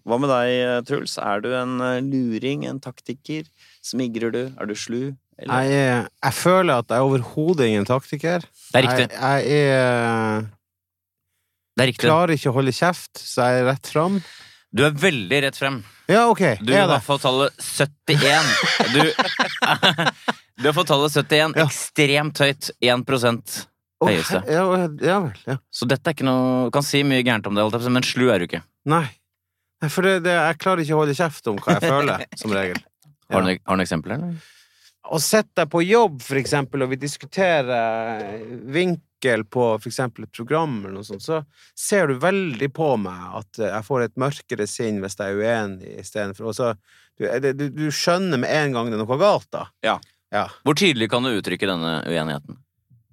Hva 0.08 0.16
med 0.20 0.30
deg, 0.32 0.86
Truls? 0.88 1.18
Er 1.20 1.42
du 1.44 1.50
en 1.54 1.74
eh, 1.84 1.98
luring, 2.00 2.64
en 2.70 2.78
taktiker? 2.80 3.44
Smigrer 3.84 4.32
du? 4.32 4.40
Er 4.56 4.66
du 4.70 4.72
slu? 4.74 5.12
Eller? 5.40 5.70
Jeg, 5.70 6.06
jeg 6.26 6.36
føler 6.36 6.82
at 6.82 6.90
jeg 6.92 7.00
er 7.00 7.06
overhodet 7.08 7.68
ingen 7.70 7.86
taktiker. 7.88 8.44
Det 8.44 8.80
er 8.80 8.86
riktig. 8.86 9.06
Jeg, 9.14 9.46
jeg 9.48 9.70
er 9.78 10.44
Det 11.76 11.84
er 11.84 11.90
riktig. 11.92 12.04
Klarer 12.04 12.34
ikke 12.36 12.52
å 12.52 12.56
holde 12.58 12.74
kjeft, 12.76 13.22
så 13.22 13.46
jeg 13.48 13.62
er 13.62 13.68
rett 13.70 13.90
fram. 13.94 14.20
Du 14.70 14.84
er 14.86 14.92
veldig 14.94 15.40
rett 15.46 15.56
frem. 15.58 15.80
Ja, 16.10 16.26
ok. 16.30 16.42
Du 16.62 16.72
har 16.76 17.00
fått 17.02 17.24
tallet 17.24 17.56
71. 17.58 18.52
Du, 18.94 19.00
du 20.60 20.68
har 20.68 20.76
fått 20.76 20.90
tallet 20.90 21.16
71 21.16 21.56
Ja. 21.58 21.64
ekstremt 21.66 22.42
høyt. 22.44 22.70
1 22.82 23.04
Å, 24.00 24.08
høyeste. 24.08 24.42
Oh, 24.46 24.76
Ja, 24.80 24.84
ja. 25.04 25.18
Ja. 25.46 25.56
Så 25.74 25.88
dette 25.90 26.08
er 26.08 26.16
ikke 26.16 26.24
noe 26.28 26.68
Du 26.68 26.74
kan 26.78 26.86
si 26.86 27.02
mye 27.04 27.24
gærent 27.26 27.48
om 27.50 27.56
det, 27.58 27.66
men 27.90 28.06
slu 28.06 28.28
er 28.32 28.40
du 28.40 28.46
ikke. 28.48 28.62
Nei. 28.88 29.06
For 29.88 30.04
det, 30.04 30.18
det, 30.26 30.32
jeg 30.36 30.60
klarer 30.60 30.84
ikke 30.84 30.96
å 30.96 31.02
holde 31.02 31.16
kjeft 31.16 31.46
om 31.50 31.58
hva 31.60 31.76
jeg 31.78 31.88
føler, 31.94 32.24
som 32.36 32.52
regel. 32.54 32.80
Har 33.30 33.44
du 33.46 33.52
noen 33.54 33.84
eksempler? 33.84 34.18
Eller? 34.20 34.56
Og 35.10 35.22
sitter 35.22 35.64
deg 35.64 35.70
på 35.72 35.82
jobb, 35.82 36.20
for 36.22 36.38
eksempel, 36.38 36.84
og 36.84 36.92
vi 36.92 37.00
diskuterer 37.02 38.36
vinkel 38.70 39.44
på 39.50 39.64
for 39.80 39.88
eksempel 39.90 40.24
et 40.28 40.32
program, 40.36 40.78
eller 40.84 41.00
noe 41.00 41.08
sånt, 41.08 41.24
så 41.24 41.40
ser 41.78 42.08
du 42.12 42.20
veldig 42.22 42.70
på 42.76 42.92
meg 43.02 43.34
at 43.42 43.60
jeg 43.64 43.86
får 43.88 44.06
et 44.06 44.16
mørkere 44.22 44.68
sinn 44.70 45.02
hvis 45.02 45.18
jeg 45.18 45.34
er 45.34 45.42
uenig, 45.42 45.96
istedenfor 46.04 46.54
du, 47.18 47.26
du, 47.52 47.68
du 47.74 47.86
skjønner 47.92 48.40
med 48.40 48.54
en 48.54 48.78
gang 48.78 48.88
det 48.88 48.96
er 48.96 49.02
noe 49.02 49.20
galt, 49.20 49.50
da. 49.52 49.66
Ja. 49.84 49.98
ja. 50.32 50.46
Hvor 50.64 50.78
tydelig 50.78 51.10
kan 51.12 51.26
du 51.26 51.34
uttrykke 51.34 51.68
denne 51.68 52.00
uenigheten? 52.06 52.60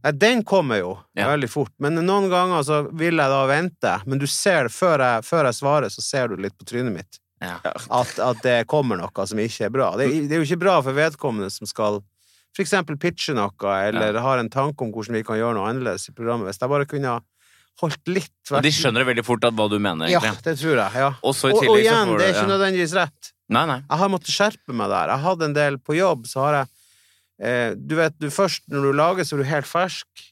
Ja, 0.05 0.11
Den 0.13 0.43
kommer 0.47 0.77
jo 0.79 0.99
Ja. 1.17 1.27
veldig 1.33 1.49
fort, 1.49 1.73
men 1.83 1.97
noen 2.05 2.29
ganger 2.31 2.63
så 2.63 2.83
vil 2.95 3.17
jeg 3.17 3.33
da 3.33 3.45
vente. 3.49 3.95
Men 4.05 4.21
du 4.21 4.27
ser 4.29 4.69
det 4.69 4.71
før 4.75 5.01
jeg, 5.03 5.25
før 5.25 5.49
jeg 5.49 5.57
svarer, 5.57 5.89
så 5.91 6.01
ser 6.05 6.29
du 6.29 6.37
litt 6.37 6.55
på 6.57 6.67
trynet 6.69 6.93
mitt. 6.93 7.19
Ja. 7.41 7.59
at, 7.63 8.13
at 8.19 8.39
det 8.41 8.55
kommer 8.71 8.97
noe 8.97 9.25
som 9.29 9.37
ikke 9.43 9.67
er 9.67 9.73
bra. 9.73 9.91
Det, 9.99 10.07
det 10.29 10.37
er 10.37 10.41
jo 10.41 10.47
ikke 10.47 10.63
bra 10.63 10.79
for 10.81 10.97
vedkommende 10.97 11.51
som 11.53 11.69
skal 11.69 11.99
for 12.55 12.63
eksempel 12.63 12.97
pitche 12.97 13.35
noe, 13.37 13.53
eller 13.85 14.17
har 14.25 14.39
en 14.41 14.49
tanke 14.49 14.81
om 14.81 14.89
hvordan 14.89 15.19
vi 15.19 15.25
kan 15.27 15.37
gjøre 15.37 15.53
noe 15.59 15.67
annerledes 15.69 16.07
i 16.09 16.13
programmet. 16.17 16.49
Hvis 16.49 16.57
jeg 16.63 16.71
bare 16.71 16.87
kunne 16.89 17.11
holdt 17.77 18.09
litt 18.09 18.49
vekk. 18.49 18.63
de 18.65 18.71
skjønner 18.73 19.05
veldig 19.05 19.25
fort 19.27 19.43
at 19.45 19.53
hva 19.53 19.67
du 19.69 19.75
mener, 19.77 20.09
Ja, 20.09 20.21
det 20.25 20.55
tror 20.57 20.79
jeg. 20.79 20.91
ja. 20.97 21.11
Og 21.21 21.35
Og, 21.35 21.59
og 21.61 21.77
igjen, 21.77 22.15
det 22.17 22.25
er 22.31 22.33
ikke 22.33 22.49
nødvendigvis 22.49 22.95
rett. 22.97 23.29
Nei, 23.53 23.65
nei. 23.69 23.77
Jeg 23.85 23.99
har 24.01 24.09
måttet 24.09 24.33
skjerpe 24.33 24.73
meg 24.73 24.89
der. 24.89 25.13
Jeg 25.13 25.23
hadde 25.27 25.45
en 25.45 25.53
del 25.53 25.77
på 25.77 25.93
jobb, 25.95 26.25
så 26.27 26.41
har 26.47 26.57
jeg 26.57 26.67
eh, 27.45 27.75
Du 27.77 27.93
vet, 27.99 28.17
du 28.19 28.31
først 28.33 28.65
når 28.73 28.89
du 28.89 28.97
lager, 28.97 29.23
så 29.29 29.37
er 29.37 29.43
du 29.43 29.47
helt 29.51 29.69
fersk, 29.69 30.25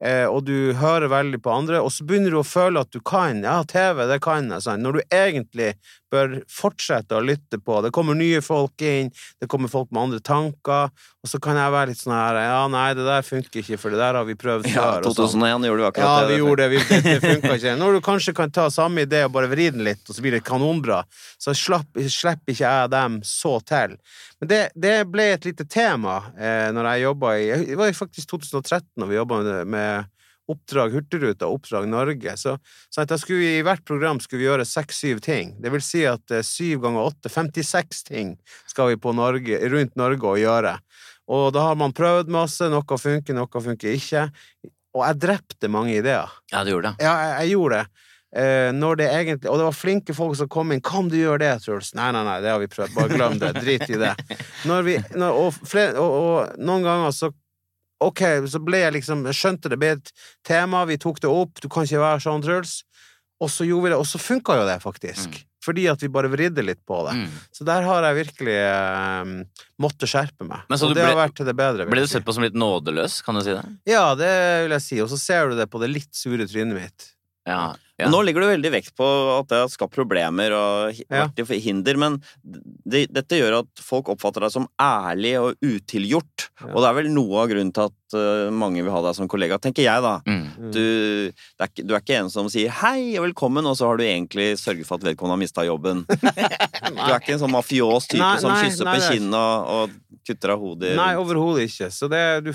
eh, 0.00 0.24
og 0.24 0.46
du 0.48 0.72
hører 0.80 1.12
veldig 1.12 1.42
på 1.44 1.52
andre, 1.52 1.82
og 1.84 1.92
så 1.92 2.08
begynner 2.08 2.32
du 2.32 2.40
å 2.40 2.46
føle 2.48 2.80
at 2.80 2.90
du 2.96 2.98
kan. 3.04 3.44
Ja, 3.44 3.60
TV, 3.68 4.06
det 4.08 4.22
kan 4.24 4.48
jeg. 4.50 4.64
sant. 4.64 4.82
Når 4.82 4.96
du 4.98 5.02
egentlig 5.12 5.74
bør 6.12 6.36
fortsette 6.52 7.16
å 7.16 7.22
lytte 7.24 7.58
på. 7.62 7.80
Det 7.84 7.90
kommer 7.94 8.14
nye 8.18 8.40
folk 8.44 8.80
inn, 8.86 9.08
det 9.42 9.48
kommer 9.50 9.68
folk 9.72 9.90
med 9.90 10.02
andre 10.04 10.20
tanker, 10.24 10.90
og 10.94 11.30
så 11.30 11.40
kan 11.42 11.58
jeg 11.58 11.72
være 11.74 11.90
litt 11.90 11.98
sånn 11.98 12.14
her 12.14 12.38
Ja, 12.44 12.60
nei, 12.70 12.84
det 12.94 13.06
der 13.08 13.24
funker 13.26 13.62
ikke, 13.62 13.78
for 13.82 13.90
det 13.90 13.98
der 13.98 14.14
har 14.20 14.24
vi 14.28 14.36
prøvd 14.38 14.68
Ja, 14.70 14.84
før. 15.00 15.08
sånn. 15.10 15.16
2001 15.42 15.66
gjorde 15.70 15.82
vi 15.82 15.88
akkurat 15.88 16.06
Ja, 16.06 16.20
det. 16.22 16.28
vi 16.30 16.38
gjorde 16.42 16.62
det. 16.62 16.68
Vi, 16.70 16.82
det, 16.90 17.00
det 17.06 17.16
funka 17.24 17.56
ikke. 17.58 17.74
Når 17.82 17.98
du 17.98 18.00
kanskje 18.06 18.34
kan 18.38 18.54
ta 18.54 18.68
samme 18.70 19.02
idé 19.06 19.24
og 19.26 19.32
bare 19.34 19.50
vri 19.50 19.66
den 19.74 19.82
litt, 19.86 20.04
og 20.08 20.14
så 20.14 20.22
blir 20.22 20.36
det 20.38 20.44
kanonbra, 20.46 21.02
så 21.42 21.54
slipper 21.56 22.06
ikke 22.54 22.62
jeg 22.62 22.90
dem 22.94 23.20
så 23.26 23.56
til. 23.66 23.96
Men 24.40 24.50
det, 24.52 24.60
det 24.76 24.96
ble 25.10 25.30
et 25.34 25.46
lite 25.48 25.64
tema 25.66 26.18
eh, 26.38 26.68
når 26.76 26.90
jeg 26.92 27.06
jobba 27.06 27.30
i 27.40 27.46
Det 27.72 27.78
var 27.80 27.94
faktisk 27.96 28.28
2013 28.34 28.84
når 29.00 29.08
vi 29.10 29.16
jobba 29.16 29.38
med 29.64 30.12
Oppdrag 30.50 30.94
Hurtigruta 30.94 31.48
Oppdrag 31.50 31.88
Norge. 31.90 32.36
Så, 32.38 32.56
så 32.92 33.02
at 33.02 33.12
jeg 33.14 33.22
skulle, 33.22 33.50
i 33.58 33.64
hvert 33.66 33.84
program 33.88 34.20
skulle 34.22 34.44
vi 34.44 34.48
gjøre 34.48 34.66
seks-syv 34.68 35.20
ting. 35.24 35.56
Det 35.62 35.72
vil 35.74 35.84
si 35.84 36.04
at 36.08 36.34
eh, 36.34 36.46
syv 36.46 36.84
ganger 36.86 37.10
åtte, 37.10 37.32
56 37.32 38.06
ting 38.10 38.34
skal 38.70 38.92
vi 38.92 39.00
på 39.02 39.14
Norge, 39.16 39.60
rundt 39.72 39.96
Norge 39.98 40.32
og 40.32 40.40
gjøre. 40.40 40.76
Og 41.34 41.48
da 41.54 41.68
har 41.70 41.78
man 41.78 41.94
prøvd 41.96 42.30
masse, 42.30 42.68
noe 42.70 43.00
funker, 43.00 43.34
noe 43.34 43.62
funker 43.62 43.96
ikke. 43.98 44.28
Og 44.96 45.02
jeg 45.04 45.22
drepte 45.26 45.70
mange 45.72 45.98
ideer. 45.98 46.30
Ja, 46.52 46.62
du 46.64 46.72
gjorde 46.72 46.94
det. 46.94 47.06
Ja, 47.06 47.16
jeg, 47.24 47.32
jeg 47.40 47.56
gjorde 47.56 47.80
det. 47.80 48.04
Eh, 48.36 48.68
når 48.74 48.98
det 49.00 49.06
egentlig 49.08 49.48
Og 49.48 49.56
det 49.56 49.64
var 49.64 49.76
flinke 49.76 50.14
folk 50.16 50.36
som 50.36 50.48
kom 50.48 50.72
inn. 50.72 50.82
'Kan 50.82 51.08
du 51.08 51.16
gjøre 51.16 51.40
det, 51.40 51.52
Truls?' 51.64 51.94
Nei, 51.94 52.10
nei, 52.12 52.24
nei, 52.26 52.40
det 52.44 52.50
har 52.50 52.60
vi 52.60 52.68
prøvd. 52.68 52.94
Bare 52.94 53.08
glem 53.08 53.38
det. 53.40 53.52
Drit 53.62 53.88
i 53.88 54.00
det. 54.00 54.14
Når 54.68 54.82
vi, 54.82 54.96
når, 55.16 55.40
og, 55.40 55.60
flere, 55.64 55.96
og, 55.98 56.12
og 56.20 56.58
noen 56.58 56.84
ganger 56.84 57.14
så 57.16 57.30
Ok, 58.04 58.22
så 58.52 58.60
ble 58.60 58.82
jeg 58.82 58.92
liksom 58.98 59.22
Jeg 59.24 59.38
skjønte 59.38 59.70
det 59.72 59.78
ble 59.80 59.94
et 59.96 60.10
tema, 60.46 60.84
vi 60.88 60.98
tok 61.00 61.20
det 61.24 61.30
opp. 61.32 61.62
Du 61.62 61.68
kan 61.72 61.86
ikke 61.88 62.02
være 62.02 62.22
sånn, 62.26 62.44
Truls. 62.44 62.80
Og 63.40 63.52
så 63.52 63.66
gjorde 63.68 63.86
vi 63.86 63.92
det, 63.92 64.00
og 64.00 64.08
så 64.08 64.20
funka 64.20 64.56
jo 64.60 64.64
det, 64.68 64.78
faktisk. 64.84 65.32
Mm. 65.32 65.44
Fordi 65.66 65.86
at 65.90 66.02
vi 66.04 66.08
bare 66.12 66.30
vridde 66.30 66.62
litt 66.62 66.80
på 66.86 67.00
det. 67.08 67.16
Mm. 67.18 67.40
Så 67.52 67.66
der 67.66 67.84
har 67.88 68.06
jeg 68.06 68.18
virkelig 68.20 68.54
eh, 68.62 69.32
måttet 69.82 70.12
skjerpe 70.12 70.46
meg. 70.46 70.62
Men 70.70 70.80
så 70.80 70.88
og 70.88 70.94
det 70.94 71.02
ble, 71.02 71.10
har 71.10 71.18
vært 71.24 71.36
til 71.40 71.48
det 71.48 71.56
bedre. 71.58 71.84
Virkelig. 71.84 71.96
Ble 71.96 72.04
du 72.06 72.12
sett 72.12 72.26
på 72.28 72.36
som 72.36 72.46
litt 72.46 72.56
nådeløs, 72.56 73.18
kan 73.26 73.36
du 73.36 73.42
si 73.44 73.56
det? 73.56 73.64
Ja, 73.90 74.06
det 74.18 74.30
vil 74.66 74.76
jeg 74.76 74.84
si. 74.86 75.00
Og 75.04 75.10
så 75.12 75.18
ser 75.20 75.50
du 75.50 75.58
det 75.58 75.68
på 75.72 75.82
det 75.82 75.90
litt 75.90 76.12
sure 76.16 76.46
trynet 76.48 76.78
mitt. 76.78 77.10
Ja. 77.46 77.76
ja. 77.96 78.08
Nå 78.10 78.20
ligger 78.26 78.42
du 78.42 78.48
veldig 78.48 78.70
vekt 78.74 78.96
på 78.98 79.06
at 79.36 79.46
det 79.52 79.60
har 79.62 79.70
skapt 79.70 79.94
problemer 79.94 80.54
og 80.56 80.98
hinder, 81.62 82.00
men 82.00 82.18
det, 82.42 83.06
dette 83.14 83.38
gjør 83.38 83.60
at 83.60 83.82
folk 83.82 84.10
oppfatter 84.12 84.42
deg 84.42 84.54
som 84.56 84.66
ærlig 84.82 85.36
og 85.38 85.62
utilgjort. 85.62 86.48
Ja. 86.58 86.72
Og 86.72 86.82
det 86.82 86.90
er 86.90 86.98
vel 86.98 87.10
noe 87.14 87.44
av 87.44 87.52
grunnen 87.52 87.70
til 87.76 87.86
at 87.86 88.18
eh, 88.18 88.50
mange 88.50 88.82
vil 88.82 88.92
ha 88.92 89.04
deg 89.06 89.18
som 89.18 89.30
kollega, 89.30 89.60
tenker 89.62 89.86
jeg 89.86 90.04
da. 90.04 90.16
Mm. 90.26 90.42
Mm. 90.42 90.72
Du, 90.74 90.82
det 91.30 91.68
er, 91.68 91.72
du 91.86 91.94
er 91.94 92.02
ikke 92.02 92.18
en 92.18 92.32
som 92.34 92.50
sier 92.52 92.74
'hei 92.82 93.14
og 93.20 93.28
velkommen', 93.28 93.70
og 93.70 93.78
så 93.78 93.92
har 93.92 94.00
du 94.00 94.06
egentlig 94.08 94.52
sørget 94.58 94.88
for 94.88 94.98
at 94.98 95.06
vedkommende 95.06 95.38
har 95.38 95.44
mista 95.46 95.66
jobben. 95.66 96.04
Du 96.86 97.02
er 97.02 97.18
ikke 97.18 97.34
en 97.34 97.40
sånn 97.42 97.52
mafios 97.52 98.06
type 98.06 98.22
Nei, 98.22 98.36
som 98.40 98.52
kysser 98.54 98.86
nei, 98.86 98.94
på 98.96 99.08
kinnet 99.10 99.34
og, 99.36 99.90
og 99.90 100.20
kutter 100.26 100.52
av 100.54 100.62
hodet. 100.62 100.94
Nei, 100.98 101.12
overhodet 101.18 101.66
ikke. 101.66 101.90
Så 101.94 102.08
det 102.10 102.22
du 102.46 102.52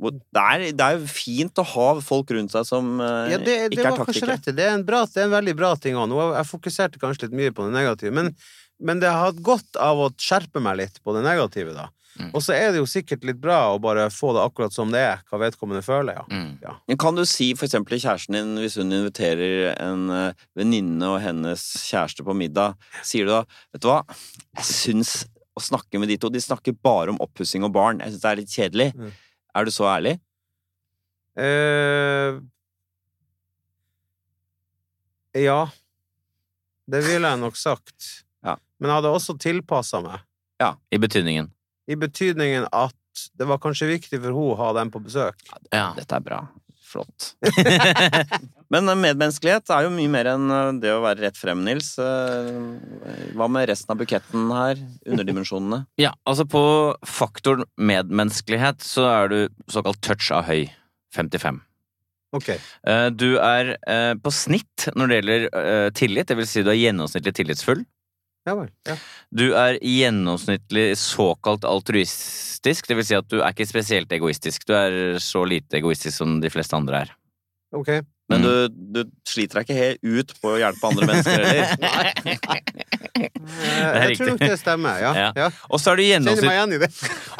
det, 0.00 0.40
er, 0.40 0.64
det 0.72 0.86
er 0.86 0.96
jo 0.96 1.10
fint 1.12 1.60
å 1.60 1.66
ha 1.74 1.88
folk 2.04 2.32
rundt 2.32 2.54
seg 2.54 2.64
som 2.68 2.94
eh, 3.04 3.34
Ja, 3.34 3.38
det, 3.40 3.56
det 3.68 3.76
ikke 3.76 3.90
er 3.90 4.00
taktikere. 4.00 4.38
Det 4.48 4.64
er 4.64 4.74
en, 4.78 4.86
bra, 4.88 5.04
det 5.04 5.20
er 5.20 5.28
en 5.28 5.36
veldig 5.36 5.56
bra 5.58 5.74
ting 5.76 5.98
òg. 6.00 6.16
Jeg 6.38 6.48
fokuserte 6.48 7.02
kanskje 7.02 7.28
litt 7.28 7.38
mye 7.42 7.54
på 7.54 7.66
det 7.66 7.76
negative, 7.76 8.14
men, 8.16 8.32
men 8.80 9.02
det 9.02 9.10
har 9.12 9.28
hatt 9.28 9.42
godt 9.44 9.80
av 9.80 10.00
å 10.00 10.12
skjerpe 10.16 10.62
meg 10.64 10.78
litt 10.80 11.00
på 11.04 11.16
det 11.16 11.24
negative, 11.26 11.76
da. 11.76 11.90
Mm. 12.18 12.30
Og 12.34 12.42
så 12.42 12.54
er 12.56 12.72
det 12.72 12.80
jo 12.80 12.88
sikkert 12.90 13.22
litt 13.28 13.38
bra 13.40 13.58
å 13.70 13.78
bare 13.82 14.08
få 14.12 14.32
det 14.34 14.42
akkurat 14.42 14.74
som 14.74 14.90
det 14.92 15.02
er, 15.04 15.20
hva 15.30 15.40
vedkommende 15.44 15.82
føler, 15.84 16.18
ja. 16.18 16.24
Mm. 16.32 16.80
Men 16.90 17.00
Kan 17.00 17.18
du 17.18 17.24
si 17.28 17.52
for 17.54 17.68
eksempel 17.68 17.96
til 17.96 18.04
kjæresten 18.06 18.36
din, 18.36 18.54
hvis 18.60 18.78
hun 18.80 18.92
inviterer 18.96 19.74
en 19.76 20.08
eh, 20.14 20.46
venninne 20.58 21.12
og 21.12 21.20
hennes 21.24 21.64
kjæreste 21.86 22.26
på 22.26 22.36
middag, 22.36 22.78
sier 23.06 23.28
du 23.28 23.34
da 23.36 23.44
Vet 23.70 23.84
du 23.84 23.90
hva, 23.92 24.00
jeg 24.58 24.68
syns 24.68 25.14
å 25.56 25.62
snakke 25.62 26.00
med 26.00 26.10
de 26.10 26.18
to 26.20 26.30
De 26.32 26.42
snakker 26.42 26.76
bare 26.82 27.12
om 27.12 27.20
oppussing 27.22 27.64
og 27.66 27.74
barn. 27.74 28.00
Jeg 28.02 28.14
syns 28.14 28.24
det 28.24 28.30
er 28.30 28.40
litt 28.40 28.54
kjedelig. 28.54 28.88
Mm. 28.96 29.10
Er 29.54 29.66
du 29.66 29.72
så 29.74 29.86
ærlig? 29.90 30.16
Eh, 31.40 32.38
ja. 35.40 35.60
Det 36.90 37.02
ville 37.06 37.28
jeg 37.30 37.40
nok 37.40 37.58
sagt. 37.58 38.08
Ja. 38.44 38.56
Men 38.78 38.90
jeg 38.90 39.00
hadde 39.00 39.14
også 39.14 39.36
tilpassa 39.40 40.02
meg. 40.04 40.22
Ja, 40.60 40.74
I 40.92 40.98
betydningen. 41.00 41.50
I 41.90 41.96
betydningen 41.98 42.66
at 42.72 42.96
det 43.38 43.46
var 43.48 43.58
kanskje 43.62 43.88
viktig 43.90 44.20
for 44.20 44.30
henne 44.30 44.52
å 44.52 44.58
ha 44.60 44.70
dem 44.78 44.90
på 44.92 45.02
besøk. 45.02 45.40
Ja. 45.72 45.90
Dette 45.96 46.18
er 46.18 46.24
bra. 46.24 46.40
Flott. 46.90 47.34
Men 48.72 48.88
eh, 48.88 48.98
medmenneskelighet 48.98 49.70
er 49.74 49.86
jo 49.86 49.92
mye 49.94 50.10
mer 50.10 50.28
enn 50.32 50.50
eh, 50.54 50.68
det 50.82 50.92
å 50.94 51.00
være 51.04 51.24
rett 51.26 51.38
frem, 51.38 51.62
Nils. 51.66 51.92
Eh, 52.02 53.30
Hva 53.38 53.48
med 53.50 53.68
resten 53.70 53.94
av 53.94 54.00
buketten 54.00 54.50
her? 54.54 54.80
Underdimensjonene? 55.06 55.84
Ja, 56.02 56.12
altså 56.28 56.46
på 56.50 56.62
faktoren 57.06 57.66
medmenneskelighet 57.78 58.82
så 58.86 59.06
er 59.10 59.32
du 59.32 59.38
såkalt 59.70 60.02
touch 60.06 60.30
av 60.34 60.46
høy. 60.50 60.68
55. 61.14 61.58
Ok. 62.38 62.52
Eh, 62.54 63.06
Du 63.18 63.28
er 63.42 63.72
på 64.22 64.30
snitt 64.34 64.86
når 64.94 65.10
det 65.10 65.16
gjelder 65.20 65.94
tillit, 65.98 66.28
det 66.30 66.38
vil 66.38 66.46
si 66.50 66.62
du 66.66 66.70
er 66.70 66.78
gjennomsnittlig 66.78 67.34
tillitsfull. 67.40 67.82
Ja 68.48 68.54
vel. 68.56 68.70
Ja. 68.88 68.94
Du 69.36 69.50
er 69.54 69.76
gjennomsnittlig 69.84 70.94
såkalt 70.98 71.66
altruistisk, 71.68 72.88
det 72.88 72.96
vil 72.96 73.04
si 73.06 73.14
at 73.18 73.28
du 73.28 73.40
er 73.42 73.52
ikke 73.52 73.68
spesielt 73.68 74.12
egoistisk. 74.16 74.64
Du 74.68 74.72
er 74.74 75.18
så 75.20 75.42
lite 75.48 75.76
egoistisk 75.80 76.16
som 76.22 76.38
de 76.40 76.50
fleste 76.52 76.76
andre 76.78 77.04
er. 77.04 77.12
Ok. 77.76 78.00
Men 78.30 78.40
Mm. 78.40 78.44
du, 78.46 79.02
du 79.02 79.10
sliter 79.26 79.58
deg 79.58 79.64
ikke 79.66 79.74
helt 79.76 80.04
ut 80.06 80.32
på 80.40 80.52
å 80.54 80.58
hjelpe 80.60 80.86
andre 80.86 81.06
mennesker 81.10 81.44
heller? 81.44 82.70
Eh, 83.20 84.10
Jeg 84.10 84.16
tror 84.16 84.30
nok 84.30 84.40
det 84.40 84.56
stemmer, 84.60 85.00
ja. 85.02 85.10
Ja. 85.18 85.28
ja. 85.36 85.46
Og 85.68 85.80
så 85.82 85.92
er 85.92 85.98
du 85.98 86.02
Kjenner 86.04 86.30
gjennomsnitt, 86.38 86.46
meg 86.46 86.56
igjen 86.56 86.72
i 86.72 86.78
det. 86.80 86.88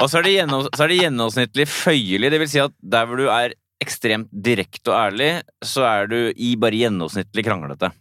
og 0.03 0.11
så 0.11 0.19
er 0.19 0.27
det 0.27 0.33
gjennom, 0.35 0.67
gjennomsnittlig 0.99 1.67
føyelig, 1.71 2.31
det 2.35 2.41
vil 2.43 2.51
si 2.53 2.61
at 2.61 2.75
der 2.83 3.07
hvor 3.09 3.21
du 3.23 3.29
er 3.33 3.55
ekstremt 3.81 4.29
direkte 4.45 4.93
og 4.93 4.99
ærlig, 4.99 5.31
så 5.65 5.87
er 5.89 6.11
du 6.11 6.19
i 6.37 6.51
bare 6.61 6.77
gjennomsnittlig 6.83 7.47
kranglete. 7.47 7.93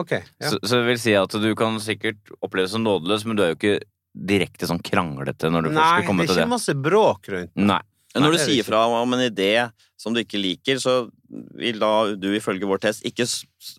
Ok. 0.00 0.12
Ja. 0.12 0.50
Så, 0.50 0.58
så 0.62 0.80
det 0.80 0.86
vil 0.88 1.00
si 1.00 1.14
at 1.18 1.34
du 1.38 1.50
kan 1.58 1.76
sikkert 1.82 2.32
oppleves 2.42 2.74
som 2.74 2.82
nådeløs, 2.84 3.26
men 3.28 3.38
du 3.38 3.44
er 3.44 3.52
jo 3.52 3.58
ikke 3.58 3.76
direkte 4.14 4.68
sånn 4.70 4.82
kranglete 4.82 5.50
når 5.50 5.66
du 5.66 5.74
først 5.74 6.06
komme 6.06 6.26
til 6.26 6.30
det 6.30 6.34
Nei, 6.34 6.34
det 6.34 6.34
er 6.34 6.46
ikke 6.46 6.54
masse 6.54 6.74
bråk 6.78 7.30
rundt. 7.34 7.52
Nei. 7.58 7.82
Men 8.14 8.22
når 8.22 8.30
Nei, 8.30 8.36
du 8.36 8.40
er 8.40 8.46
sier 8.46 8.60
ikke. 8.62 8.68
fra 8.70 8.84
om 9.02 9.16
en 9.16 9.24
idé 9.24 9.52
som 9.98 10.14
du 10.14 10.20
ikke 10.22 10.38
liker, 10.38 10.78
så 10.78 10.94
vil 11.58 11.80
da 11.82 11.92
du 12.14 12.28
ifølge 12.36 12.68
vår 12.70 12.82
test 12.84 13.06
ikke 13.08 13.26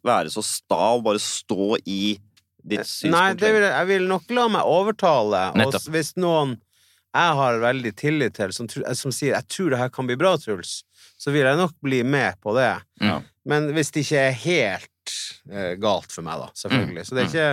være 0.04 0.32
så 0.34 0.44
sta 0.44 0.80
og 0.98 1.06
bare 1.06 1.22
stå 1.24 1.78
i 1.88 2.18
ditt 2.66 2.84
synspunkt. 2.84 3.16
Nei, 3.16 3.30
det 3.40 3.52
vil, 3.56 3.68
jeg 3.70 3.90
vil 3.94 4.08
nok 4.10 4.34
la 4.36 4.48
meg 4.58 4.68
overtale. 4.68 5.44
Nettopp. 5.56 5.88
Og 5.88 5.96
hvis 5.96 6.16
noen 6.20 6.58
jeg 7.16 7.36
har 7.40 7.62
veldig 7.64 7.94
tillit 7.96 8.36
til, 8.36 8.52
som, 8.52 8.68
som 8.68 9.14
sier 9.16 9.38
'jeg 9.38 9.48
tror 9.48 9.70
det 9.72 9.80
her 9.80 9.90
kan 9.94 10.08
bli 10.08 10.18
bra, 10.20 10.36
Truls', 10.36 10.84
så 11.16 11.32
vil 11.32 11.48
jeg 11.48 11.56
nok 11.56 11.72
bli 11.80 12.04
med 12.04 12.36
på 12.44 12.52
det. 12.58 12.74
Ja. 13.00 13.22
Men 13.48 13.72
hvis 13.72 13.92
det 13.96 14.04
ikke 14.04 14.20
er 14.20 14.36
helt 14.42 14.90
eh, 15.52 15.74
galt 15.82 16.12
for 16.14 16.26
meg, 16.26 16.40
da, 16.42 16.48
selvfølgelig. 16.62 17.04
Mm. 17.04 17.08
Så 17.08 17.16
det 17.18 17.24
er 17.26 17.32
ikke 17.32 17.50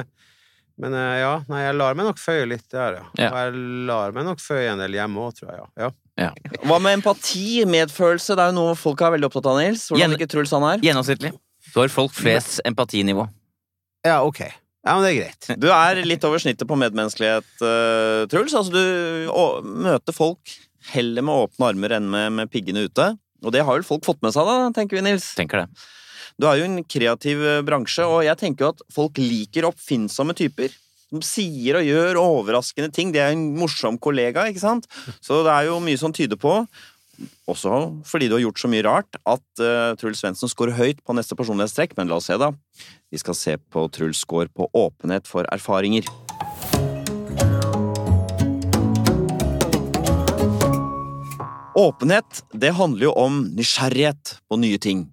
Men 0.83 0.95
eh, 0.97 1.17
ja, 1.21 1.33
nei, 1.53 1.59
jeg 1.67 1.75
lar 1.77 1.99
meg 1.99 2.07
nok 2.09 2.19
føye 2.19 2.47
litt 2.49 2.65
der, 2.73 2.97
ja. 3.01 3.05
Ja. 3.21 3.29
Og 3.29 3.37
jeg 3.43 3.67
lar 3.91 4.15
meg 4.17 4.25
nok 4.31 4.41
føye 4.41 4.71
en 4.73 4.81
del 4.81 4.97
hjemme 4.97 5.21
òg, 5.27 5.35
tror 5.37 5.51
jeg. 5.53 5.67
Ja. 5.83 5.91
ja. 6.25 6.31
Hva 6.65 6.79
med 6.83 6.97
empati, 7.01 7.63
medfølelse? 7.69 8.35
Det 8.39 8.47
er 8.47 8.51
jo 8.55 8.57
noe 8.57 8.73
folk 8.81 9.05
er 9.05 9.13
veldig 9.15 9.29
opptatt 9.29 9.51
av, 9.53 9.61
Nils. 9.61 9.85
Hvordan 9.93 10.07
Gjen- 10.07 10.17
ikke 10.17 10.31
Truls 10.33 10.55
han 10.57 10.67
er? 10.71 10.83
Gjennomsnittlig. 10.87 11.35
Du 11.73 11.79
har 11.79 11.93
folk 11.93 12.17
flest 12.17 12.61
empatinivå. 12.69 13.29
Ja, 14.09 14.23
ok. 14.27 14.41
Ja, 14.83 14.97
men 14.97 15.05
det 15.05 15.13
er 15.13 15.19
greit. 15.21 15.51
Du 15.63 15.69
er 15.71 16.01
litt 16.09 16.25
over 16.27 16.41
snittet 16.43 16.67
på 16.67 16.75
medmenneskelighet, 16.81 17.53
eh, 17.63 18.25
Truls. 18.33 18.57
Altså, 18.59 18.73
du 18.75 19.31
å, 19.31 19.45
møter 19.63 20.17
folk 20.17 20.57
heller 20.91 21.23
med 21.23 21.45
åpne 21.47 21.69
armer 21.69 21.95
enn 22.01 22.09
med, 22.11 22.33
med 22.41 22.51
piggene 22.51 22.89
ute. 22.89 23.13
Og 23.45 23.55
det 23.55 23.63
har 23.63 23.77
vel 23.79 23.87
folk 23.87 24.03
fått 24.07 24.19
med 24.25 24.35
seg, 24.35 24.49
da, 24.49 24.73
tenker 24.75 24.99
vi, 24.99 25.05
Nils. 25.07 25.29
Tenker 25.39 25.63
det. 25.63 25.85
Du 26.41 26.49
er 26.49 26.61
jo 26.61 26.69
en 26.69 26.81
kreativ 26.89 27.43
eh, 27.45 27.65
bransje, 27.67 28.07
og 28.07 28.23
jeg 28.27 28.39
tenker 28.41 28.67
jo 28.67 28.73
at 28.73 28.87
folk 28.93 29.21
liker 29.21 29.69
oppfinnsomme 29.69 30.37
typer. 30.39 30.73
Som 31.13 31.21
sier 31.27 31.77
og 31.77 31.85
gjør 31.85 32.21
overraskende 32.23 32.89
ting. 32.95 33.11
Det 33.13 33.21
er 33.21 33.35
en 33.35 33.51
morsom 33.59 33.99
kollega, 34.01 34.47
ikke 34.49 34.63
sant? 34.63 34.89
Så 35.21 35.43
det 35.45 35.53
er 35.53 35.69
jo 35.69 35.77
mye 35.85 36.01
som 36.01 36.15
tyder 36.15 36.41
på. 36.41 36.63
også 37.47 38.01
fordi 38.09 38.29
du 38.29 38.35
har 38.35 38.41
gjort 38.41 38.59
så 38.63 38.71
mye 38.73 38.83
rart, 38.87 39.21
at 39.29 39.45
uh, 39.61 39.93
Truls 40.01 40.25
Svendsen 40.25 40.49
scorer 40.49 40.73
høyt 40.73 41.05
på 41.05 41.13
neste 41.13 41.37
personlighetstrekk. 41.37 41.93
Men 41.99 42.09
la 42.09 42.17
oss 42.17 42.31
se, 42.33 42.41
da. 42.41 42.49
Vi 43.13 43.21
skal 43.21 43.37
se 43.37 43.59
på 43.61 43.85
Truls 43.93 44.25
score 44.25 44.49
på 44.49 44.71
åpenhet 44.73 45.29
for 45.29 45.45
erfaringer. 45.53 46.09
Åpenhet, 51.77 52.45
det 52.53 52.73
handler 52.77 53.11
jo 53.11 53.13
om 53.17 53.43
nysgjerrighet 53.53 54.39
på 54.49 54.57
nye 54.65 54.81
ting. 54.81 55.11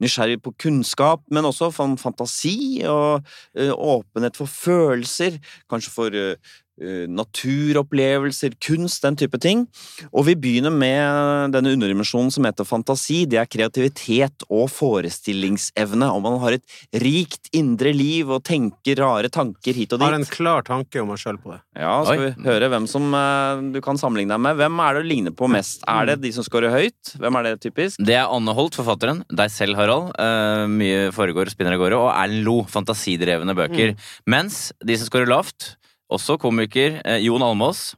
Nysgjerrig 0.00 0.40
på 0.44 0.54
kunnskap, 0.60 1.24
men 1.30 1.46
også 1.48 1.70
fantasi 1.74 2.82
og 2.88 3.20
uh, 3.58 3.72
åpenhet 3.74 4.38
for 4.40 4.50
følelser. 4.50 5.38
Kanskje 5.70 5.94
for 5.94 6.16
uh, 6.16 6.56
naturopplevelser, 6.80 8.56
kunst, 8.62 9.02
den 9.04 9.18
type 9.20 9.38
ting. 9.42 9.66
Og 10.10 10.26
vi 10.28 10.36
begynner 10.38 10.72
med 10.72 11.54
denne 11.54 11.74
underdimensjonen 11.76 12.32
som 12.34 12.46
heter 12.48 12.68
fantasi. 12.68 13.22
Det 13.30 13.40
er 13.40 13.50
kreativitet 13.50 14.46
og 14.48 14.70
forestillingsevne. 14.72 16.08
Om 16.10 16.24
man 16.26 16.38
har 16.44 16.56
et 16.58 17.02
rikt 17.02 17.50
indre 17.56 17.92
liv 17.96 18.30
og 18.30 18.44
tenker 18.48 19.00
rare 19.00 19.30
tanker 19.32 19.76
hit 19.76 19.92
og 19.92 20.00
dit. 20.00 20.06
Har 20.06 20.18
en 20.18 20.28
klar 20.28 20.66
tanke 20.66 21.02
om 21.02 21.10
meg 21.12 21.20
sjøl 21.20 21.40
på 21.40 21.54
det. 21.54 21.60
Ja, 21.80 21.94
skal 22.06 22.24
Oi. 22.24 22.30
vi 22.30 22.48
høre 22.48 22.70
hvem 22.72 22.88
som 22.90 23.10
eh, 23.16 23.64
du 23.74 23.80
kan 23.84 24.00
sammenligne 24.00 24.36
deg 24.36 24.44
med. 24.46 24.58
Hvem 24.60 24.84
er 24.84 24.96
det 24.96 25.04
du 25.04 25.10
ligner 25.10 25.36
på 25.36 25.50
mest? 25.50 25.84
Er 25.90 26.10
det 26.10 26.20
de 26.24 26.32
som 26.36 26.46
scorer 26.46 26.74
høyt? 26.74 27.14
Hvem 27.20 27.40
er 27.40 27.48
det 27.48 27.54
typisk? 27.64 28.00
Det 28.00 28.16
er 28.18 28.30
Anne 28.30 28.54
Holt, 28.56 28.78
forfatteren. 28.78 29.24
Deg 29.30 29.52
selv, 29.54 29.78
Harald. 29.80 30.12
Eh, 30.20 30.64
mye 30.70 31.10
foregår, 31.16 31.52
spinner 31.52 31.76
av 31.76 31.82
gårde. 31.84 32.00
Og 32.00 32.10
Erlend 32.14 32.46
Lo, 32.46 32.56
fantasidrevne 32.70 33.56
bøker. 33.58 33.96
Mens 34.30 34.70
de 34.84 34.96
som 34.98 35.10
scorer 35.10 35.30
lavt, 35.30 35.74
også 36.10 36.38
komiker, 36.42 37.00
eh, 37.04 37.20
Jon 37.24 37.42
Almås, 37.46 37.94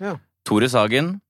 Ja. 0.00 0.16
Tore 0.46 0.68
Sagen 0.70 1.20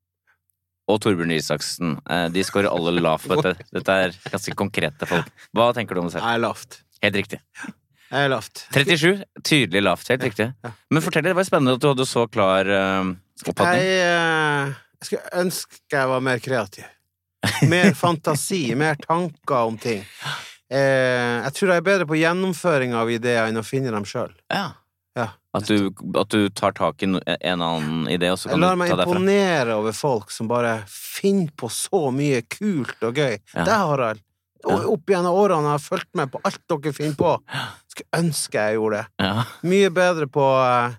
og 0.89 1.01
Torbjørn 1.01 1.33
Isaksen. 1.33 1.97
Eh, 2.11 2.29
de 2.35 2.43
scorer 2.45 2.69
alle 2.71 2.93
lavt 3.01 3.27
på 3.27 3.39
dette. 3.41 3.65
Dette 3.75 3.95
er 4.07 4.15
ganske 4.31 4.55
konkrete 4.59 5.07
folk. 5.09 5.31
Hva 5.57 5.71
tenker 5.75 5.95
du 5.97 6.03
om 6.03 6.09
det 6.11 6.17
selv? 6.19 6.27
Jeg 6.27 6.35
er 6.41 6.43
lavt. 6.45 6.81
Helt 7.03 7.17
riktig. 7.23 7.41
Jeg 8.07 8.23
er 8.27 8.31
lavt. 8.31 8.67
37. 8.75 9.25
Tydelig 9.43 9.83
lavt. 9.83 10.09
Helt 10.13 10.23
riktig. 10.29 10.51
ja. 10.63 10.71
Men 10.91 11.03
fortell, 11.03 11.25
det 11.27 11.35
var 11.35 11.47
spennende 11.49 11.75
at 11.79 11.83
du 11.83 11.89
hadde 11.91 12.07
så 12.07 12.27
klar 12.31 12.69
eh, 12.71 13.09
oppfatning. 13.47 13.83
Jeg, 13.83 14.03
eh, 14.07 14.75
jeg 15.01 15.09
skulle 15.11 15.43
ønske 15.43 15.97
jeg 15.97 16.13
var 16.13 16.21
mer 16.29 16.39
kreativ. 16.45 16.85
Mer 17.71 17.93
fantasi, 17.99 18.63
mer 18.83 18.95
tanker 19.03 19.71
om 19.73 19.77
ting. 19.79 20.05
Eh, 20.71 21.43
jeg 21.47 21.53
tror 21.57 21.73
jeg 21.73 21.83
er 21.83 21.87
bedre 21.87 22.07
på 22.11 22.19
gjennomføring 22.19 22.95
av 22.99 23.11
ideer 23.15 23.47
enn 23.51 23.59
å 23.61 23.67
finne 23.67 23.91
dem 23.95 24.07
sjøl. 24.09 24.33
Ja. 24.51 24.69
Ja. 25.57 25.63
At, 25.63 25.71
du, 25.73 26.19
at 26.21 26.29
du 26.35 26.49
tar 26.53 26.75
tak 26.77 27.03
i 27.03 27.09
en 27.09 27.17
en 27.25 27.63
annen 27.65 28.09
idé, 28.13 28.29
og 28.35 28.39
så 28.39 28.51
kan 28.53 28.61
du 28.61 28.69
meg 28.77 28.91
ta 28.93 28.99
derfra. 29.01 29.17
imponere 29.17 29.77
over 29.81 29.97
folk 29.97 30.31
som 30.35 30.51
bare 30.51 30.83
finner 30.91 31.49
på 31.57 31.71
så 31.73 32.11
mye 32.13 32.43
kult 32.45 33.01
og 33.01 33.17
gøy. 33.17 33.39
Ja. 33.55 33.65
Det, 33.65 33.73
Harald. 33.73 34.21
Og 34.67 34.87
opp 34.97 35.11
gjennom 35.13 35.37
årene 35.39 35.71
har 35.71 35.79
jeg 35.79 35.87
fulgt 35.87 36.13
med 36.19 36.31
på 36.33 36.41
alt 36.45 36.63
dere 36.69 36.93
finner 36.93 37.17
på. 37.19 37.33
Skulle 37.93 38.21
ønske 38.21 38.65
jeg 38.69 38.79
gjorde 38.81 39.01
det. 39.01 39.25
Ja. 39.25 39.45
Mye 39.63 39.91
bedre 39.95 40.27
på 40.29 40.45
eh, 40.61 40.97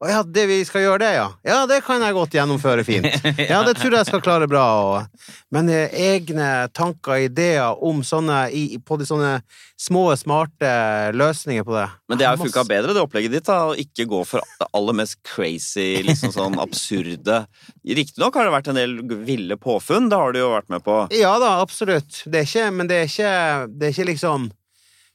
Å 0.00 0.08
ja, 0.08 0.20
det 0.24 0.46
vi 0.48 0.62
skal 0.64 0.80
gjøre 0.80 1.00
det, 1.02 1.08
ja. 1.18 1.26
Ja, 1.44 1.56
det 1.68 1.82
kan 1.84 2.00
jeg 2.00 2.14
godt 2.16 2.32
gjennomføre 2.32 2.84
fint. 2.88 3.04
Ja, 3.50 3.58
det 3.66 3.74
tror 3.76 3.98
jeg 3.98 4.08
skal 4.08 4.22
klare 4.24 4.46
bra. 4.48 4.62
Og, 4.80 5.26
men 5.52 5.68
eh, 5.68 5.92
egne 5.92 6.70
tanker 6.72 7.18
og 7.18 7.24
ideer 7.26 7.82
om 7.84 8.00
sånne 8.06 8.46
i, 8.56 8.78
på 8.80 8.96
de 8.96 9.04
sånne 9.04 9.34
små, 9.80 10.06
smarte 10.16 10.70
løsninger 11.12 11.66
på 11.68 11.74
det 11.76 11.84
Men 12.08 12.20
det 12.20 12.28
har 12.28 12.38
jo 12.38 12.46
funka 12.46 12.64
bedre, 12.68 12.94
det 12.96 13.02
opplegget 13.04 13.34
ditt, 13.34 13.48
da, 13.48 13.58
å 13.68 13.76
ikke 13.76 14.06
gå 14.08 14.22
for 14.28 14.40
det 14.40 14.68
aller 14.76 14.96
mest 15.02 15.18
crazy, 15.26 15.90
liksom 16.06 16.32
sånn 16.32 16.56
absurde 16.60 17.42
Riktignok 17.84 18.36
har 18.36 18.48
det 18.48 18.54
vært 18.54 18.70
en 18.72 18.80
del 18.80 18.96
ville 19.26 19.56
påfunn, 19.60 20.08
det 20.08 20.20
har 20.20 20.32
du 20.32 20.40
jo 20.40 20.50
vært 20.54 20.72
med 20.72 20.84
på. 20.84 20.96
Ja 21.16 21.34
da, 21.42 21.58
absolutt. 21.60 22.22
Det 22.24 22.42
er 22.42 22.48
ikke, 22.48 22.66
men 22.76 22.88
det 22.88 23.02
er 23.02 23.12
ikke, 23.12 23.34
det 23.68 23.88
er 23.88 23.94
ikke 23.96 24.08
liksom 24.14 24.48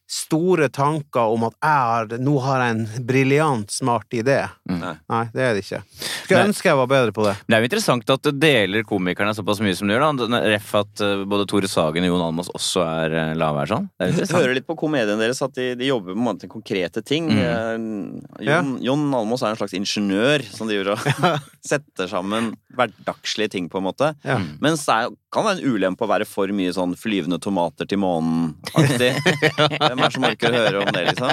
store 0.05 0.67
tanker 0.69 1.33
om 1.33 1.47
at 1.47 1.55
jeg 1.57 1.85
har, 1.89 2.11
nå 2.21 2.33
har 2.43 2.61
jeg 2.61 2.75
en 2.75 3.05
briljant, 3.09 3.71
smart 3.73 4.13
idé. 4.13 4.37
Mm. 4.69 4.83
Nei. 5.09 5.23
Det 5.33 5.41
er 5.41 5.55
det 5.57 5.63
ikke. 5.65 5.81
Skulle 6.25 6.43
ønske 6.45 6.69
jeg 6.69 6.77
var 6.77 6.89
bedre 6.89 7.15
på 7.15 7.25
det. 7.25 7.33
Det 7.45 7.57
er 7.57 7.63
jo 7.63 7.69
interessant 7.69 8.13
at 8.13 8.27
det 8.27 8.33
deler 8.41 8.85
komikerne 8.85 9.33
såpass 9.37 9.61
mye 9.65 9.77
som 9.77 9.89
du 9.89 9.95
gjør. 9.95 10.05
da 10.21 10.41
Ref 10.45 10.69
at 10.77 11.03
eh, 11.05 11.25
både 11.25 11.47
Tore 11.49 11.69
Sagen 11.71 12.05
og 12.05 12.13
Jon 12.13 12.25
Almaas 12.27 12.51
også 12.53 12.85
er 12.85 13.17
uh, 13.33 13.63
sånn. 13.69 13.89
Det 13.97 14.11
er 14.11 14.21
Jeg 14.21 14.33
hører 14.35 14.55
litt 14.59 14.69
på 14.69 14.77
komedien 14.77 15.21
deres 15.21 15.41
at 15.45 15.57
de, 15.57 15.71
de 15.79 15.89
jobber 15.89 16.17
med 16.17 16.45
konkrete 16.51 17.01
ting. 17.05 17.31
Mm. 17.33 17.41
Eh, 17.41 18.45
Jon, 18.49 18.75
Jon 18.85 19.07
Almaas 19.09 19.45
er 19.45 19.55
en 19.55 19.61
slags 19.61 19.77
ingeniør 19.77 20.45
som 20.53 20.69
driver 20.69 20.93
og 20.93 21.41
setter 21.71 22.11
sammen 22.11 22.53
hverdagslige 22.75 23.55
ting, 23.55 23.69
på 23.71 23.79
en 23.81 23.87
måte. 23.87 24.13
Ja. 24.25 24.37
Mm. 24.41 24.57
Mens 24.63 24.85
det 24.85 24.95
er, 24.95 25.13
kan 25.36 25.45
være 25.45 25.59
en 25.59 25.75
ulempe 25.75 26.05
å 26.05 26.09
være 26.09 26.27
for 26.29 26.51
mye 26.55 26.73
sånn 26.75 26.95
flyvende 26.99 27.39
tomater 27.43 27.88
til 27.89 28.01
månen-aktig. 28.03 29.11
Hvem 29.81 29.99
er 29.99 30.05
det 30.05 30.13
som 30.15 30.27
orker 30.31 30.55
å 30.55 30.63
høre 30.63 30.83
om 30.83 30.91
det, 30.95 31.03
liksom? 31.11 31.31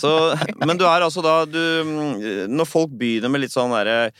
Så, 0.00 0.10
men 0.60 0.78
du 0.78 0.84
er 0.88 1.04
altså 1.06 1.22
da 1.22 1.44
du, 1.46 1.60
Når 2.50 2.66
folk 2.66 2.96
begynner 2.98 3.30
med 3.30 3.44
litt 3.44 3.52
sånn 3.54 3.70
derre 3.70 4.10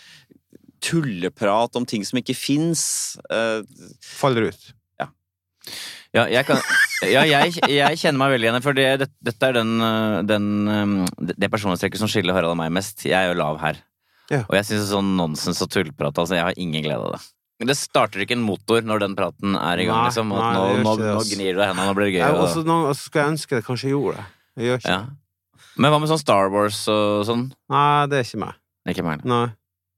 tulleprat 0.85 1.75
om 1.81 1.87
ting 1.89 2.05
som 2.07 2.21
ikke 2.21 2.37
fins 2.37 2.85
eh, 3.33 3.65
Faller 4.05 4.53
ut. 4.53 4.71
Ja, 6.15 6.29
jeg, 6.31 6.47
kan, 6.47 6.61
ja 7.11 7.25
jeg, 7.27 7.57
jeg 7.67 7.99
kjenner 7.99 8.21
meg 8.21 8.37
veldig 8.37 8.47
igjen, 8.47 8.63
for 8.63 8.77
det, 8.79 8.87
det, 9.03 9.09
dette 9.27 9.49
er 9.51 9.57
den, 9.57 9.73
eh, 9.83 10.19
den, 10.29 10.45
eh, 10.71 11.33
det 11.35 11.51
personlighetstrekket 11.51 12.03
som 12.05 12.11
skiller 12.11 12.37
Harald 12.37 12.55
og 12.55 12.61
meg 12.61 12.71
mest. 12.77 13.03
Jeg 13.03 13.17
er 13.19 13.33
jo 13.33 13.41
lav 13.41 13.59
her. 13.63 13.81
Ja. 14.31 14.45
Og 14.45 14.55
jeg 14.55 14.69
syns 14.69 14.93
sånn 14.93 15.17
nonsens 15.19 15.59
og 15.61 15.69
tullprat 15.69 16.17
altså, 16.17 16.39
Jeg 16.39 16.47
har 16.47 16.61
ingen 16.61 16.85
glede 16.87 17.03
av 17.03 17.17
det. 17.17 17.34
Det 17.63 17.77
starter 17.79 18.25
ikke 18.25 18.35
en 18.35 18.43
motor 18.45 18.83
når 18.83 19.05
den 19.05 19.15
praten 19.17 19.55
er 19.57 19.79
i 19.79 19.85
gang. 19.87 20.01
Nei, 20.03 20.09
liksom, 20.11 20.33
nei, 20.35 20.53
nå, 20.57 20.65
det 20.75 20.83
nå, 20.85 20.95
det, 20.99 21.11
nå 21.15 21.23
gnir 21.31 21.53
du 21.55 21.59
deg 21.61 21.65
i 21.65 21.69
hendene, 21.71 21.87
nå 21.87 21.95
blir 21.95 22.09
det 22.11 22.15
gøy. 22.17 22.25
Og- 22.35 22.49
så 22.51 22.65
skulle 22.99 23.23
jeg 23.25 23.33
ønske 23.35 23.59
det 23.59 23.65
kanskje 23.69 23.93
gjorde 23.93 24.17
det. 24.19 24.25
Jeg 24.59 24.67
gjør 24.71 24.81
ikke 24.83 24.91
ja. 24.95 25.03
Men 25.77 25.91
hva 25.91 25.99
med 26.03 26.11
sånn 26.11 26.21
Star 26.23 26.51
Wars 26.51 26.81
og 26.91 27.25
sånn? 27.27 27.45
Nei, 27.71 28.07
det 28.11 28.19
er 28.19 28.27
ikke 28.27 28.43
meg. 28.43 28.59
Ikke 28.91 29.05
meg. 29.07 29.25
Nei. 29.25 29.47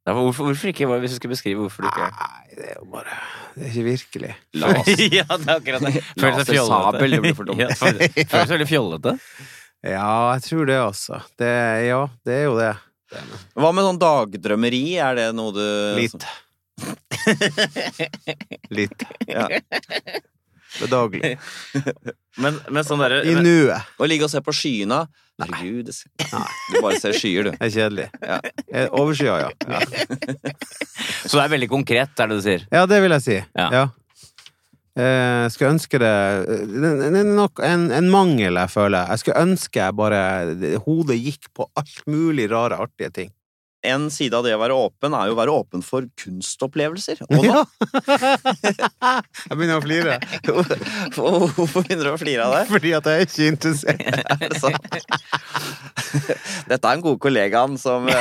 Hvorfor, 0.07 0.47
hvorfor 0.47 0.71
ikke? 0.71 0.87
Hvis 1.03 1.11
du 1.11 1.19
skulle 1.19 1.35
beskrive 1.35 1.59
hvorfor 1.65 1.83
du 1.83 1.89
ikke 1.89 2.07
Nei, 2.15 2.55
det 2.55 2.69
er 2.71 2.77
jo 2.79 2.85
bare 2.93 3.17
Det 3.57 3.65
er 3.65 3.71
ikke 3.73 3.87
virkelig. 3.89 4.33
Las. 4.55 4.87
Ja, 5.19 5.25
det 5.27 5.49
er 5.49 5.57
akkurat 5.57 5.83
det. 5.89 6.03
Føles 6.23 6.47
det 6.47 6.55
Lasersabel, 6.61 7.11
det 7.17 7.21
blir 7.25 7.35
for 7.35 7.49
dumt. 7.49 7.59
Ja, 7.65 7.73
føles 7.75 8.15
føles 8.31 8.53
veldig 8.55 8.69
fjollete. 8.71 9.17
Ja, 9.83 10.07
jeg 10.37 10.45
tror 10.47 10.67
det, 10.71 10.77
altså. 10.79 11.21
Det, 11.41 11.51
ja, 11.89 12.01
det 12.27 12.37
er 12.37 12.45
jo 12.47 12.55
det. 12.61 12.73
Hva 13.59 13.73
med 13.75 13.87
sånn 13.87 13.99
dagdrømmeri? 14.03 14.85
Er 15.03 15.19
det 15.19 15.27
noe 15.37 15.53
du 15.57 15.65
Litt. 15.99 16.25
Litt. 18.77 19.03
Ja. 19.27 19.49
Bedagelig. 20.81 21.39
Men, 22.43 22.59
men 22.69 22.85
sånn 22.85 23.01
derre 23.01 23.23
I 23.25 23.33
nuet. 23.41 23.95
Å 23.97 24.05
ligge 24.05 24.27
og 24.27 24.29
se 24.29 24.43
på 24.45 24.53
skyene? 24.53 25.07
Herregud, 25.41 25.89
du 26.73 26.75
bare 26.85 26.99
ser 27.01 27.17
skyer, 27.17 27.49
du. 27.49 27.55
Det 27.57 27.65
er 27.65 27.73
kjedelig. 27.73 28.05
Ja. 28.21 28.37
Eh, 28.69 28.89
Overskya, 28.93 29.39
ja. 29.41 29.49
ja. 29.69 29.81
Så 31.25 31.39
det 31.39 31.47
er 31.47 31.53
veldig 31.53 31.69
konkret, 31.73 32.13
er 32.21 32.29
det 32.29 32.39
du 32.39 32.45
sier? 32.45 32.67
Ja, 32.73 32.85
det 32.89 33.01
vil 33.05 33.15
jeg 33.17 33.25
si. 33.25 33.39
Ja. 33.57 33.69
Ja. 33.73 33.85
Eh, 34.97 35.45
skulle 35.53 35.75
ønske 35.75 35.99
det 36.01 36.11
Det 36.73 36.91
det 37.03 37.21
er 37.21 37.27
nok 37.29 37.61
en, 37.65 37.91
en 37.93 38.09
mangel 38.13 38.57
jeg 38.57 38.73
føler. 38.73 39.09
Jeg 39.13 39.25
skulle 39.25 39.43
ønske 39.45 39.83
jeg 39.83 39.97
bare 39.97 40.21
Hodet 40.87 41.19
gikk 41.21 41.51
på 41.57 41.69
alt 41.77 42.01
mulig 42.09 42.49
rare, 42.53 42.81
artige 42.85 43.13
ting. 43.13 43.33
En 43.87 44.09
side 44.11 44.35
av 44.37 44.45
det 44.47 44.55
å 44.57 44.61
være 44.61 44.77
åpen 44.77 45.15
er 45.15 45.29
jo 45.31 45.37
å 45.37 45.39
være 45.39 45.55
åpen 45.55 45.83
for 45.87 46.07
kunstopplevelser. 46.21 47.23
Og 47.27 47.31
da 47.37 47.43
Ja! 47.47 47.61
jeg 49.49 49.57
begynner 49.57 49.79
å 49.79 49.85
flire. 49.85 50.19
Hvorfor 51.17 51.83
begynner 51.87 52.09
du 52.09 52.13
å 52.13 52.19
flire 52.21 52.47
av 52.47 52.57
det? 52.57 52.65
Fordi 52.75 52.95
at 52.99 53.09
jeg 53.11 53.15
er 53.17 53.27
ikke 53.29 53.51
interessert. 53.53 54.01
Er 54.03 54.37
det 54.43 54.61
sant? 54.63 54.83
Dette 56.67 56.81
er 56.81 56.97
den 56.97 57.05
gode 57.05 57.21
kollegaen 57.23 57.77
som 57.81 58.09
eh, 58.11 58.17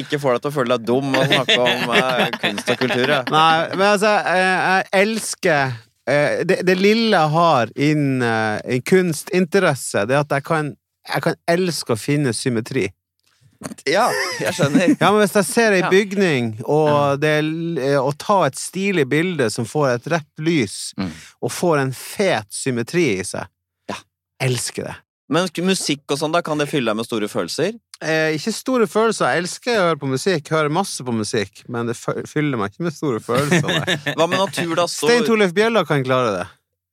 ikke 0.00 0.20
får 0.20 0.36
deg 0.36 0.42
til 0.44 0.50
å 0.50 0.54
føle 0.54 0.76
deg 0.76 0.88
dum 0.88 1.14
og 1.16 1.30
snakke 1.30 1.58
om 1.64 1.94
eh, 1.96 2.26
kunst 2.42 2.72
og 2.72 2.80
kultur. 2.82 3.06
ja. 3.16 3.22
Nei, 3.30 3.54
men 3.76 3.86
altså, 3.94 4.12
eh, 4.28 4.58
jeg 4.58 4.88
elsker 5.04 5.78
det, 6.48 6.56
det 6.66 6.74
lille 6.74 7.14
jeg 7.14 7.30
har 7.36 7.70
innen 7.78 8.80
kunstinteresse, 8.88 10.06
det 10.10 10.16
er 10.16 10.24
at 10.24 10.32
jeg 10.34 10.46
kan, 10.48 10.72
jeg 11.06 11.22
kan 11.22 11.36
elske 11.52 11.94
å 11.94 12.00
finne 12.00 12.32
symmetri. 12.34 12.88
Ja, 13.84 14.06
jeg 14.40 14.54
skjønner. 14.56 14.94
Ja, 15.00 15.10
men 15.12 15.20
hvis 15.20 15.34
jeg 15.36 15.44
ser 15.50 15.74
ei 15.76 15.82
bygning, 15.92 16.46
og 16.64 17.20
det 17.20 17.28
er 17.40 17.42
l- 17.44 17.78
eh, 17.82 17.98
å 18.00 18.12
ta 18.16 18.38
et 18.46 18.56
stilig 18.56 19.04
bilde 19.10 19.50
som 19.52 19.66
får 19.68 19.94
et 19.98 20.06
rett 20.14 20.40
lys, 20.40 20.94
Mm. 20.96 21.10
og 21.42 21.50
får 21.52 21.78
en 21.82 21.92
fet 21.92 22.48
symmetri 22.50 23.18
i 23.20 23.22
seg, 23.24 23.46
Ja. 23.88 23.96
elsker 24.40 24.84
det. 24.84 24.96
Men 25.28 25.46
musikk 25.62 26.00
og 26.10 26.18
sånn, 26.18 26.32
da 26.32 26.40
kan 26.42 26.58
det 26.58 26.68
fylle 26.68 26.86
deg 26.90 26.96
med 26.96 27.06
store 27.06 27.28
følelser? 27.28 27.74
Eh, 28.02 28.32
ikke 28.34 28.52
store 28.52 28.86
følelser. 28.88 29.28
Jeg 29.34 29.42
elsker 29.44 29.76
å 29.76 29.84
høre 29.90 29.98
på 30.00 30.08
musikk, 30.08 30.48
hører 30.48 30.70
masse 30.72 31.04
på 31.04 31.12
musikk, 31.12 31.62
men 31.68 31.86
det 31.86 31.94
fyller 32.26 32.56
meg 32.58 32.72
ikke 32.72 32.80
med 32.88 32.92
store 32.96 33.20
følelser. 33.20 33.60
Hva 34.16 34.26
med 34.26 34.38
natur, 34.40 34.74
da? 34.74 34.86
Så... 34.88 35.06
Stein 35.06 35.22
Torleif 35.24 35.52
Bjella 35.52 35.84
kan 35.86 36.02
klare 36.02 36.32
det. 36.38 36.46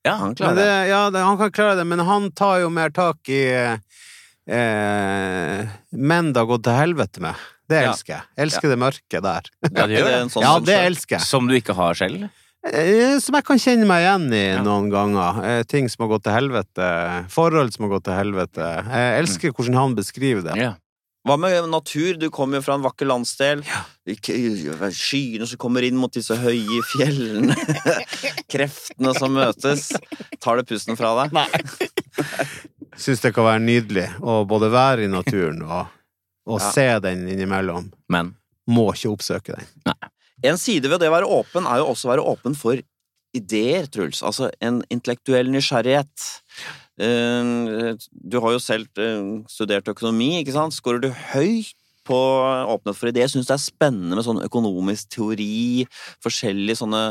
Ja, 0.06 0.18
Han 0.18 0.36
klarer 0.36 0.56
det, 0.56 0.66
det. 0.66 0.90
ja, 0.90 1.10
han 1.12 1.38
kan 1.38 1.52
klare 1.52 1.78
det, 1.78 1.88
men 1.88 2.00
han 2.00 2.30
tar 2.32 2.60
jo 2.62 2.70
mer 2.70 2.90
tak 2.90 3.18
i 3.30 3.42
eh, 3.56 3.78
menn 4.48 6.32
det 6.34 6.40
har 6.42 6.50
gått 6.50 6.64
til 6.68 6.78
helvete 6.78 7.24
med. 7.24 7.36
Det 7.68 7.82
elsker 7.84 8.14
jeg. 8.16 8.24
Elsker 8.46 8.72
det 8.72 8.78
mørke 8.80 9.20
der. 9.24 9.50
Ja, 9.68 9.88
det 9.92 9.98
Er 10.08 10.30
sånn 10.32 10.44
Ja, 10.46 10.54
det 10.64 10.78
elsker 10.88 11.18
jeg. 11.18 11.26
Som 11.28 11.50
du 11.50 11.56
ikke 11.58 11.76
har 11.76 11.98
selv? 12.00 12.30
Eh, 12.68 13.20
Som 13.24 13.36
jeg 13.36 13.44
kan 13.48 13.60
kjenne 13.60 13.86
meg 13.88 14.06
igjen 14.06 14.28
i 14.34 14.44
Ja. 14.56 14.64
noen 14.64 14.90
ganger. 14.90 15.44
Eh, 15.44 15.64
Ting 15.64 15.90
som 15.92 16.04
har 16.08 16.18
gått 16.18 16.24
til 16.24 16.34
helvete. 16.34 17.28
Forhold 17.30 17.74
som 17.76 17.86
har 17.90 17.98
gått 18.00 18.06
til 18.08 18.14
helvete. 18.18 18.70
Jeg 18.88 19.20
elsker 19.22 19.52
hvordan 19.52 19.76
han 19.76 19.96
beskriver 19.96 20.44
det. 20.48 20.56
Ja. 20.58 20.74
Hva 21.28 21.36
med 21.38 21.68
natur? 21.70 22.14
Du 22.18 22.30
kommer 22.32 22.56
jo 22.58 22.62
fra 22.64 22.76
en 22.76 22.84
vakker 22.88 23.06
landsdel. 23.06 23.66
Ja. 23.68 23.84
Skyene 24.08 25.46
som 25.46 25.58
kommer 25.60 25.84
inn 25.84 25.98
mot 26.00 26.12
disse 26.14 26.38
høye 26.40 26.80
fjellene. 26.88 27.52
Kreftene 28.52 29.14
som 29.18 29.34
møtes. 29.36 29.90
Tar 30.40 30.56
det 30.62 30.68
pusten 30.72 30.96
fra 30.96 31.28
deg? 31.28 31.36
Syns 32.98 33.22
det 33.24 33.34
kan 33.36 33.46
være 33.46 33.62
nydelig 33.64 34.08
å 34.26 34.40
både 34.50 34.70
være 34.74 35.06
i 35.06 35.12
naturen 35.12 35.62
og, 35.66 35.88
og 36.52 36.60
Ja. 36.62 36.72
se 36.74 36.88
den 37.06 37.28
innimellom. 37.30 37.92
Men 38.10 38.34
Må 38.68 38.90
ikke 38.94 39.14
oppsøke 39.14 39.56
den. 39.56 39.96
En 40.44 40.58
side 40.60 40.90
ved 40.92 41.00
det 41.02 41.08
å 41.10 41.14
være 41.16 41.30
åpen 41.32 41.66
er 41.70 41.80
jo 41.82 41.92
også 41.94 42.10
å 42.10 42.12
være 42.16 42.26
åpen 42.34 42.56
for 42.58 42.82
ideer, 43.38 43.86
Truls. 43.88 44.20
Altså 44.26 44.50
en 44.62 44.82
intellektuell 44.94 45.48
nysgjerrighet. 45.54 46.26
Eh, 47.00 47.96
Du 48.12 48.40
har 48.42 48.52
jo 48.56 48.60
selv 48.62 48.88
eh, 49.00 49.44
studert 49.50 49.88
økonomi, 49.88 50.40
ikke 50.42 50.56
sant? 50.56 50.74
Skårer 50.76 51.02
du 51.04 51.10
høyt 51.34 51.74
på 52.08 52.16
åpnet 52.72 52.96
for 52.96 53.10
ideer? 53.12 53.28
Syns 53.32 53.48
det 53.50 53.56
er 53.58 53.64
spennende 53.64 54.16
med 54.16 54.26
sånn 54.26 54.40
økonomisk 54.46 55.10
teori, 55.16 55.86
forskjellige 56.24 56.80
sånne 56.82 57.02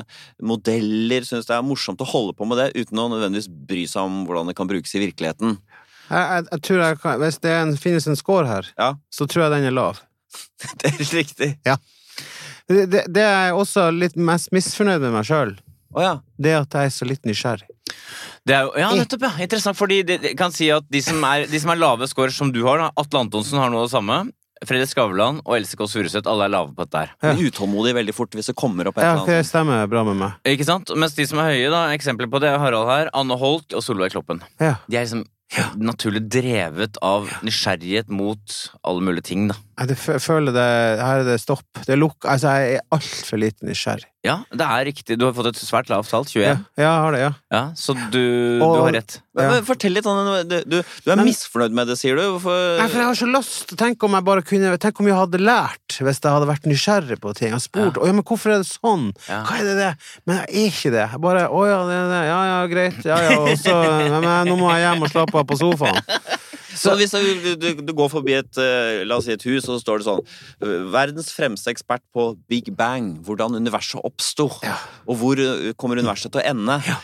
modeller? 0.42 1.24
Syns 1.28 1.48
det 1.48 1.56
er 1.56 1.66
morsomt 1.66 2.00
å 2.02 2.08
holde 2.08 2.36
på 2.36 2.46
med 2.48 2.58
det 2.62 2.70
uten 2.80 3.00
å 3.02 3.08
nødvendigvis 3.12 3.48
bry 3.68 3.84
seg 3.90 4.08
om 4.08 4.22
hvordan 4.28 4.48
det 4.52 4.56
kan 4.58 4.68
brukes 4.70 4.94
i 4.96 5.02
virkeligheten? 5.04 5.58
Jeg, 6.06 6.22
jeg, 6.22 6.46
jeg 6.52 6.62
tror 6.68 6.82
jeg 6.84 6.98
kan, 7.02 7.20
hvis 7.22 7.38
det 7.42 7.52
en, 7.56 7.76
finnes 7.80 8.06
en 8.10 8.16
score 8.18 8.46
her, 8.46 8.68
Ja. 8.78 8.92
så 9.10 9.26
tror 9.26 9.46
jeg 9.46 9.56
den 9.56 9.68
er 9.70 9.76
lav. 9.76 10.02
Det 10.82 10.90
er 10.92 10.98
riktig. 11.16 11.48
Det, 12.66 12.82
det, 12.90 13.04
det 13.14 13.22
er 13.22 13.46
jeg 13.48 13.54
også 13.54 13.90
litt 13.94 14.16
mest 14.18 14.50
misfornøyd 14.54 15.00
med 15.04 15.12
meg 15.14 15.26
sjøl. 15.28 15.54
Oh, 15.94 16.02
ja. 16.02 16.14
Det 16.36 16.52
at 16.58 16.74
jeg 16.76 16.90
er 16.90 16.94
så 16.94 17.06
litt 17.08 17.24
nysgjerrig. 17.28 17.68
Det 18.46 18.54
er 18.56 18.66
ja, 18.80 18.88
nettopp, 18.94 19.22
ja. 19.26 19.30
Interessant, 19.42 19.78
fordi 19.78 20.00
det, 20.06 20.16
jeg 20.32 20.36
kan 20.38 20.52
si 20.54 20.66
at 20.74 20.84
de 20.92 21.00
som 21.02 21.22
er, 21.28 21.46
de 21.50 21.60
som 21.62 21.70
er 21.72 21.78
lave 21.80 22.08
scorer 22.10 22.34
som 22.34 22.50
du 22.54 22.60
har, 22.66 22.82
da, 22.82 22.88
Atle 23.00 23.22
Antonsen 23.24 23.58
har 23.62 23.70
noe 23.72 23.84
av 23.84 23.88
det 23.88 23.94
samme. 23.94 24.18
Fredrik 24.66 24.88
Skavlan 24.88 25.38
og 25.44 25.52
Else 25.58 25.76
Kåss 25.76 25.92
Furuseth, 25.98 26.24
alle 26.32 26.46
er 26.48 26.52
lave 26.54 26.72
på 26.72 26.84
dette 26.86 27.02
her. 27.04 27.10
Ja. 27.20 27.32
Men 27.36 27.44
utålmodig 27.50 27.92
veldig 27.98 28.14
fort 28.16 28.32
hvis 28.38 28.48
det 28.50 28.56
kommer 28.56 28.88
opp 28.88 28.96
et 28.98 29.04
Ja, 29.04 29.10
eller 29.12 29.22
annet. 29.26 29.34
Ja, 29.36 29.42
det 29.44 29.48
stemmer 29.50 29.86
bra 29.92 30.02
med 30.08 30.16
meg. 30.22 30.38
Ikke 30.48 30.66
sant? 30.66 30.90
Mens 30.96 31.14
de 31.18 31.26
som 31.28 31.40
er 31.42 31.50
høye, 31.52 31.68
da, 31.74 31.82
eksempler 31.94 32.30
på 32.32 32.40
det 32.42 32.48
er 32.54 32.60
Harald 32.62 32.88
her, 32.88 33.10
Anne 33.16 33.36
Holt 33.40 33.76
og 33.76 33.84
Solveig 33.84 34.14
Kloppen. 34.16 34.40
Ja. 34.62 34.78
De 34.88 34.96
er 34.98 35.04
liksom 35.04 35.26
naturlig 35.78 36.24
drevet 36.32 36.98
av 37.04 37.28
nysgjerrighet 37.46 38.10
mot 38.12 38.56
alle 38.86 39.04
mulige 39.04 39.28
ting, 39.30 39.46
da. 39.50 39.58
Jeg 39.86 40.20
føler 40.24 40.54
det 40.56 40.66
Her 41.00 41.22
er 41.22 41.28
det 41.28 41.40
stopp. 41.42 41.66
Det 41.84 41.94
er 41.94 42.00
lukk... 42.00 42.18
Altså, 42.24 42.56
jeg 42.56 42.78
er 42.80 42.86
altfor 42.96 43.40
lite 43.40 43.68
nysgjerrig. 43.68 44.08
Ja, 44.26 44.40
det 44.50 44.66
er 44.66 44.88
riktig. 44.90 45.18
Du 45.20 45.26
har 45.28 45.34
fått 45.36 45.52
et 45.52 45.60
svært 45.60 45.90
lavt 45.92 46.10
tall, 46.10 46.26
21. 46.26 46.42
Ja, 46.42 46.56
Ja. 46.56 46.58
ja, 46.76 46.82
jeg 46.86 47.04
har 47.04 47.16
det, 47.16 47.22
ja. 47.54 47.62
så 47.78 47.94
du, 48.12 48.22
du 48.60 48.64
har 48.66 48.92
rett. 48.96 49.20
Ja. 49.36 49.50
men 49.52 49.64
Fortell 49.66 49.92
litt 49.92 50.06
om 50.08 50.18
det. 50.48 50.62
Du, 50.64 50.76
du, 50.80 51.10
er 51.12 51.20
misfornøyd 51.20 51.74
med 51.76 51.90
det, 51.90 51.98
sier 52.00 52.16
du? 52.16 52.22
Hvorfor 52.36 52.80
Nei, 52.80 52.86
for 52.88 53.02
jeg 53.02 53.08
har 53.10 53.18
så 53.18 53.28
lyst 53.28 53.74
Tenk 53.76 54.06
om 54.06 54.16
jeg 54.16 54.24
bare 54.24 54.44
kunne 54.46 54.70
Tenk 54.80 55.02
om 55.02 55.10
jeg 55.10 55.18
hadde 55.18 55.40
lært 55.42 55.98
hvis 56.00 56.20
jeg 56.22 56.32
hadde 56.32 56.48
vært 56.48 56.68
nysgjerrig 56.68 57.18
på 57.20 57.32
ting. 57.36 57.50
Jeg 57.50 57.56
har 57.56 57.64
spurt 57.64 58.00
«Å, 58.00 58.08
ja, 58.08 58.14
men 58.16 58.24
hvorfor 58.26 58.54
er 58.54 58.62
det 58.62 58.68
sånn. 58.68 59.10
Ja. 59.28 59.42
Hva 59.46 59.60
er 59.60 59.68
det 59.68 59.76
det? 59.78 59.92
Men 60.28 60.40
jeg 60.42 60.48
er 60.48 60.72
ikke 60.72 60.92
det. 60.94 61.04
Jeg 61.04 61.22
bare 61.26 61.46
Å 61.48 61.62
ja, 61.68 61.78
det 61.88 61.96
er 61.96 62.10
det. 62.12 62.22
Ja 62.26 62.40
ja, 62.50 62.58
greit. 62.72 63.00
Ja 63.06 63.20
ja. 63.26 63.38
Og 63.42 63.52
så 63.60 63.76
men, 63.76 64.18
men, 64.24 64.50
Nå 64.50 64.58
må 64.60 64.72
jeg 64.74 64.86
hjem 64.86 65.06
og 65.06 65.12
slappe 65.12 65.40
av 65.40 65.48
på 65.48 65.60
sofaen. 65.60 66.00
Så 66.76 66.94
hvis 66.98 67.14
du, 67.56 67.66
du, 67.80 67.92
går 67.96 68.10
forbi 68.12 68.36
et, 68.36 68.60
eh, 68.60 69.02
la 69.08 69.18
oss 69.18 69.26
si 69.28 69.34
et 69.34 69.46
hus, 69.48 69.64
og 69.64 69.76
så 69.76 69.80
står 69.82 70.00
det 70.02 70.06
sånn 70.08 70.22
eh, 70.22 70.86
Verdens 70.92 71.32
fremste 71.34 71.72
ekspert 71.72 72.04
på 72.14 72.30
Big 72.50 72.70
Bang, 72.76 73.14
hvordan 73.26 73.56
universet 73.56 74.04
oppsto, 74.06 74.50
og 74.52 75.20
hvor 75.20 75.40
eh, 75.40 75.72
kommer 75.80 76.00
universet 76.00 76.34
til 76.34 76.44
å 76.44 76.48
ende, 76.52 76.80
Ja. 76.86 77.00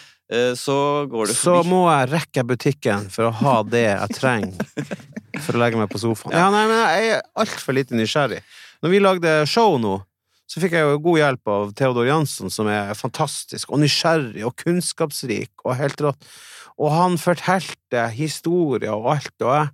så 0.57 0.75
går 1.12 1.29
du 1.29 1.35
Så 1.37 1.59
må 1.68 1.83
jeg 1.91 2.09
rekke 2.12 2.45
butikken 2.49 3.11
for 3.12 3.29
å 3.29 3.35
ha 3.43 3.57
det 3.68 3.83
jeg 3.85 4.14
trenger 4.16 4.87
for 5.43 5.57
å 5.57 5.61
legge 5.61 5.81
meg 5.81 5.91
på 5.93 6.01
sofaen. 6.01 6.33
Ja, 6.37 6.47
nei, 6.53 6.62
men 6.70 6.79
jeg 6.81 7.11
er 7.16 7.27
altfor 7.43 7.77
lite 7.77 7.97
nysgjerrig. 7.99 8.41
Når 8.83 8.93
vi 8.95 9.03
lagde 9.03 9.35
show 9.51 9.77
nå, 9.81 9.99
så 10.53 10.61
fikk 10.61 10.75
jeg 10.77 10.85
jo 10.85 11.01
god 11.01 11.20
hjelp 11.20 11.49
av 11.49 11.70
Theodor 11.79 12.09
Jansson, 12.09 12.53
som 12.53 12.68
er 12.68 12.93
fantastisk 12.99 13.70
og 13.73 13.81
nysgjerrig 13.81 14.43
og 14.45 14.57
kunnskapsrik 14.61 15.64
og 15.64 15.79
helt 15.79 16.03
rått. 16.05 16.27
Og 16.83 16.91
han 16.91 17.20
fortalte 17.20 18.09
historier 18.16 18.91
og 18.95 19.12
alt, 19.14 19.37
og 19.41 19.55
jeg 19.55 19.70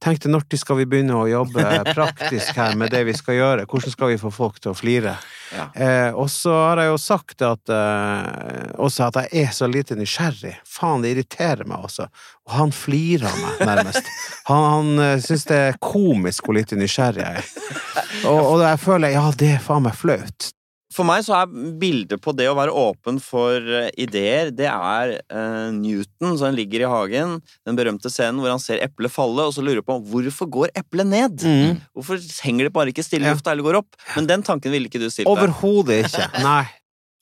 tenkte 0.00 0.30
når 0.32 0.46
skal 0.56 0.78
vi 0.78 0.86
begynne 0.88 1.16
å 1.18 1.28
jobbe 1.28 1.64
praktisk 1.96 2.56
her 2.56 2.76
med 2.80 2.92
det 2.94 3.02
vi 3.08 3.14
skal 3.16 3.36
gjøre? 3.36 3.66
Hvordan 3.68 3.92
skal 3.92 4.12
vi 4.14 4.20
få 4.20 4.32
folk 4.32 4.60
til 4.62 4.72
å 4.72 4.78
flire? 4.78 5.18
Ja. 5.50 5.66
Eh, 5.74 6.14
og 6.14 6.30
så 6.32 6.54
har 6.54 6.80
jeg 6.80 6.92
jo 6.92 7.00
sagt 7.02 7.44
at 7.44 7.72
eh, 7.74 8.70
også 8.80 9.08
at 9.08 9.18
jeg 9.20 9.44
er 9.44 9.52
så 9.54 9.68
lite 9.68 9.98
nysgjerrig. 9.98 10.54
Faen, 10.64 11.04
det 11.04 11.12
irriterer 11.12 11.68
meg 11.68 11.84
også. 11.90 12.06
Og 12.48 12.54
han 12.56 12.72
flirer 12.74 13.28
av 13.28 13.42
meg, 13.42 13.64
nærmest. 13.72 14.08
Han, 14.48 14.64
han 14.70 15.04
eh, 15.04 15.16
syns 15.24 15.44
det 15.50 15.60
er 15.66 15.80
komisk 15.84 16.48
hvor 16.48 16.56
lite 16.56 16.78
nysgjerrig 16.80 17.26
jeg 17.26 17.42
er. 17.42 17.52
Og, 18.28 18.36
og 18.36 18.60
jeg 18.60 18.76
føler 18.82 19.14
ja, 19.14 19.22
det 19.38 19.46
er 19.54 19.62
faen 19.64 19.86
meg 19.86 19.94
flaut. 19.96 20.50
For 20.90 21.06
meg 21.06 21.22
så 21.22 21.36
er 21.38 21.50
bildet 21.78 22.18
på 22.24 22.32
det 22.34 22.48
å 22.50 22.56
være 22.58 22.72
åpen 22.74 23.20
for 23.22 23.54
eh, 23.62 23.92
ideer, 24.02 24.48
det 24.50 24.66
er 24.66 25.12
eh, 25.20 25.68
Newton 25.76 26.34
som 26.40 26.50
ligger 26.56 26.82
i 26.82 26.88
hagen, 26.90 27.36
den 27.68 27.78
berømte 27.78 28.10
scenen 28.10 28.40
hvor 28.42 28.50
han 28.50 28.58
ser 28.62 28.82
eplet 28.82 29.12
falle, 29.14 29.44
og 29.46 29.54
så 29.54 29.62
lurer 29.62 29.84
på 29.86 30.00
hvorfor 30.10 30.50
går 30.50 30.72
eplet 30.80 31.06
ned? 31.06 31.44
Mm. 31.46 31.78
Hvorfor 31.94 32.18
henger 32.42 32.66
det 32.66 32.74
bare 32.74 32.90
ikke 32.90 33.06
stille 33.06 33.28
i 33.28 33.30
Ja. 33.30 33.36
lufta 33.38 33.52
eller 33.54 33.68
går 33.68 33.78
opp? 33.84 33.94
Men 34.16 34.26
den 34.32 34.42
tanken 34.42 34.74
ville 34.74 34.90
ikke 34.90 34.98
du 34.98 35.06
stilt 35.14 35.28
deg. 35.30 35.34
Overhodet 35.36 36.00
ikke. 36.08 36.26
Nei. 36.48 36.64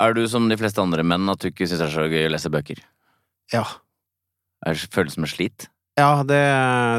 Er 0.01 0.15
du 0.17 0.23
som 0.31 0.49
de 0.49 0.57
fleste 0.57 0.81
andre 0.81 1.05
menn 1.05 1.29
at 1.29 1.43
du 1.43 1.51
ikke 1.51 1.67
syns 1.69 1.83
det 1.83 1.89
er 1.91 1.97
så 1.99 2.09
gøy 2.09 2.25
å 2.29 2.33
lese 2.33 2.49
bøker? 2.55 2.81
Ja. 3.53 3.67
Er 4.65 4.75
det 4.81 4.89
føles 4.95 5.19
som 5.19 5.29
et 5.29 5.35
slit? 5.37 5.69
Ja, 5.99 6.23
det, 6.25 6.41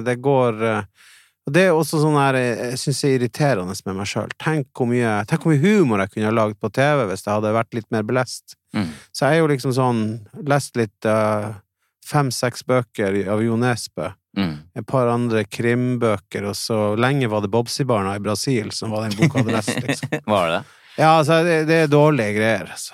det 0.06 0.20
går 0.22 0.62
eh, 0.70 1.08
Og 1.50 1.54
det 1.56 1.64
er 1.66 1.74
også 1.74 1.98
sånn 2.04 2.18
her 2.20 2.38
eh, 2.38 2.60
Jeg 2.70 2.78
syns 2.84 3.00
det 3.02 3.10
er 3.10 3.16
irriterende 3.18 3.74
med 3.88 3.96
meg 3.98 4.10
sjøl. 4.12 4.30
Tenk, 4.38 4.68
tenk 4.70 5.42
hvor 5.42 5.56
mye 5.56 5.62
humor 5.64 6.04
jeg 6.04 6.14
kunne 6.14 6.30
ha 6.30 6.36
lagd 6.36 6.60
på 6.62 6.70
TV 6.70 7.08
hvis 7.10 7.26
jeg 7.26 7.34
hadde 7.34 7.56
vært 7.56 7.74
litt 7.74 7.88
mer 7.90 8.06
belest. 8.06 8.54
Mm. 8.78 8.92
Så 9.10 9.26
jeg 9.26 9.40
er 9.40 9.42
jo 9.42 9.50
liksom 9.50 9.74
sånn 9.74 10.02
Lest 10.46 10.78
litt 10.78 11.08
uh, 11.10 11.58
fem-seks 12.06 12.62
bøker 12.70 13.18
av 13.34 13.42
Jo 13.42 13.58
Nesbø. 13.58 14.12
Mm. 14.38 14.52
Et 14.78 14.86
par 14.86 15.10
andre 15.10 15.42
krimbøker, 15.50 16.46
og 16.52 16.54
så 16.54 16.94
lenge 17.02 17.32
var 17.32 17.42
det 17.42 17.50
Bobsy-barna 17.50 18.14
i 18.20 18.22
Brasil 18.22 18.70
som 18.76 18.94
var 18.94 19.08
den 19.08 19.18
boka 19.18 19.42
jeg 19.42 19.48
hadde 19.48 19.56
lest, 19.56 19.80
liksom. 19.88 20.14
Hva 20.30 20.44
er 20.44 20.54
det? 20.54 20.60
Ja, 21.00 21.10
altså, 21.16 21.40
det, 21.48 21.58
det 21.66 21.80
er 21.88 21.90
dårlige 21.90 22.36
greier, 22.38 22.70
altså. 22.76 22.94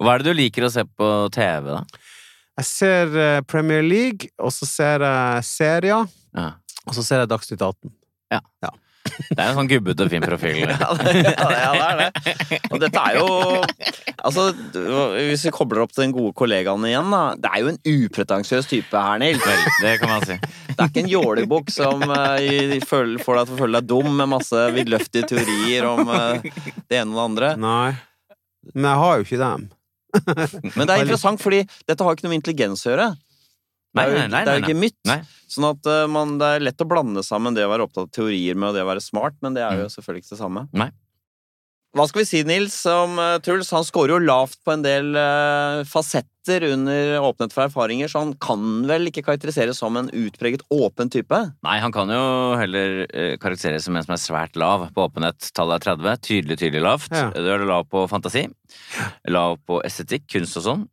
Hva 0.00 0.14
er 0.14 0.24
det 0.24 0.32
du 0.32 0.40
liker 0.40 0.64
å 0.64 0.72
se 0.72 0.86
på 0.88 1.10
TV, 1.36 1.68
da? 1.68 2.06
Jeg 2.60 2.68
ser 2.70 3.20
eh, 3.20 3.42
Premier 3.48 3.84
League, 3.84 4.32
og 4.40 4.52
så 4.56 4.68
ser 4.68 5.04
jeg 5.04 5.46
serier, 5.50 6.08
Ja. 6.36 6.48
Og 6.90 6.96
så 6.96 7.06
ser 7.06 7.22
jeg 7.22 7.30
Dagsnytt 7.30 7.62
18. 7.62 7.92
Det 9.30 9.38
er 9.38 9.48
en 9.48 9.56
sånn 9.56 9.68
gubbete, 9.70 10.06
fin 10.12 10.24
profil. 10.24 10.60
Ja, 10.70 10.90
det, 10.98 11.12
ja, 11.24 11.34
det 11.40 11.86
er 11.86 12.00
det. 12.00 12.58
Og 12.70 12.82
dette 12.82 13.00
er 13.00 13.16
jo 13.18 13.28
Altså, 14.20 14.50
hvis 15.16 15.46
vi 15.46 15.52
kobler 15.54 15.80
opp 15.84 15.94
til 15.94 16.04
den 16.04 16.12
gode 16.12 16.34
kollegaen 16.36 16.84
igjen, 16.84 17.08
da. 17.08 17.22
Det 17.40 17.48
er 17.48 17.62
jo 17.62 17.70
en 17.72 17.80
upretensiøs 17.88 18.68
type 18.68 19.04
her, 19.06 19.20
Nils. 19.22 19.40
Vel, 19.40 19.62
det 19.80 19.94
kan 20.02 20.12
man 20.12 20.26
si. 20.28 20.36
Det 20.68 20.76
er 20.76 20.90
ikke 20.90 21.04
en 21.06 21.10
jålebukk 21.14 21.72
som 21.72 22.04
uh, 22.04 22.76
får 22.84 23.08
deg 23.14 23.24
til 23.24 23.56
å 23.56 23.60
føle 23.62 23.80
deg 23.80 23.88
dum 23.88 24.10
med 24.12 24.28
masse 24.34 24.66
vidløftige 24.76 25.30
teorier 25.32 25.88
om 25.88 26.04
uh, 26.12 26.36
det 26.90 27.00
ene 27.00 27.14
og 27.14 27.16
det 27.16 27.24
andre. 27.24 27.52
Nei. 27.64 27.94
Men 28.74 28.90
jeg 28.90 29.02
har 29.06 29.16
jo 29.16 29.26
ikke 29.28 29.40
dem. 29.40 29.66
Men 30.76 30.84
det 30.84 30.92
er 30.92 31.02
interessant, 31.06 31.40
fordi 31.40 31.64
dette 31.88 32.04
har 32.04 32.16
ikke 32.16 32.28
noe 32.28 32.34
med 32.34 32.42
intelligens 32.42 32.84
å 32.84 32.92
gjøre. 32.92 33.10
Nei, 33.98 34.06
nei, 34.06 34.26
nei, 34.30 34.44
det 34.46 34.52
er 34.52 34.60
jo 34.60 34.68
ikke 34.68 34.78
mytt. 34.78 34.98
Nei. 35.08 35.18
Sånn 35.50 35.66
at 35.72 35.86
eh, 35.90 36.06
man, 36.10 36.36
det 36.38 36.54
er 36.56 36.66
lett 36.68 36.82
å 36.82 36.88
blande 36.88 37.24
sammen 37.26 37.56
det 37.56 37.66
å 37.66 37.72
være 37.72 37.88
opptatt 37.88 38.06
av 38.06 38.16
teorier 38.20 38.58
med 38.58 38.76
det 38.76 38.84
å 38.84 38.90
være 38.90 39.02
smart, 39.02 39.38
men 39.42 39.56
det 39.56 39.66
er 39.66 39.82
jo 39.82 39.90
selvfølgelig 39.90 40.26
ikke 40.26 40.36
det 40.36 40.42
samme. 40.44 40.66
Nei. 40.78 40.92
Hva 41.98 42.04
skal 42.06 42.22
vi 42.22 42.28
si, 42.28 42.40
Nils, 42.46 42.76
om 42.86 43.18
eh, 43.18 43.40
Truls? 43.42 43.72
Han 43.74 43.82
scorer 43.82 44.14
jo 44.14 44.20
lavt 44.22 44.60
på 44.62 44.76
en 44.76 44.84
del 44.84 45.08
eh, 45.18 45.80
fasetter 45.90 46.68
under 46.68 47.18
Åpnet 47.26 47.50
for 47.50 47.66
erfaringer, 47.66 48.06
så 48.08 48.22
han 48.22 48.30
kan 48.38 48.62
vel 48.86 49.10
ikke 49.10 49.24
karakteriseres 49.26 49.82
som 49.82 49.98
en 49.98 50.12
utpreget 50.14 50.62
åpen 50.70 51.10
type? 51.10 51.40
Nei, 51.66 51.74
han 51.82 51.90
kan 51.94 52.14
jo 52.14 52.22
heller 52.60 53.02
karakteriseres 53.42 53.88
som 53.88 53.98
en 53.98 54.06
som 54.06 54.14
er 54.14 54.22
svært 54.22 54.56
lav 54.58 54.86
på 54.94 55.08
åpenhet. 55.08 55.50
Tallet 55.50 55.82
er 55.82 55.98
30. 55.98 56.22
Tydelig, 56.30 56.60
tydelig 56.62 56.86
lavt. 56.86 57.10
Ja. 57.10 57.26
Du 57.34 57.50
er 57.50 57.66
lav 57.66 57.90
på 57.90 58.06
fantasi. 58.10 58.46
Lav 59.26 59.58
på 59.66 59.82
estetikk, 59.86 60.30
kunst 60.30 60.62
og 60.62 60.66
sånn. 60.68 60.88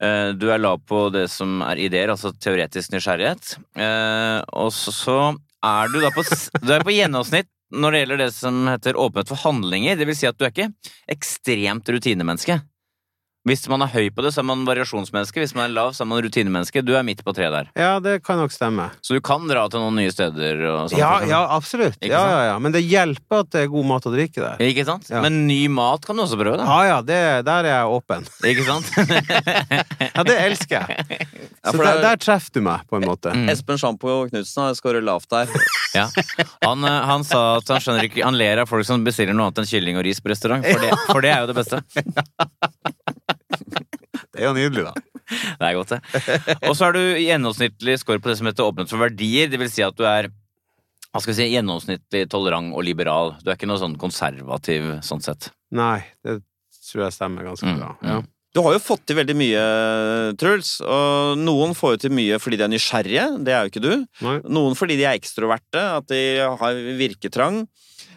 Eh, 0.00 0.32
Du 0.36 0.48
er 0.50 0.58
lav 0.60 0.80
på 0.86 1.06
det 1.14 1.28
som 1.32 1.62
er 1.62 1.80
ideer, 1.86 2.10
altså 2.12 2.32
teoretisk 2.36 2.92
nysgjerrighet. 2.94 3.56
Eh, 3.76 4.40
Og 4.52 4.70
så 4.72 5.18
er 5.64 5.88
du 5.92 6.00
da 6.02 6.10
på, 6.14 6.24
du 6.60 6.72
er 6.74 6.84
på 6.84 6.92
gjennomsnitt 6.94 7.48
når 7.74 7.90
det 7.94 8.00
gjelder 8.04 8.20
det 8.26 8.32
som 8.36 8.66
heter 8.68 8.98
åpenhet 9.00 9.30
for 9.32 9.40
handlinger. 9.48 9.96
Det 9.98 10.06
vil 10.06 10.16
si 10.18 10.26
at 10.28 10.36
du 10.38 10.44
er 10.44 10.52
ikke 10.52 10.68
ekstremt 11.10 11.88
rutinemenneske. 11.90 12.60
Hvis 13.44 13.66
man 13.68 13.82
er 13.84 13.90
høy 13.92 14.06
på 14.08 14.22
det, 14.24 14.30
så 14.32 14.40
er 14.40 14.46
man 14.48 14.62
variasjonsmenneske. 14.64 15.42
Hvis 15.42 15.52
man 15.52 15.66
er 15.66 15.72
lav, 15.76 15.90
så 15.92 16.00
er 16.04 16.08
man 16.08 16.22
rutinemenneske. 16.24 16.80
Du 16.80 16.94
er 16.96 17.02
midt 17.04 17.20
på 17.26 17.34
treet 17.36 17.52
der. 17.52 17.66
Ja, 17.76 17.98
det 18.00 18.22
kan 18.24 18.38
nok 18.40 18.54
stemme. 18.54 18.86
Så 19.04 19.12
du 19.12 19.20
kan 19.24 19.44
dra 19.50 19.66
til 19.68 19.82
noen 19.84 19.98
nye 20.00 20.12
steder 20.14 20.62
og 20.70 20.86
sånt? 20.88 20.96
Ja, 20.96 21.10
ja, 21.28 21.42
absolutt. 21.52 21.98
Ja, 22.00 22.22
ja, 22.30 22.38
ja. 22.48 22.54
Men 22.64 22.72
det 22.72 22.80
hjelper 22.88 23.42
at 23.44 23.50
det 23.52 23.66
er 23.66 23.68
god 23.74 23.84
mat 23.90 24.08
og 24.08 24.16
drikke 24.16 24.40
der. 24.40 24.64
Ikke 24.64 24.86
sant? 24.88 25.10
Ja. 25.12 25.20
Men 25.20 25.42
ny 25.48 25.58
mat 25.68 26.06
kan 26.08 26.16
du 26.16 26.24
også 26.24 26.38
prøve, 26.40 26.56
da. 26.56 26.64
Ja, 26.64 26.94
ja, 26.94 26.96
det, 27.04 27.20
der 27.50 27.68
er 27.68 27.70
jeg 27.74 27.92
åpen. 27.98 28.24
Ikke 28.48 28.64
sant? 28.64 28.88
Ja, 30.14 30.22
det 30.22 30.34
elsker 30.38 30.84
jeg. 30.86 31.26
Så 31.64 31.72
der, 31.76 31.88
er- 31.90 32.02
der 32.04 32.18
treffer 32.22 32.54
du 32.54 32.60
meg, 32.64 32.84
på 32.88 32.96
en 33.00 33.06
måte. 33.08 33.32
Mm. 33.34 33.48
Espen 33.50 33.78
Sjampo 33.80 34.12
Knutsen 34.30 34.62
har 34.62 34.76
skåret 34.78 35.02
lavt 35.04 35.26
der. 35.32 35.50
Ja. 35.96 36.04
Han, 36.64 36.84
eh, 36.86 37.00
han 37.10 37.24
sa 37.26 37.40
at 37.58 37.68
han 37.70 37.82
skjønner 37.82 38.06
ikke 38.08 38.22
Han 38.26 38.34
ler 38.38 38.62
av 38.62 38.70
folk 38.70 38.86
som 38.86 39.02
bestiller 39.06 39.34
noe 39.36 39.48
annet 39.50 39.60
enn 39.64 39.68
kylling 39.70 39.98
og 40.00 40.06
ris 40.06 40.20
på 40.22 40.30
restaurant, 40.32 40.64
for 40.66 40.80
det, 40.86 40.92
for 41.10 41.24
det 41.26 41.32
er 41.34 41.44
jo 41.44 41.50
det 41.52 41.58
beste. 41.60 41.82
Det 44.34 44.40
er 44.42 44.48
jo 44.48 44.54
nydelig, 44.56 44.84
da. 44.86 44.92
Det 45.58 45.66
er 45.68 45.76
godt, 45.78 45.92
det. 45.94 46.56
Og 46.68 46.74
så 46.76 46.84
har 46.88 46.94
du 46.96 47.00
gjennomsnittlig 47.22 47.94
score 48.02 48.20
på 48.22 48.28
det 48.30 48.36
som 48.40 48.48
heter 48.50 48.66
åpnet 48.66 48.90
for 48.90 49.00
verdier. 49.02 49.48
Det 49.52 49.60
vil 49.62 49.70
si 49.72 49.84
at 49.86 49.96
du 49.98 50.04
er 50.08 50.28
hva 51.14 51.20
skal 51.22 51.30
vi 51.30 51.36
si, 51.38 51.46
gjennomsnittlig 51.54 52.24
tolerant 52.32 52.74
og 52.74 52.82
liberal. 52.86 53.36
Du 53.44 53.50
er 53.52 53.54
ikke 53.58 53.68
noe 53.70 53.78
sånn 53.78 53.94
konservativ 54.00 54.88
sånn 55.06 55.22
sett. 55.22 55.52
Nei, 55.74 56.00
det 56.26 56.40
tror 56.90 57.04
jeg 57.06 57.14
stemmer 57.14 57.46
ganske 57.46 57.70
Mm, 57.70 57.78
bra. 57.78 57.92
mm. 58.02 58.08
Ja. 58.10 58.16
Du 58.54 58.60
har 58.62 58.74
jo 58.76 58.82
fått 58.82 59.02
til 59.06 59.16
veldig 59.18 59.34
mye, 59.38 59.62
Truls. 60.38 60.76
Og 60.82 61.38
noen 61.40 61.72
får 61.74 61.94
jo 61.96 62.02
til 62.04 62.12
mye 62.14 62.36
fordi 62.42 62.58
de 62.60 62.66
er 62.66 62.70
nysgjerrige. 62.74 63.24
Det 63.46 63.54
er 63.54 63.64
jo 63.64 63.70
ikke 63.72 63.82
du. 63.82 63.94
Nei. 64.26 64.36
Noen 64.58 64.76
fordi 64.78 64.98
de 65.00 65.06
er 65.08 65.16
ekstroverte, 65.18 65.80
at 66.02 66.06
de 66.10 66.20
har 66.42 66.82
virketrang. 66.98 67.64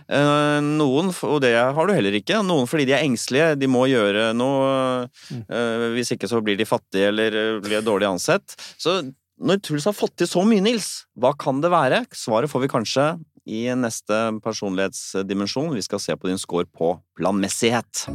Eh, 0.07 0.59
Noen, 0.63 1.11
og 1.27 1.41
det 1.43 1.53
har 1.57 1.87
du 1.87 1.93
heller 1.93 2.15
ikke, 2.19 2.39
noen 2.45 2.67
fordi 2.69 2.85
de 2.87 2.95
er 2.95 3.03
engstelige, 3.05 3.55
de 3.59 3.67
må 3.71 3.85
gjøre 3.91 4.29
noe. 4.37 5.07
eh, 5.35 5.87
Hvis 5.95 6.13
ikke 6.15 6.29
så 6.31 6.41
blir 6.43 6.57
de 6.59 6.67
fattige 6.67 7.09
eller 7.11 7.35
eh, 7.35 7.59
blir 7.63 7.83
dårlig 7.85 8.07
ansett. 8.09 8.55
Så 8.79 9.01
når 9.37 9.61
Truls 9.61 9.85
har 9.85 9.93
fått 9.93 10.15
til 10.17 10.27
så 10.31 10.41
mye, 10.47 10.63
Nils, 10.63 11.05
hva 11.19 11.33
kan 11.37 11.61
det 11.61 11.69
være? 11.73 12.05
Svaret 12.15 12.49
får 12.49 12.65
vi 12.65 12.71
kanskje 12.71 13.09
i 13.47 13.65
neste 13.79 14.15
personlighetsdimensjon. 14.43 15.71
Vi 15.75 15.85
skal 15.85 16.01
se 16.03 16.15
på 16.19 16.27
din 16.31 16.41
score 16.41 16.65
på 16.67 16.95
planmessighet. 17.19 18.07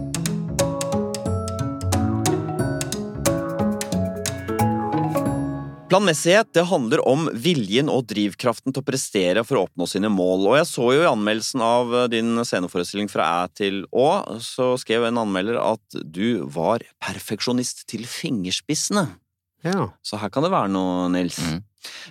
Planmessighet 5.93 6.55
det 6.57 6.63
handler 6.71 7.03
om 7.05 7.27
viljen 7.37 7.91
og 7.93 8.07
drivkraften 8.09 8.73
til 8.73 8.81
å 8.81 8.87
prestere 8.87 9.43
for 9.45 9.59
å 9.59 9.65
oppnå 9.67 9.85
sine 9.91 10.09
mål. 10.09 10.47
Og 10.49 10.55
jeg 10.57 10.69
så 10.71 10.87
jo 10.97 11.03
i 11.03 11.11
anmeldelsen 11.11 11.61
av 11.61 11.93
eh, 11.99 12.07
din 12.15 12.41
sceneforestilling 12.41 13.11
fra 13.13 13.27
Æ 13.43 13.51
til 13.61 13.83
Å, 13.93 14.07
så 14.41 14.71
skrev 14.81 15.05
en 15.05 15.21
anmelder 15.21 15.59
at 15.61 15.99
du 16.01 16.47
var 16.55 16.81
perfeksjonist 17.05 17.85
til 17.93 18.07
fingerspissene. 18.09 19.05
Ja. 19.69 19.91
Så 20.01 20.17
her 20.17 20.33
kan 20.33 20.47
det 20.47 20.55
være 20.55 20.73
noe, 20.73 21.11
Nils. 21.13 21.37
Mm. 21.45 21.61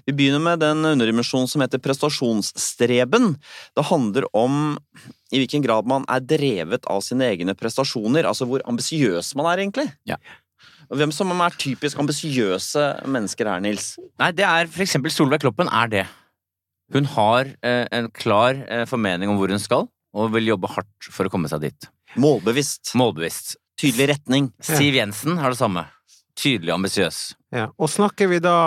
Vi 0.06 0.14
begynner 0.14 0.44
med 0.46 0.62
den 0.62 0.86
underdimensjonen 0.86 1.50
som 1.50 1.66
heter 1.66 1.82
prestasjonsstreben. 1.82 3.34
Det 3.74 3.88
handler 3.90 4.30
om 4.38 4.78
i 5.34 5.42
hvilken 5.42 5.66
grad 5.66 5.90
man 5.90 6.06
er 6.12 6.22
drevet 6.22 6.86
av 6.92 7.02
sine 7.06 7.34
egne 7.34 7.58
prestasjoner, 7.58 8.30
altså 8.30 8.46
hvor 8.46 8.62
ambisiøs 8.70 9.34
man 9.40 9.50
er, 9.50 9.66
egentlig. 9.66 9.90
Ja. 10.06 10.22
Hvem 10.92 11.12
som 11.16 11.32
er 11.32 11.56
typisk 11.56 12.00
ambisiøse 12.04 12.82
mennesker 13.08 13.48
her, 13.48 13.62
Nils? 13.64 13.94
Nei, 14.20 14.32
det 14.36 14.44
er 14.44 14.68
for 14.72 14.84
eksempel 14.84 15.14
Solveig 15.14 15.40
Kloppen 15.44 15.70
er 15.72 15.92
det. 15.92 16.04
Hun 16.92 17.08
har 17.14 17.48
eh, 17.64 17.86
en 17.96 18.10
klar 18.12 18.60
eh, 18.68 18.84
formening 18.90 19.32
om 19.32 19.38
hvor 19.40 19.54
hun 19.54 19.62
skal, 19.64 19.88
og 20.12 20.34
vil 20.34 20.50
jobbe 20.52 20.68
hardt 20.74 21.08
for 21.08 21.30
å 21.30 21.32
komme 21.32 21.48
seg 21.48 21.64
dit. 21.64 21.88
Målbevisst. 22.20 22.92
Målbevisst. 23.00 23.56
Tydelig 23.80 24.10
retning. 24.12 24.50
Siv 24.60 24.98
Jensen 25.00 25.40
har 25.40 25.54
det 25.56 25.62
samme. 25.62 25.86
Tydelig 26.36 26.74
ambisiøs. 26.76 27.22
ja. 27.56 27.70
Og 27.80 27.90
snakker 27.92 28.28
vi 28.32 28.42
da 28.44 28.58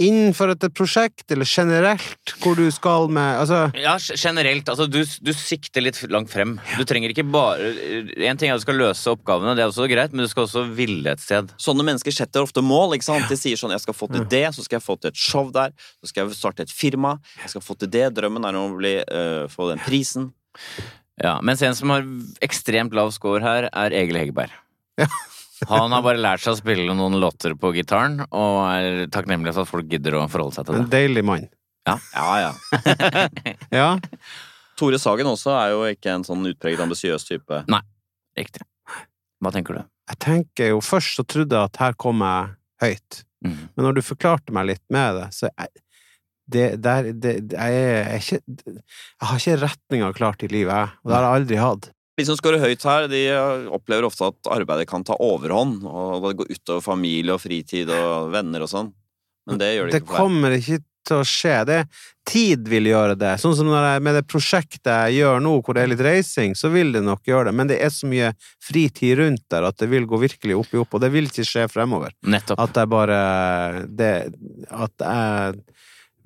innenfor 0.00 0.54
et 0.54 0.64
prosjekt, 0.76 1.26
eller 1.32 1.48
generelt, 1.48 2.34
hvor 2.42 2.56
du 2.58 2.64
skal 2.72 3.10
med 3.12 3.40
Altså 3.40 3.60
Ja, 3.78 3.96
generelt. 3.98 4.68
Altså, 4.68 4.86
du, 4.90 5.02
du 5.04 5.32
sikter 5.36 5.84
litt 5.84 6.00
langt 6.12 6.32
frem. 6.32 6.56
Du 6.78 6.84
trenger 6.88 7.12
ikke 7.12 7.26
bare 7.28 7.70
En 8.26 8.40
ting 8.40 8.50
er 8.50 8.56
at 8.56 8.62
du 8.62 8.66
skal 8.66 8.80
løse 8.80 9.12
oppgavene, 9.12 9.54
det 9.58 9.64
er 9.64 9.72
også 9.72 9.88
greit, 9.90 10.14
men 10.14 10.24
du 10.24 10.30
skal 10.32 10.46
også 10.46 10.64
ville 10.76 11.12
et 11.12 11.22
sted. 11.22 11.52
Sånne 11.60 11.84
mennesker 11.86 12.14
setter 12.14 12.46
ofte 12.46 12.64
mål. 12.64 12.96
ikke 12.96 13.08
sant? 13.10 13.28
De 13.30 13.38
sier 13.38 13.60
sånn 13.60 13.74
'jeg 13.74 13.84
skal 13.84 13.94
få 13.96 14.10
til 14.12 14.24
det, 14.24 14.46
så 14.54 14.64
skal 14.64 14.80
jeg 14.80 14.86
få 14.86 15.00
til 15.00 15.10
et 15.12 15.16
show 15.16 15.50
der', 15.50 15.72
så 16.00 16.08
skal 16.08 16.26
jeg 16.26 16.36
starte 16.36 16.62
et 16.62 16.72
firma, 16.72 17.18
jeg 17.42 17.50
skal 17.50 17.60
få 17.62 17.78
til 17.78 17.90
det, 17.90 18.14
drømmen 18.14 18.44
er 18.44 18.54
å 18.54 18.76
bli, 18.76 18.96
øh, 19.04 19.48
få 19.48 19.70
den 19.70 19.78
prisen. 19.78 20.32
Ja, 21.22 21.40
Mens 21.42 21.62
en 21.62 21.74
som 21.74 21.90
har 21.90 22.02
ekstremt 22.40 22.94
lav 22.96 23.12
score 23.12 23.40
her, 23.40 23.68
er 23.72 23.90
Egil 23.92 24.16
Hegerberg. 24.16 24.50
Ja. 24.98 25.06
Han 25.68 25.92
har 25.92 26.02
bare 26.02 26.20
lært 26.22 26.40
seg 26.44 26.54
å 26.54 26.58
spille 26.60 26.94
noen 26.96 27.18
låter 27.20 27.52
på 27.60 27.72
gitaren, 27.76 28.20
og 28.30 28.58
er 28.72 29.06
takknemlig 29.12 29.52
for 29.52 29.66
at 29.66 29.70
folk 29.70 29.88
gidder 29.92 30.16
å 30.16 30.24
forholde 30.32 30.56
seg 30.56 30.66
til 30.68 30.78
det. 30.78 30.82
En 30.86 30.92
deilig 30.94 31.24
mann. 31.28 31.48
Ja, 31.88 31.96
ja. 32.40 32.52
Ja. 33.80 33.88
Tore 34.80 34.98
Sagen 35.02 35.28
også 35.28 35.52
er 35.58 35.72
jo 35.74 35.80
ikke 35.90 36.14
en 36.14 36.24
sånn 36.24 36.46
utpreget 36.48 36.80
ambisiøs 36.80 37.26
type. 37.28 37.62
Nei, 37.68 37.82
Riktig. 38.38 38.62
Hva 39.40 39.50
tenker 39.52 39.76
du? 39.76 39.82
Jeg 40.10 40.18
tenker 40.22 40.68
jo 40.72 40.80
Først 40.84 41.16
så 41.18 41.24
trodde 41.28 41.56
jeg 41.56 41.68
at 41.70 41.78
her 41.82 41.96
kom 42.00 42.22
jeg 42.24 42.54
høyt, 42.84 43.24
Mm. 43.40 43.54
men 43.72 43.86
når 43.86 43.94
du 43.96 44.00
forklarte 44.04 44.52
meg 44.52 44.66
litt 44.68 44.82
med 44.92 45.14
det, 45.16 45.26
så 45.32 45.48
jeg, 45.48 45.70
det, 46.52 46.64
der, 46.84 47.06
det, 47.16 47.30
det, 47.48 47.56
jeg, 47.56 47.86
er 48.04 48.18
ikke, 48.18 48.40
jeg 48.76 49.28
har 49.30 49.38
ikke 49.40 49.54
retninga 49.62 50.10
klart 50.12 50.42
i 50.44 50.50
livet, 50.52 50.74
jeg. 50.76 50.90
Og 51.00 51.08
det 51.08 51.16
har 51.16 51.24
jeg 51.24 51.38
aldri 51.40 51.56
hatt. 51.62 51.88
De 52.20 52.26
som 52.28 52.36
scorer 52.38 52.60
høyt 52.62 52.84
her, 52.86 53.08
de 53.10 53.24
opplever 53.72 54.06
ofte 54.10 54.28
at 54.30 54.52
arbeidet 54.52 54.86
kan 54.90 55.04
ta 55.08 55.16
overhånd, 55.16 55.80
og 55.88 56.28
det 56.28 56.36
går 56.42 56.52
utover 56.52 56.84
familie 56.84 57.34
og 57.34 57.42
fritid 57.42 57.90
og 57.96 58.30
venner 58.34 58.66
og 58.66 58.72
sånn. 58.72 58.92
Men 59.48 59.60
det 59.60 59.72
gjør 59.74 59.88
det 59.88 59.96
Det 59.96 60.02
ikke 60.04 60.12
for 60.12 60.16
deg. 60.16 60.24
kommer 60.28 60.56
ikke 60.60 60.80
til 61.08 61.16
å 61.16 61.26
skje. 61.26 61.54
Det, 61.66 61.78
tid 62.28 62.68
vil 62.68 62.90
gjøre 62.90 63.16
det. 63.18 63.32
Sånn 63.42 63.56
som 63.56 63.70
når 63.70 63.86
jeg, 63.88 64.02
med 64.06 64.18
det 64.18 64.22
prosjektet 64.28 64.90
jeg 64.92 65.16
gjør 65.22 65.40
nå, 65.42 65.54
hvor 65.64 65.74
det 65.74 65.82
er 65.82 65.90
litt 65.94 66.02
reising, 66.04 66.52
så 66.58 66.70
vil 66.70 66.92
det 66.94 67.00
nok 67.06 67.24
gjøre 67.26 67.48
det. 67.48 67.54
Men 67.56 67.70
det 67.72 67.80
er 67.82 67.90
så 67.94 68.06
mye 68.10 68.28
fritid 68.62 69.16
rundt 69.18 69.46
der 69.50 69.66
at 69.66 69.80
det 69.80 69.88
vil 69.90 70.06
gå 70.10 70.20
virkelig 70.22 70.58
opp 70.60 70.76
i 70.76 70.82
opp, 70.82 70.94
og 70.94 71.02
det 71.02 71.10
vil 71.16 71.30
ikke 71.30 71.48
skje 71.48 71.66
fremover. 71.72 72.14
Nettopp. 72.22 72.60
At 72.62 72.82
jeg 72.82 72.92
bare 72.92 73.20
det, 73.88 74.12
At 74.70 75.06
jeg 75.08 75.64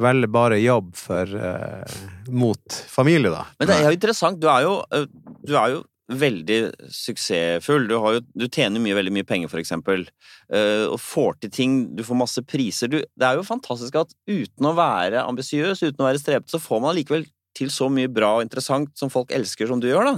velger 0.03 0.30
bare 0.34 0.59
jobb 0.59 0.90
for 0.99 1.30
uh, 1.38 1.99
mot 2.34 2.78
familie, 2.90 3.30
da. 3.30 3.45
Men 3.61 3.70
det 3.70 3.76
er 3.78 3.84
jo 3.86 3.95
interessant. 3.95 4.40
Du 4.42 4.49
er 4.51 4.64
jo, 4.66 4.72
øh, 4.90 5.05
du 5.47 5.55
er 5.59 5.76
jo 5.76 5.82
veldig 6.12 6.59
suksessfull. 6.92 7.86
Du, 7.88 7.97
har 8.03 8.18
jo, 8.18 8.24
du 8.36 8.45
tjener 8.53 8.82
mye, 8.82 8.97
veldig 8.99 9.12
mye 9.14 9.28
penger, 9.28 9.53
for 9.53 9.62
eksempel, 9.62 10.09
Uh, 10.53 10.92
og 10.92 10.99
får 11.01 11.38
til 11.40 11.51
ting. 11.51 11.76
Du 11.97 12.03
får 12.05 12.18
masse 12.20 12.42
priser. 12.45 12.90
Du, 12.92 12.99
det 13.01 13.24
er 13.24 13.38
jo 13.38 13.47
fantastisk 13.49 13.95
at 13.97 14.11
uten 14.28 14.66
å 14.68 14.74
være 14.76 15.22
ambisiøs, 15.24 15.80
uten 15.80 16.05
å 16.05 16.11
være 16.11 16.20
strebete, 16.20 16.53
så 16.53 16.61
får 16.61 16.82
man 16.82 16.92
allikevel 16.92 17.24
til 17.57 17.70
så 17.72 17.88
mye 17.88 18.11
bra 18.12 18.34
og 18.36 18.45
interessant 18.45 18.92
som 18.99 19.09
folk 19.11 19.32
elsker, 19.32 19.70
som 19.70 19.80
du 19.80 19.88
gjør, 19.88 20.11
da. 20.11 20.14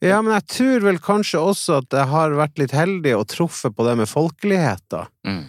Ja, 0.00 0.22
men 0.22 0.32
jeg 0.32 0.46
tror 0.54 0.86
vel 0.86 1.00
kanskje 1.04 1.42
også 1.44 1.80
at 1.82 1.96
jeg 1.98 2.08
har 2.08 2.36
vært 2.38 2.60
litt 2.62 2.72
heldig 2.72 3.14
og 3.18 3.26
truffet 3.30 3.76
på 3.76 3.86
det 3.86 3.96
med 4.00 4.08
folkelighet, 4.08 4.84
da. 4.92 5.04
Mm. 5.28 5.42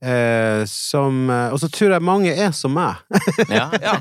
Eh, 0.00 0.62
som 0.70 1.24
eh, 1.30 1.48
Og 1.50 1.58
så 1.58 1.66
tror 1.74 1.90
jeg 1.96 2.02
mange 2.06 2.30
er 2.30 2.52
som 2.54 2.70
meg. 2.76 3.00
Ja. 3.50 3.64
Ja. 3.82 3.94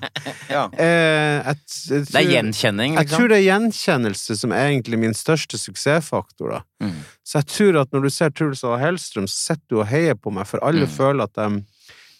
ja. 0.49 0.65
Eh, 0.77 1.41
jeg, 1.41 1.57
jeg 1.89 2.03
Det 2.05 2.19
er 2.19 2.27
gjenkjenning? 2.29 2.33
gjenkjenning, 2.35 2.97
Jeg 2.99 3.07
tror 3.09 3.23
liksom. 3.25 3.29
det 3.31 3.37
er 3.39 3.45
gjenkjennelse 3.47 4.37
som 4.37 4.51
er 4.53 4.67
egentlig 4.67 4.99
min 5.01 5.15
største 5.17 5.57
suksessfaktor, 5.57 6.51
da. 6.53 6.61
Mm. 6.85 6.99
Så 7.25 7.39
jeg 7.41 7.47
tror 7.55 7.79
at 7.81 7.91
når 7.97 8.05
du 8.05 8.09
ser 8.13 8.29
Truls 8.29 8.61
og 8.67 8.77
Hellstrøm, 8.81 9.25
så 9.25 9.39
sitter 9.53 9.65
du 9.73 9.79
og 9.81 9.87
heier 9.89 10.13
på 10.21 10.31
meg, 10.37 10.45
for 10.45 10.61
alle 10.63 10.85
Mm. 10.85 10.93
føler 10.93 11.23
at 11.25 11.33
de 11.33 11.63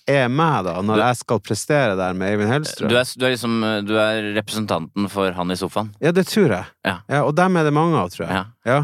er 0.09 0.28
meg, 0.32 0.63
da, 0.65 0.82
når 0.82 0.95
Du- 0.95 1.03
jeg 1.03 1.15
skal 1.21 1.39
prestere 1.39 1.95
der 1.99 2.13
med 2.17 2.32
Eivind 2.34 2.49
Hellstrøm. 2.49 2.89
Du 2.89 2.95
er, 2.97 3.03
du 3.17 3.25
er 3.25 3.32
liksom 3.36 3.86
Du 3.86 3.93
er 3.99 4.34
representanten 4.41 5.09
for 5.11 5.32
han 5.38 5.51
i 5.51 5.55
sofaen. 5.59 5.93
Ja, 6.01 6.11
det 6.11 6.25
tror 6.28 6.49
jeg. 6.49 6.65
Ja. 6.86 7.21
og 7.23 7.36
dem 7.36 7.57
er 7.57 7.63
det 7.63 7.73
mange 7.73 7.95
av, 7.95 8.09
tror 8.09 8.25
jeg. 8.28 8.45
Ja. 8.65 8.84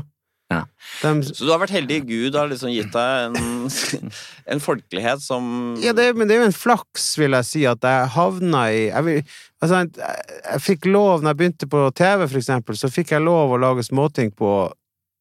Ja. 0.54 0.62
Så 1.01 1.45
du 1.45 1.49
har 1.51 1.62
vært 1.62 1.74
heldig. 1.74 1.99
Gud 2.10 2.38
har 2.38 2.51
liksom 2.51 2.72
gitt 2.74 2.93
deg 2.93 3.28
en, 3.30 3.68
en 4.56 4.64
folkelighet 4.64 5.24
som 5.24 5.74
Ja, 5.82 5.95
det, 5.97 6.12
men 6.18 6.30
det 6.30 6.38
er 6.38 6.43
jo 6.43 6.51
en 6.51 6.56
flaks, 6.56 7.10
vil 7.20 7.36
jeg 7.39 7.49
si, 7.49 7.66
at 7.70 7.84
jeg 7.88 8.14
havna 8.14 8.64
i 8.72 8.86
jeg, 8.86 9.26
altså, 9.64 9.84
jeg, 9.84 10.16
jeg 10.45 10.64
fikk 10.68 10.88
lov, 10.91 11.24
når 11.24 11.34
jeg 11.34 11.41
begynte 11.41 11.72
på 11.72 11.84
TV, 11.97 12.26
for 12.28 12.39
eksempel, 12.41 12.80
så 12.80 12.91
fikk 12.93 13.16
jeg 13.16 13.26
lov 13.26 13.56
å 13.56 13.62
lage 13.62 13.86
småting 13.88 14.34
på 14.38 14.54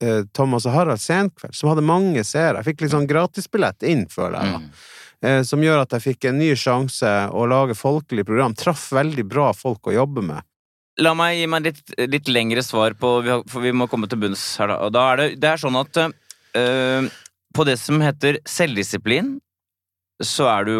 eh, 0.04 0.24
Thomas 0.36 0.68
og 0.68 0.76
Harald 0.76 1.02
Senkveld, 1.02 1.56
som 1.56 1.72
hadde 1.72 1.86
mange 1.86 2.24
seere. 2.26 2.60
Jeg 2.60 2.72
fikk 2.72 2.84
litt 2.84 2.96
sånn 2.96 3.10
gratisbillett 3.10 3.86
inn, 3.88 4.08
føler 4.12 4.38
jeg. 4.38 4.56
da. 4.56 4.62
Mm. 4.62 4.90
Eh, 5.22 5.42
som 5.46 5.62
gjør 5.62 5.84
at 5.84 5.94
jeg 5.94 6.02
fikk 6.08 6.26
en 6.30 6.40
ny 6.40 6.50
sjanse 6.58 7.10
å 7.30 7.44
lage 7.46 7.78
folkelig 7.78 8.24
program. 8.26 8.56
Traff 8.58 8.88
veldig 8.94 9.24
bra 9.30 9.52
folk 9.54 9.86
å 9.86 9.94
jobbe 9.94 10.24
med. 10.32 10.42
La 11.00 11.14
meg 11.16 11.38
gi 11.38 11.46
meg 11.48 11.68
litt, 11.70 11.94
litt 12.12 12.28
lengre 12.28 12.60
svar 12.64 12.92
på 13.00 13.14
For 13.48 13.64
vi 13.64 13.72
må 13.72 13.86
komme 13.88 14.10
til 14.10 14.20
bunns 14.20 14.42
her, 14.60 14.74
da. 14.74 14.80
Og 14.84 14.92
da 14.92 15.06
er 15.12 15.22
det, 15.22 15.28
det 15.40 15.48
er 15.48 15.62
sånn 15.62 15.78
at 15.80 16.00
øh, 16.02 17.08
på 17.56 17.64
det 17.68 17.78
som 17.80 18.02
heter 18.04 18.40
selvdisiplin, 18.48 19.38
så 20.26 20.46
er 20.50 20.66
du 20.68 20.74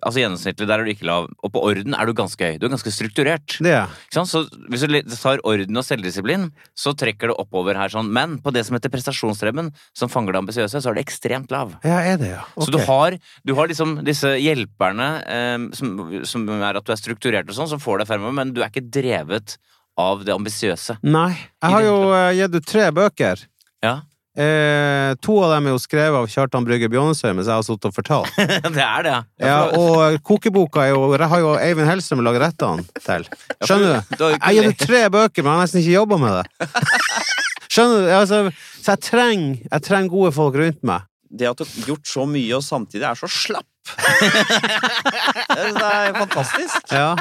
Altså 0.00 0.22
gjennomsnittlig, 0.22 0.66
der 0.68 0.80
er 0.80 0.86
du 0.86 0.92
ikke 0.92 1.08
lav. 1.08 1.28
Og 1.44 1.52
på 1.54 1.62
orden 1.70 1.96
er 1.96 2.08
du 2.08 2.14
ganske 2.16 2.40
høy. 2.40 2.58
Du 2.60 2.66
er 2.66 2.72
ganske 2.72 2.92
strukturert. 2.94 3.56
Det 3.62 3.72
er? 3.76 3.94
Så 4.12 4.44
hvis 4.70 4.84
du 4.86 5.14
tar 5.14 5.42
orden 5.46 5.80
og 5.80 5.86
selvdisiplin, 5.86 6.48
så 6.78 6.94
trekker 6.96 7.32
det 7.32 7.38
oppover 7.42 7.78
her 7.78 7.92
sånn. 7.92 8.10
Men 8.12 8.38
på 8.44 8.52
det 8.54 8.64
som 8.66 8.76
heter 8.76 8.92
prestasjonsstreben, 8.92 9.72
som 9.96 10.12
fanger 10.12 10.36
det 10.36 10.42
ambisiøse, 10.44 10.82
så 10.82 10.92
er 10.92 10.98
det 10.98 11.06
ekstremt 11.06 11.52
lav. 11.54 11.76
Ja, 11.86 12.00
er 12.12 12.20
det, 12.20 12.32
ja. 12.34 12.44
Så 12.58 12.70
du 12.72 12.80
har, 12.86 13.16
du 13.46 13.54
har 13.58 13.70
liksom 13.70 13.98
disse 14.06 14.34
hjelperne 14.40 15.10
eh, 15.24 15.58
som, 15.76 15.96
som 16.28 16.46
er 16.58 16.78
at 16.80 16.86
du 16.86 16.94
er 16.94 17.00
strukturert 17.00 17.50
og 17.50 17.56
sånn, 17.56 17.70
som 17.74 17.82
får 17.82 18.02
deg 18.02 18.10
fremover, 18.10 18.36
men 18.40 18.54
du 18.56 18.62
er 18.62 18.72
ikke 18.72 18.88
drevet 18.88 19.58
av 20.00 20.24
det 20.24 20.34
ambisiøse. 20.34 21.00
Nei. 21.06 21.32
Jeg 21.60 21.74
har 21.74 21.84
jo 21.84 21.96
uh, 22.08 22.30
gitt 22.36 22.56
ut 22.56 22.68
tre 22.68 22.86
bøker. 22.94 23.44
Ja. 23.84 24.00
Eh, 24.38 25.10
to 25.18 25.34
av 25.42 25.50
dem 25.56 25.66
er 25.66 25.72
jo 25.74 25.80
skrevet 25.82 26.14
av 26.14 26.28
Kjartan 26.30 26.62
Brygge 26.66 26.86
Bjånesøy, 26.92 27.32
mens 27.34 27.48
jeg 27.50 27.56
har 27.56 27.64
sittet 27.66 27.88
og 27.88 27.96
fortalt. 27.96 28.36
det 28.76 28.84
er 28.84 29.06
det, 29.06 29.14
ja. 29.14 29.22
Ja, 29.42 29.56
og 29.74 30.20
kokeboka 30.26 30.84
er 30.86 30.92
jo, 30.94 31.02
har 31.18 31.42
jo 31.42 31.56
Eivind 31.58 31.90
Hellstrøm 31.90 32.22
laget 32.22 32.44
rettene 32.44 32.86
til. 33.02 33.26
Skjønner 33.66 33.98
du? 33.98 34.24
Jeg 34.28 34.40
har 34.44 34.56
gitt 34.60 34.70
ut 34.70 34.86
tre 34.86 35.02
bøker, 35.10 35.42
men 35.42 35.50
jeg 35.50 35.56
har 35.56 35.66
nesten 35.66 35.82
ikke 35.82 35.96
jobba 35.96 36.20
med 36.22 36.38
det. 36.38 36.70
Skjønner 37.74 38.06
du? 38.06 38.12
Altså, 38.20 38.40
så 38.78 38.94
jeg 38.94 39.04
trenger, 39.10 39.58
jeg 39.66 39.86
trenger 39.88 40.14
gode 40.14 40.32
folk 40.38 40.60
rundt 40.62 40.86
meg. 40.86 41.10
Det 41.30 41.50
at 41.50 41.58
du 41.58 41.66
har 41.66 41.90
gjort 41.92 42.10
så 42.10 42.24
mye 42.26 42.54
og 42.58 42.64
samtidig 42.66 43.06
er 43.10 43.18
så 43.18 43.30
slapp. 43.30 43.66
det 45.76 45.86
er 45.86 46.14
fantastisk. 46.16 46.92
Ja. 46.92 47.14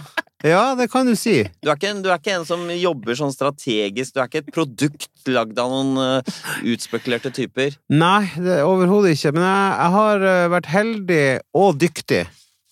ja, 0.45 0.63
det 0.79 0.89
kan 0.91 1.07
du 1.09 1.15
si. 1.19 1.41
Du 1.63 1.71
er, 1.71 1.77
en, 1.89 2.01
du 2.05 2.09
er 2.11 2.19
ikke 2.21 2.37
en 2.37 2.47
som 2.47 2.65
jobber 2.73 3.17
sånn 3.19 3.33
strategisk. 3.35 4.15
Du 4.15 4.21
er 4.21 4.29
ikke 4.29 4.43
et 4.43 4.51
produkt 4.55 5.29
lagd 5.29 5.59
av 5.61 5.71
noen 5.73 6.21
uh, 6.23 6.41
utspekulerte 6.67 7.31
typer. 7.35 7.77
Nei, 7.91 8.25
er 8.41 8.65
overhodet 8.67 9.15
ikke. 9.17 9.33
Men 9.37 9.47
jeg, 9.47 9.71
jeg 9.83 9.95
har 9.99 10.27
eh, 10.33 10.49
vært 10.55 10.69
heldig 10.73 11.23
og 11.59 11.79
dyktig 11.81 12.25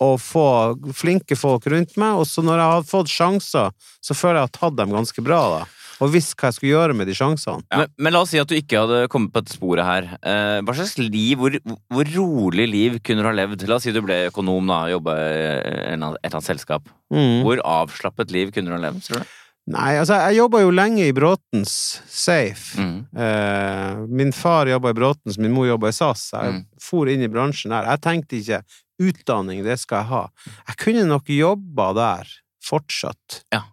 å 0.04 0.12
få 0.22 0.48
flinke 0.94 1.38
folk 1.38 1.66
rundt 1.74 1.96
meg, 1.98 2.20
og 2.22 2.28
så 2.30 2.44
når 2.46 2.62
jeg 2.62 2.74
har 2.76 2.86
fått 2.86 3.10
sjanser, 3.10 3.74
så 3.98 4.18
føler 4.18 4.44
jeg 4.44 4.50
at 4.50 4.54
jeg 4.54 4.62
har 4.62 4.70
tatt 4.70 4.78
dem 4.78 4.94
ganske 4.94 5.24
bra, 5.26 5.42
da. 5.56 5.64
Og 6.02 6.12
visst 6.14 6.36
hva 6.38 6.52
jeg 6.52 6.58
skulle 6.60 6.74
gjøre 6.76 6.94
med 6.94 7.08
de 7.10 7.16
sjansene. 7.18 7.64
Men, 7.74 7.88
men 7.98 8.14
la 8.14 8.20
oss 8.22 8.30
si 8.30 8.38
at 8.42 8.48
du 8.52 8.54
ikke 8.58 8.84
hadde 8.84 9.08
kommet 9.10 9.32
på 9.34 9.42
dette 9.42 9.56
sporet 9.58 9.84
her. 9.88 10.10
Eh, 10.22 10.60
hva 10.62 10.76
slags 10.78 10.98
liv, 11.02 11.38
hvor, 11.42 11.56
hvor 11.90 12.12
rolig 12.14 12.68
liv 12.70 13.00
kunne 13.02 13.24
du 13.26 13.30
ha 13.30 13.34
levd? 13.34 13.66
La 13.68 13.80
oss 13.80 13.88
si 13.88 13.92
du 13.96 14.02
ble 14.06 14.28
økonom, 14.30 14.68
da, 14.70 14.84
jobba 14.94 15.16
i 15.18 15.34
et 15.58 15.96
eller 15.98 16.20
annet 16.30 16.46
selskap. 16.46 16.86
Mm. 17.14 17.42
Hvor 17.48 17.64
avslappet 17.66 18.32
liv 18.36 18.52
kunne 18.54 18.70
du 18.70 18.78
ha 18.78 18.82
levd, 18.90 19.02
tror 19.08 19.24
du? 19.26 19.36
Nei, 19.68 19.98
altså, 20.00 20.16
jeg 20.30 20.38
jobba 20.38 20.62
jo 20.64 20.70
lenge 20.72 21.04
i 21.10 21.12
Bråtens 21.12 21.72
Safe. 22.08 22.78
Mm. 22.80 23.00
Eh, 23.20 23.98
min 24.22 24.30
far 24.32 24.70
jobba 24.72 24.94
i 24.94 24.96
Bråtens, 24.96 25.36
min 25.44 25.52
mor 25.52 25.68
jobba 25.68 25.90
i 25.92 25.96
SAS. 25.98 26.30
Jeg 26.32 26.54
Mm. 26.54 26.62
for 26.80 27.10
inn 27.12 27.26
i 27.26 27.28
bransjen 27.28 27.74
der. 27.76 27.84
Jeg 27.90 28.00
tenkte 28.06 28.38
ikke 28.40 28.62
utdanning, 29.04 29.64
det 29.66 29.76
skal 29.82 29.98
jeg 30.06 30.08
ha. 30.14 30.22
Jeg 30.70 30.78
kunne 30.86 31.04
nok 31.10 31.28
jobba 31.28 31.90
der 31.98 32.32
fortsatt, 32.64 33.42
Ja. 33.54 33.64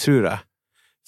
tror 0.00 0.22
jeg. 0.30 0.40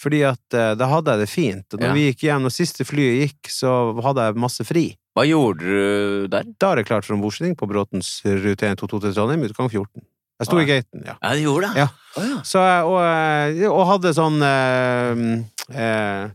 Fordi 0.05 0.21
at 0.29 0.57
eh, 0.59 0.75
da 0.77 0.89
hadde 0.91 1.15
jeg 1.15 1.25
det 1.25 1.31
fint. 1.33 1.67
Og 1.73 1.81
når 1.81 1.89
Ja. 1.89 1.95
vi 1.97 2.07
gikk 2.13 2.25
hjem, 2.29 2.43
når 2.45 2.53
siste 2.53 2.85
flyet 2.85 3.21
gikk, 3.25 3.49
så 3.49 3.71
hadde 4.05 4.27
jeg 4.29 4.37
masse 4.45 4.65
fri. 4.69 4.87
Hva 5.17 5.25
gjorde 5.25 5.63
du 5.65 6.27
der? 6.29 6.45
Da 6.61 6.73
er 6.73 6.77
det 6.83 6.87
klart 6.91 7.07
for 7.07 7.15
ombordstigning 7.17 7.55
på 7.57 7.69
Bråtens 7.71 8.19
rute 8.27 8.67
122 8.69 9.01
til 9.07 9.15
Trondheim, 9.17 9.45
utgang 9.49 9.71
14. 9.71 10.03
Jeg 10.43 10.49
sto 10.49 10.57
Ah, 10.59 10.63
i 10.65 10.67
gaten, 10.67 11.05
ja. 11.07 11.15
Ja, 11.23 11.31
du 11.39 11.43
gjorde 11.47 11.69
det? 11.71 11.77
Ja. 11.79 11.89
Å, 12.19 12.23
ja. 12.29 12.39
Så, 12.43 12.59
jeg- 12.67 12.85
og, 12.91 12.99
eh, 13.07 13.69
og 13.71 13.85
hadde 13.93 14.11
sånn 14.19 14.43
eh, 14.43 15.79
eh, 15.79 16.29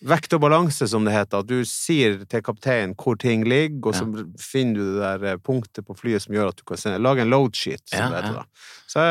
Vekt 0.00 0.32
og 0.32 0.40
balanse, 0.40 0.86
som 0.88 1.04
det 1.04 1.12
heter. 1.12 1.42
At 1.42 1.48
du 1.50 1.58
sier 1.68 2.22
til 2.30 2.40
kapteinen 2.46 2.94
hvor 2.96 3.18
ting 3.20 3.42
ligger, 3.44 3.90
og 3.90 3.96
så 3.98 4.06
finner 4.40 4.78
du 4.78 4.84
det 4.94 5.00
der 5.02 5.26
eh, 5.34 5.40
punktet 5.44 5.84
på 5.84 5.92
flyet 5.98 6.24
som 6.24 6.32
gjør 6.32 6.54
at 6.54 6.56
du 6.56 6.64
kan 6.70 6.80
sende, 6.80 7.02
lage 7.04 7.20
en 7.26 7.28
load 7.32 7.52
sheet, 7.58 7.82
som 7.90 7.98
Ja, 8.00 8.06
det 8.08 8.22
heter 8.22 8.38
ja. 8.38 8.44
da. 8.46 8.64
Så, 8.90 9.04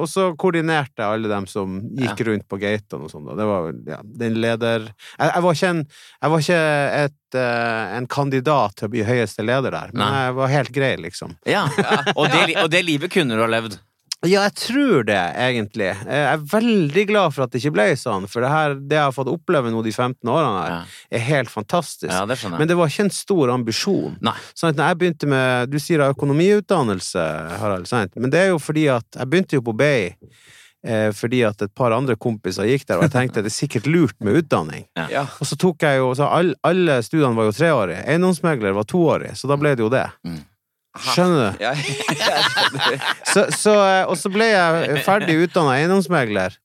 og 0.00 0.08
så 0.10 0.24
koordinerte 0.36 0.98
jeg 0.98 1.06
alle 1.18 1.30
dem 1.30 1.46
som 1.48 1.78
gikk 1.94 2.24
Ja. 2.24 2.26
rundt 2.32 2.48
på 2.50 2.58
gatene 2.60 3.06
og 3.06 3.14
sånn. 3.14 3.30
Det 3.38 3.46
var 3.52 3.70
ja, 3.94 4.00
den 4.24 4.40
leder... 4.42 4.88
Jeg, 4.90 5.30
jeg 5.30 5.44
var 5.46 5.56
ikke, 5.60 5.70
en, 5.76 5.84
jeg 6.26 6.34
var 6.34 6.44
ikke 6.48 6.60
et, 7.04 7.38
eh, 7.44 7.94
en 8.00 8.10
kandidat 8.18 8.76
til 8.80 8.90
å 8.90 8.92
bli 8.96 9.06
høyeste 9.06 9.46
leder 9.46 9.70
der, 9.78 9.94
men 9.94 10.02
Nei. 10.04 10.26
jeg 10.26 10.36
var 10.42 10.52
helt 10.56 10.74
grei, 10.74 10.92
liksom. 11.06 11.38
Ja. 11.46 11.64
Og, 12.16 12.26
det, 12.34 12.44
og 12.64 12.68
det 12.74 12.82
livet 12.90 13.14
kunne 13.14 13.38
du 13.38 13.46
ha 13.46 13.48
levd. 13.54 13.78
Ja, 14.22 14.44
jeg 14.46 14.54
tror 14.54 15.02
det, 15.08 15.18
egentlig. 15.34 15.88
Jeg 16.06 16.26
er 16.30 16.42
veldig 16.52 17.04
glad 17.08 17.34
for 17.34 17.42
at 17.42 17.50
det 17.50 17.58
ikke 17.58 17.72
ble 17.74 17.86
sånn, 17.98 18.28
for 18.30 18.44
det, 18.44 18.50
her, 18.52 18.76
det 18.78 18.94
jeg 18.94 19.02
har 19.08 19.14
fått 19.16 19.30
oppleve 19.32 19.72
nå 19.74 19.82
de 19.82 19.90
15 19.90 20.30
årene 20.30 20.60
her, 20.60 20.70
Ja, 20.76 21.18
er 21.18 21.24
helt 21.26 21.50
fantastisk. 21.50 22.12
ja 22.12 22.22
det 22.30 22.36
jeg. 22.38 22.52
Men 22.54 22.70
det 22.70 22.76
var 22.78 22.92
ikke 22.92 23.08
en 23.08 23.14
stor 23.16 23.50
ambisjon. 23.50 24.16
Nei. 24.22 24.36
Sånn 24.54 24.70
at 24.70 24.78
når 24.78 24.92
jeg 24.92 25.00
begynte 25.02 25.30
med 25.32 25.70
Du 25.74 25.78
sier 25.82 26.04
økonomiutdannelse, 26.06 27.24
Harald, 27.58 27.88
sant? 27.90 28.14
Men 28.16 28.30
det 28.30 28.44
er 28.44 28.50
jo 28.52 28.58
fordi 28.62 28.86
at 28.94 29.06
Jeg 29.18 29.30
begynte 29.32 29.58
jo 29.58 29.64
på 29.66 29.74
BI 29.76 30.12
eh, 30.86 31.10
fordi 31.14 31.42
at 31.46 31.62
et 31.62 31.74
par 31.74 31.94
andre 31.94 32.14
kompiser 32.16 32.66
gikk 32.70 32.86
der, 32.86 32.98
og 33.00 33.08
jeg 33.08 33.14
tenkte 33.14 33.42
at 33.42 33.46
det 33.48 33.52
er 33.52 33.58
sikkert 33.58 33.86
lurt 33.90 34.16
med 34.22 34.38
utdanning. 34.42 34.86
Ja. 35.10 35.26
Og 35.40 35.46
så 35.50 35.58
tok 35.58 35.82
jeg 35.82 35.98
jo 35.98 36.14
så 36.18 36.30
all, 36.30 36.54
Alle 36.66 37.00
studiene 37.02 37.34
var 37.38 37.50
jo 37.50 37.58
treårige. 37.58 38.04
Eiendomsmegler 38.06 38.74
var 38.78 38.86
toårig, 38.86 39.34
så 39.38 39.50
da 39.50 39.58
ble 39.60 39.74
det 39.74 39.82
jo 39.86 39.90
det. 39.92 40.06
Mm. 40.26 40.40
Skjønner 41.00 41.54
du? 41.56 41.62
Ja, 41.64 41.70
jeg 41.78 41.94
skjønner. 42.52 43.06
Så, 43.32 43.46
så, 43.56 43.76
eh, 43.86 44.02
og 44.10 44.18
så 44.20 44.28
ble 44.34 44.50
jeg 44.50 44.98
ferdig 45.06 45.38
utdanna 45.46 45.78
eiendomsmegler. 45.80 46.58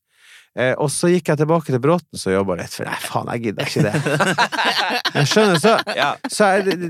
Eh, 0.57 0.73
og 0.81 0.89
så 0.89 1.11
gikk 1.13 1.29
jeg 1.29 1.37
tilbake 1.43 1.69
til 1.69 1.79
Bråten 1.83 2.17
og 2.17 2.33
jobba 2.33 2.55
litt, 2.57 2.73
for 2.73 2.89
nei, 2.89 2.97
faen, 3.03 3.27
jeg 3.35 3.43
gidder 3.45 3.67
ikke 3.69 3.83
det. 3.85 4.47
Jeg 5.17 5.29
skjønner, 5.31 5.59
så, 5.61 5.75
Ja. 5.97 6.07
så 6.33 6.47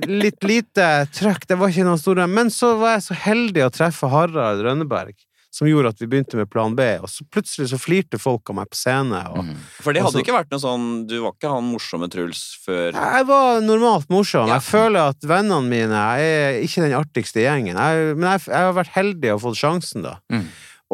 litt 0.08 0.44
lite 0.48 0.86
trøkk, 1.16 1.46
det 1.48 1.58
var 1.60 1.72
ikke 1.72 1.86
noe 1.88 2.00
stort. 2.00 2.24
Men 2.32 2.50
så 2.52 2.74
var 2.80 2.96
jeg 2.98 3.04
så 3.06 3.16
heldig 3.28 3.64
å 3.68 3.70
treffe 3.72 4.10
Harald 4.12 4.64
Rønneberg, 4.66 5.14
som 5.54 5.68
gjorde 5.70 5.90
at 5.94 6.02
vi 6.02 6.08
begynte 6.12 6.38
med 6.38 6.50
Plan 6.52 6.76
B, 6.78 6.86
og 7.02 7.10
så 7.10 7.26
plutselig 7.34 7.70
så 7.72 7.80
flirte 7.82 8.20
folk 8.22 8.50
av 8.52 8.60
meg 8.60 8.70
på 8.70 8.78
scene. 8.78 9.22
Og 9.32 9.46
Mm. 9.48 9.56
For 9.82 9.96
det 9.96 10.02
hadde 10.04 10.18
så, 10.18 10.24
ikke 10.26 10.36
vært 10.36 10.52
noe 10.52 10.60
sånn 10.60 10.86
Du 11.08 11.16
var 11.24 11.32
ikke 11.34 11.50
han 11.54 11.64
morsomme 11.72 12.10
Truls 12.12 12.42
før 12.66 12.92
Jeg 12.98 13.26
var 13.30 13.62
normalt 13.64 14.10
morsom. 14.10 14.48
Ja. 14.50 14.58
Jeg 14.58 14.68
føler 14.68 15.14
at 15.14 15.24
vennene 15.24 15.64
mine 15.70 16.02
er 16.20 16.60
ikke 16.62 16.84
den 16.84 16.98
artigste 16.98 17.42
gjengen. 17.46 17.78
Jeg, 17.78 18.18
men 18.18 18.28
jeg, 18.34 18.48
jeg 18.50 18.68
har 18.68 18.76
vært 18.76 18.96
heldig 18.98 19.34
og 19.36 19.42
fått 19.48 19.62
sjansen, 19.62 20.04
da. 20.04 20.18
Mm. 20.34 20.48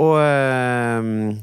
Og 0.03 0.15
ehm, 0.21 1.39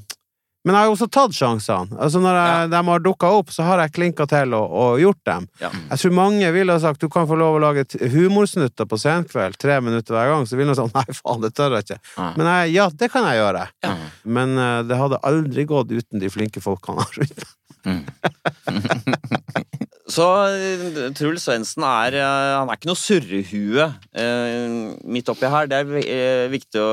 Men 0.65 0.77
jeg 0.77 0.81
har 0.83 0.89
jo 0.91 0.95
også 0.97 1.09
tatt 1.09 1.37
sjansene. 1.37 1.97
Altså 1.97 2.21
Når 2.21 2.37
jeg, 2.37 2.71
de 2.75 2.81
har 2.91 3.05
dukka 3.05 3.31
opp, 3.39 3.53
så 3.55 3.65
har 3.65 3.81
jeg 3.81 3.95
klinka 3.97 4.27
til 4.29 4.57
og, 4.59 4.75
og 4.83 5.01
gjort 5.01 5.21
dem. 5.29 5.47
Ja. 5.63 5.71
Jeg 5.93 6.03
tror 6.03 6.17
mange 6.19 6.51
ville 6.53 6.77
ha 6.77 6.83
sagt 6.83 7.01
du 7.01 7.09
kan 7.13 7.29
få 7.31 7.39
lov 7.41 7.57
å 7.57 7.63
lage 7.65 7.87
humorsnutter 8.13 8.89
på 8.91 8.99
senkveld, 9.01 9.57
tre 9.61 9.79
minutter 9.85 10.17
hver 10.17 10.35
gang. 10.35 10.45
Så 10.49 10.59
ville 10.61 10.69
noen 10.69 10.81
sagt 10.83 10.99
nei, 10.99 11.17
faen, 11.17 11.41
det 11.45 11.55
tør 11.57 11.79
jeg 11.79 11.89
ikke. 11.89 12.01
Ja. 12.17 12.29
Men 12.37 12.53
jeg, 12.53 12.75
ja, 12.77 12.91
det 13.03 13.09
kan 13.15 13.29
jeg 13.31 13.41
gjøre. 13.41 13.65
Ja. 13.87 13.95
Men 14.39 14.55
uh, 14.61 14.83
det 14.85 15.01
hadde 15.01 15.23
aldri 15.33 15.67
gått 15.71 15.97
uten 15.97 16.21
de 16.21 16.33
flinke 16.33 16.65
folkene 16.65 17.09
rundt 17.17 17.41
meg. 17.41 17.57
Mm. 17.81 18.05
Så 20.11 20.27
eh, 20.51 21.13
Truls 21.17 21.45
Svendsen 21.47 21.85
er 21.87 22.17
eh, 22.19 22.55
Han 22.59 22.71
er 22.71 22.79
ikke 22.79 22.91
noe 22.91 22.99
surrehue 22.99 23.87
uh, 23.87 24.81
midt 25.07 25.31
oppi 25.33 25.51
her. 25.51 25.71
Det 25.71 25.79
er 25.81 26.01
eh, 26.03 26.47
viktig 26.53 26.83
å 26.83 26.91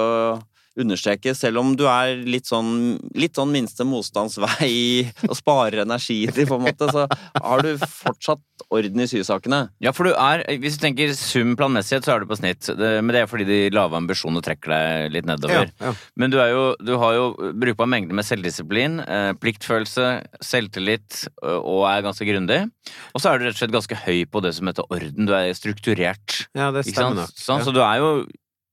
understreke. 0.77 1.33
Selv 1.37 1.61
om 1.61 1.73
du 1.77 1.85
er 1.89 2.15
litt 2.27 2.47
sånn, 2.49 2.97
litt 3.17 3.37
sånn 3.37 3.51
minste 3.53 3.85
motstands 3.87 4.37
vei 4.41 5.07
og 5.27 5.35
sparer 5.39 5.83
energi 5.85 6.19
til, 6.31 6.47
på 6.49 6.57
en 6.59 6.65
måte, 6.67 6.89
så 6.93 7.07
har 7.41 7.63
du 7.65 7.73
fortsatt 7.81 8.43
orden 8.73 9.03
i 9.03 9.07
sysakene. 9.09 9.59
Ja, 9.83 9.91
for 9.93 10.09
du 10.09 10.13
er, 10.17 10.41
hvis 10.61 10.77
du 10.79 10.83
tenker 10.87 11.11
sum 11.17 11.53
planmessighet, 11.59 12.05
så 12.07 12.15
er 12.15 12.23
du 12.23 12.29
på 12.29 12.37
snitt. 12.39 12.65
Det, 12.77 12.91
men 13.05 13.13
det 13.13 13.21
er 13.23 13.29
fordi 13.29 13.45
de 13.47 13.59
lave 13.75 13.97
ambisjonene 13.99 14.41
trekker 14.45 14.73
deg 14.73 15.11
litt 15.13 15.27
nedover. 15.29 15.69
Ja, 15.77 15.91
ja. 15.91 15.93
Men 16.17 16.33
du, 16.33 16.39
er 16.41 16.51
jo, 16.53 16.63
du 16.81 16.95
har 17.01 17.13
jo 17.17 17.27
brukbar 17.57 17.89
mengde 17.91 18.17
med 18.17 18.25
selvdisiplin, 18.27 18.99
eh, 19.05 19.31
pliktfølelse, 19.41 20.07
selvtillit 20.43 21.23
og 21.43 21.83
er 21.89 22.03
ganske 22.05 22.27
grundig. 22.27 22.63
Og 23.13 23.21
så 23.21 23.31
er 23.31 23.39
du 23.39 23.47
rett 23.47 23.55
og 23.57 23.61
slett 23.61 23.75
ganske 23.75 24.01
høy 24.07 24.25
på 24.31 24.41
det 24.45 24.53
som 24.57 24.69
heter 24.69 24.89
orden. 24.93 25.29
Du 25.29 25.33
er 25.37 25.53
strukturert. 25.57 26.43
ja, 26.57 26.71
det 26.73 26.85
Ikke 26.85 26.97
stemmer 26.97 27.23
sant? 27.23 27.37
nok. 27.37 27.41
Sånn, 27.45 27.61
Ja. 27.61 27.65
Så 27.67 27.73
du 27.75 27.81
er 27.83 27.97
jo, 28.01 28.11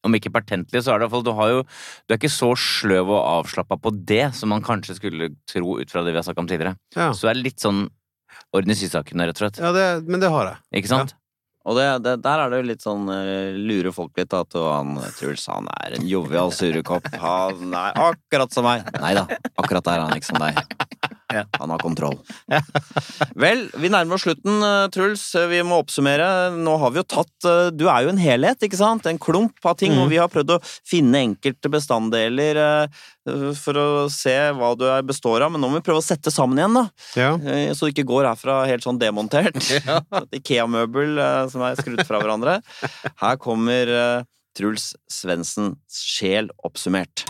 om 0.04 0.16
ikke 0.16 0.32
pertentlig, 0.34 0.84
så 0.84 0.92
er 0.92 1.00
det 1.00 1.06
i 1.06 1.08
hvert 1.08 1.16
fall 1.16 1.26
Du, 1.26 1.34
har 1.38 1.50
jo, 1.50 1.64
du 2.04 2.14
er 2.14 2.20
ikke 2.20 2.32
så 2.32 2.52
sløv 2.58 3.10
og 3.10 3.20
avslappa 3.22 3.78
på 3.80 3.92
det 4.06 4.28
som 4.36 4.52
man 4.52 4.64
kanskje 4.64 4.98
skulle 5.00 5.32
tro 5.50 5.78
ut 5.80 5.90
fra 5.90 6.04
det 6.04 6.14
vi 6.14 6.20
har 6.20 6.26
snakka 6.26 6.44
om 6.44 6.50
tidligere. 6.50 6.76
Ja. 6.96 7.10
Så 7.16 7.26
du 7.26 7.32
er 7.32 7.40
litt 7.40 7.64
sånn 7.64 7.86
orden 8.54 8.74
i 8.74 8.78
sysakene, 8.78 9.28
rett 9.28 9.38
og 9.38 9.46
slett. 9.46 9.60
Ja, 9.62 9.74
det, 9.74 9.86
men 10.08 10.22
det 10.22 10.32
har 10.32 10.50
jeg. 10.50 10.62
Ikke 10.80 10.92
sant? 10.92 11.16
Og 11.64 11.78
det, 11.78 11.86
det, 12.04 12.18
der 12.20 12.42
er 12.42 12.52
det 12.52 12.60
jo 12.60 12.66
litt 12.68 12.84
sånn 12.84 13.06
uh, 13.08 13.56
Lurer 13.56 13.94
folk 13.96 14.18
litt, 14.20 14.34
at 14.36 14.56
og 14.60 14.66
han 14.68 14.98
eh, 15.00 15.12
Truls 15.16 15.46
han 15.48 15.70
er 15.72 15.96
en 15.96 16.08
jovial 16.08 16.52
surrekopp. 16.52 17.08
Han 17.22 17.72
er 17.72 18.00
akkurat 18.10 18.52
som 18.52 18.68
meg. 18.68 18.84
Nei 19.00 19.14
da, 19.16 19.24
akkurat 19.56 19.86
der 19.86 20.02
er 20.02 20.04
han 20.04 20.18
ikke 20.18 20.28
som 20.28 20.42
deg. 20.42 20.60
Han 21.60 21.70
har 21.72 21.78
kontroll. 21.82 22.18
Vel, 23.40 23.64
vi 23.80 23.90
nærmer 23.92 24.16
oss 24.18 24.24
slutten, 24.26 24.58
eh, 24.62 24.86
Truls. 24.94 25.24
Vi 25.50 25.62
må 25.66 25.78
oppsummere. 25.82 26.26
Nå 26.56 26.76
har 26.82 26.92
vi 26.94 27.00
jo 27.00 27.06
tatt 27.16 27.48
eh, 27.48 27.70
Du 27.74 27.86
er 27.90 28.04
jo 28.06 28.12
en 28.12 28.20
helhet, 28.20 28.62
ikke 28.66 28.78
sant? 28.80 29.06
En 29.10 29.18
klump 29.20 29.64
av 29.66 29.78
ting. 29.80 29.96
Og 30.02 30.10
vi 30.12 30.20
har 30.20 30.30
prøvd 30.32 30.56
å 30.56 30.60
finne 30.64 31.22
enkelte 31.24 31.70
bestanddeler 31.72 32.60
eh, 32.64 33.04
for 33.58 33.80
å 33.80 33.86
se 34.12 34.34
hva 34.56 34.74
du 34.78 34.84
består 35.08 35.46
av. 35.46 35.54
Men 35.54 35.64
nå 35.64 35.70
må 35.72 35.80
vi 35.80 35.86
prøve 35.86 36.02
å 36.02 36.06
sette 36.06 36.32
sammen 36.34 36.60
igjen, 36.60 36.76
da. 36.80 36.84
Ja. 37.18 37.30
Eh, 37.40 37.72
Så 37.74 37.88
du 37.88 37.94
ikke 37.94 38.06
går 38.08 38.28
herfra 38.32 38.60
helt 38.68 38.84
sånn 38.86 39.00
demontert. 39.00 39.58
Ikea-møbel 40.40 41.18
eh, 41.18 41.40
som 41.52 41.64
er 41.66 41.80
skrudd 41.80 42.04
fra 42.08 42.20
hverandre. 42.22 42.60
Her 43.22 43.40
kommer 43.40 43.90
eh, 43.90 44.28
Truls 44.54 44.92
Svendsens 45.10 46.04
sjel 46.04 46.52
oppsummert. 46.62 47.24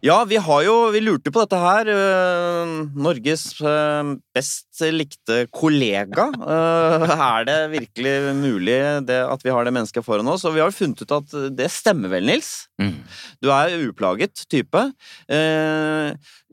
Ja, 0.00 0.22
vi 0.24 0.38
har 0.40 0.62
jo 0.64 0.74
Vi 0.94 1.00
lurte 1.04 1.28
på 1.32 1.42
dette 1.42 1.58
her. 1.60 1.88
øh, 1.92 2.70
Norges 2.96 3.60
øh, 3.60 4.16
best 4.32 4.80
likte 4.80 5.42
kollega. 5.52 6.30
Øh, 6.40 7.04
er 7.04 7.44
det 7.44 7.58
virkelig 7.74 8.14
mulig 8.38 8.78
det 9.04 9.18
at 9.28 9.44
vi 9.44 9.52
har 9.52 9.64
det 9.64 9.74
mennesket 9.76 10.04
foran 10.04 10.28
oss? 10.32 10.44
Og 10.48 10.54
vi 10.56 10.60
har 10.64 10.72
funnet 10.72 11.04
ut 11.04 11.12
at 11.12 11.36
det 11.52 11.68
stemmer 11.70 12.08
vel, 12.08 12.24
Nils? 12.26 12.66
Mm. 12.80 12.96
Du 13.44 13.52
er 13.52 13.76
uplaget 13.90 14.46
type. 14.48 14.86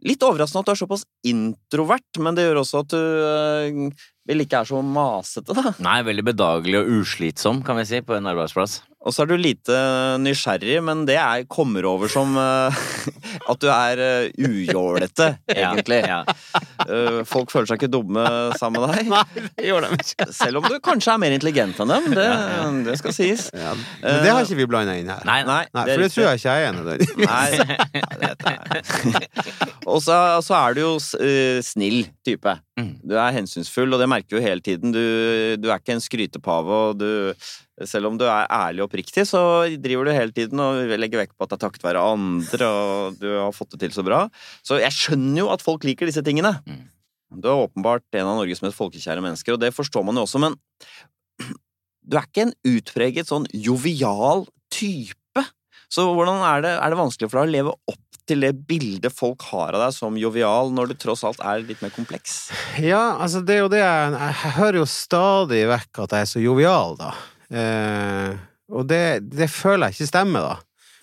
Litt 0.06 0.22
overraskende 0.22 0.62
at 0.62 0.70
du 0.70 0.74
er 0.76 0.80
såpass 0.84 1.08
introvert, 1.26 2.22
men 2.22 2.38
det 2.38 2.46
gjør 2.46 2.62
også 2.62 2.84
at 2.84 2.94
du 2.94 3.00
eh, 3.02 4.04
vel 4.28 4.44
ikke 4.44 4.62
er 4.62 4.70
så 4.70 4.84
masete, 4.84 5.56
da. 5.56 5.74
Nei, 5.84 6.02
veldig 6.06 6.28
bedagelig 6.28 6.82
og 6.82 6.94
uslitsom, 7.00 7.64
kan 7.66 7.80
vi 7.80 7.88
si, 7.90 8.04
på 8.06 8.18
en 8.18 8.30
arbeidsplass. 8.30 8.82
Og 9.08 9.14
så 9.16 9.24
er 9.24 9.30
du 9.30 9.38
lite 9.40 9.76
nysgjerrig, 10.20 10.82
men 10.84 11.06
det 11.08 11.16
er, 11.22 11.46
kommer 11.48 11.86
over 11.88 12.12
som 12.12 12.34
eh, 12.42 12.80
at 13.48 13.62
du 13.62 13.68
er 13.72 14.02
uh, 14.02 14.48
ujålete, 14.50 15.30
egentlig. 15.54 16.02
Ja, 16.04 16.24
ja. 16.28 16.64
Eh, 16.84 17.20
folk 17.28 17.54
føler 17.54 17.70
seg 17.70 17.80
ikke 17.80 17.92
dumme 17.94 18.26
sammen 18.60 18.84
med 18.84 18.98
deg. 18.98 19.10
Nei, 19.14 19.46
det 19.56 19.70
gjør 19.70 19.86
de 19.86 20.00
ikke. 20.02 20.28
Selv 20.36 20.60
om 20.60 20.68
du 20.68 20.76
kanskje 20.84 21.14
er 21.14 21.22
mer 21.24 21.36
intelligent 21.38 21.80
enn 21.86 21.94
dem. 21.94 22.10
Det, 22.18 22.28
det 22.90 22.98
skal 23.00 23.16
sies. 23.16 23.48
Ja, 23.56 23.78
men 23.78 24.20
det 24.26 24.34
har 24.34 24.44
ikke 24.44 24.60
vi 24.60 24.68
blanda 24.74 24.98
inn 25.00 25.14
her. 25.14 25.24
Nei, 25.30 25.40
nei. 25.48 25.62
Nei, 25.72 25.86
for 25.94 26.04
det 26.04 26.12
tror 26.12 26.28
jeg 26.28 26.42
ikke 26.42 26.58
jeg 26.58 26.66
er 26.66 26.74
enig 26.74 26.84
Nei, 27.22 27.48
nei, 28.18 28.34
det 28.36 28.56
jeg. 28.58 29.38
Og 29.88 30.02
så, 30.04 30.16
så 30.44 30.56
er 30.58 30.76
du 30.76 30.82
jo 30.82 30.96
uh, 30.98 31.60
snill 31.64 32.02
type. 32.28 32.54
Mm. 32.80 32.92
Du 33.08 33.16
er 33.16 33.36
hensynsfull, 33.38 33.94
og 33.96 34.02
det 34.02 34.10
merker 34.12 34.38
du 34.38 34.44
hele 34.44 34.64
tiden. 34.64 34.92
Du, 34.92 35.00
du 35.56 35.70
er 35.70 35.80
ikke 35.80 35.96
en 35.96 36.04
skrytepave, 36.04 36.82
og 36.90 37.00
du 37.00 37.08
selv 37.86 38.10
om 38.10 38.16
du 38.18 38.26
er 38.26 38.48
ærlig 38.50 38.82
og 38.82 38.88
oppriktig, 38.88 39.28
så 39.30 39.40
driver 39.78 40.08
du 40.08 40.16
hele 40.16 40.34
tiden 40.34 40.62
og 40.64 40.96
legger 40.98 41.22
vekt 41.22 41.36
på 41.38 41.46
at 41.46 41.52
det 41.52 41.60
er 41.60 41.64
takket 41.68 41.86
være 41.86 42.02
andre, 42.02 42.70
og 42.70 43.20
du 43.22 43.28
har 43.36 43.54
fått 43.54 43.76
det 43.76 43.84
til 43.86 43.94
så 44.00 44.06
bra. 44.06 44.24
Så 44.66 44.80
jeg 44.82 44.96
skjønner 44.96 45.44
jo 45.44 45.52
at 45.54 45.66
folk 45.66 45.86
liker 45.86 46.10
disse 46.10 46.24
tingene. 46.26 46.56
Mm. 46.66 46.88
Du 47.38 47.50
er 47.52 47.66
åpenbart 47.68 48.18
en 48.18 48.32
av 48.32 48.40
Norges 48.40 48.64
mest 48.64 48.78
folkekjære 48.80 49.22
mennesker, 49.22 49.54
og 49.54 49.62
det 49.62 49.76
forstår 49.76 50.06
man 50.08 50.18
jo 50.18 50.26
også, 50.26 50.42
men 50.42 50.58
du 52.10 52.18
er 52.18 52.26
ikke 52.26 52.48
en 52.48 52.56
utpreget 52.72 53.30
sånn 53.30 53.46
jovial 53.54 54.48
type. 54.74 55.46
Så 55.94 56.08
hvordan 56.10 56.42
er 56.44 56.66
det, 56.66 56.74
er 56.82 56.92
det 56.92 57.00
vanskelig 57.00 57.30
for 57.30 57.44
deg 57.44 57.46
å 57.46 57.56
leve 57.60 57.78
opp 57.94 58.07
til 58.28 58.44
det 58.44 58.54
bildet 58.68 59.14
folk 59.16 59.46
har 59.50 59.76
av 59.78 59.86
deg 59.86 59.96
som 59.96 60.18
jovial, 60.20 60.72
når 60.76 60.92
du 60.92 60.98
tross 61.00 61.24
alt 61.28 61.42
er 61.42 61.64
litt 61.66 61.82
mer 61.84 61.94
kompleks? 61.96 62.48
Ja, 62.84 63.18
altså 63.18 63.42
det 63.46 63.58
er 63.58 63.64
jo 63.64 63.72
det 63.72 63.82
jeg 63.82 64.14
Jeg 64.18 64.54
hører 64.60 64.80
jo 64.82 64.86
stadig 64.92 65.64
vekk 65.72 66.04
at 66.06 66.16
jeg 66.18 66.28
er 66.28 66.32
så 66.34 66.44
jovial, 66.44 66.98
da. 67.00 67.12
Eh, 67.48 68.38
og 68.76 68.88
det, 68.90 69.04
det 69.32 69.48
føler 69.52 69.88
jeg 69.88 69.98
ikke 69.98 70.12
stemmer, 70.12 70.50
da. 70.52 70.56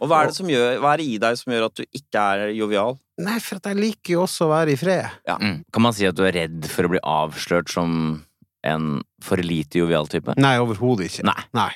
Og 0.03 0.11
hva 0.11 0.21
er 0.21 0.31
det 0.31 0.37
som 0.37 0.51
gjør, 0.51 0.79
hva 0.83 0.93
er 0.93 1.01
det 1.01 1.09
i 1.09 1.19
deg 1.23 1.39
som 1.41 1.55
gjør 1.55 1.67
at 1.69 1.81
du 1.81 1.85
ikke 1.87 2.25
er 2.35 2.45
jovial? 2.53 2.99
Nei, 3.25 3.39
for 3.41 3.61
at 3.61 3.71
jeg 3.71 3.79
liker 3.79 4.17
jo 4.17 4.25
også 4.25 4.49
å 4.49 4.53
være 4.53 4.75
i 4.75 4.79
fred. 4.79 5.21
Mm. 5.31 5.59
Kan 5.73 5.85
man 5.87 5.95
si 5.97 6.07
at 6.09 6.19
du 6.19 6.25
er 6.27 6.35
redd 6.35 6.67
for 6.69 6.87
å 6.87 6.91
bli 6.93 7.01
avslørt 7.01 7.71
som 7.73 7.95
en 8.67 8.89
for 9.23 9.41
lite 9.45 9.81
jovial 9.81 10.11
type? 10.11 10.35
Nei, 10.41 10.57
overhodet 10.61 11.09
ikke. 11.09 11.25
Nei. 11.55 11.71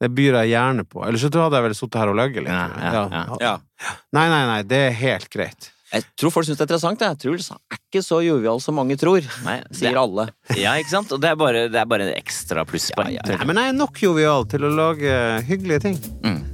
Det 0.00 0.08
byr 0.16 0.38
jeg 0.40 0.54
gjerne 0.54 0.86
på. 0.88 1.02
Ellers 1.04 1.26
så 1.26 1.30
hadde 1.42 1.58
jeg 1.58 1.66
vel 1.68 1.74
sittet 1.76 2.00
her 2.00 2.12
og 2.12 2.16
løyet 2.16 2.38
litt. 2.40 2.48
Ja, 2.48 2.70
ja, 2.80 3.04
ja. 3.12 3.36
Ja. 3.44 3.92
Nei, 4.16 4.24
nei, 4.32 4.40
nei, 4.48 4.62
det 4.68 4.80
er 4.88 4.96
helt 4.96 5.28
greit. 5.32 5.70
Jeg 5.90 6.04
tror 6.20 6.30
folk 6.30 6.46
syns 6.46 6.56
det 6.60 6.62
er 6.62 6.68
interessant. 6.68 7.02
Jeg 7.02 7.18
Truls 7.18 7.48
er 7.50 7.78
ikke 7.80 8.02
så 8.06 8.20
jovial 8.22 8.60
som 8.62 8.76
mange 8.78 8.94
tror, 9.00 9.24
Nei, 9.42 9.56
sier 9.74 9.90
det, 9.90 9.98
alle. 9.98 10.28
ja, 10.54 10.76
ikke 10.78 10.92
sant? 10.92 11.10
Og 11.16 11.20
det 11.22 11.32
er 11.32 11.38
bare, 11.40 11.64
det 11.72 11.80
er 11.80 11.88
bare 11.90 12.06
en 12.06 12.14
ekstra 12.14 12.62
plusspoeng. 12.68 13.10
Ja, 13.16 13.24
ja, 13.26 13.40
Nei, 13.40 13.48
men 13.50 13.58
jeg 13.58 13.72
er 13.72 13.76
nok 13.80 13.98
jovial 14.00 14.46
til 14.52 14.68
å 14.68 14.70
lage 14.70 15.16
hyggelige 15.50 15.84
ting. 15.88 16.00
Mm. 16.24 16.40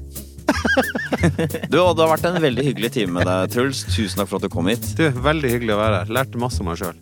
Du, 1.72 1.78
og 1.80 1.96
Det 1.96 2.02
har 2.04 2.10
vært 2.10 2.26
en 2.28 2.36
veldig 2.42 2.64
hyggelig 2.66 2.90
time 2.94 3.16
med 3.18 3.28
deg, 3.28 3.50
Truls. 3.54 3.84
Tusen 3.90 4.20
takk 4.20 4.28
for 4.30 4.38
at 4.40 4.46
du 4.46 4.52
kom 4.52 4.68
hit. 4.70 4.84
Du, 4.98 5.06
Veldig 5.24 5.52
hyggelig 5.54 5.74
å 5.76 5.80
være 5.80 6.02
her. 6.02 6.12
Lærte 6.18 6.40
masse 6.40 6.62
om 6.62 6.68
meg 6.70 6.80
sjøl. 6.80 6.96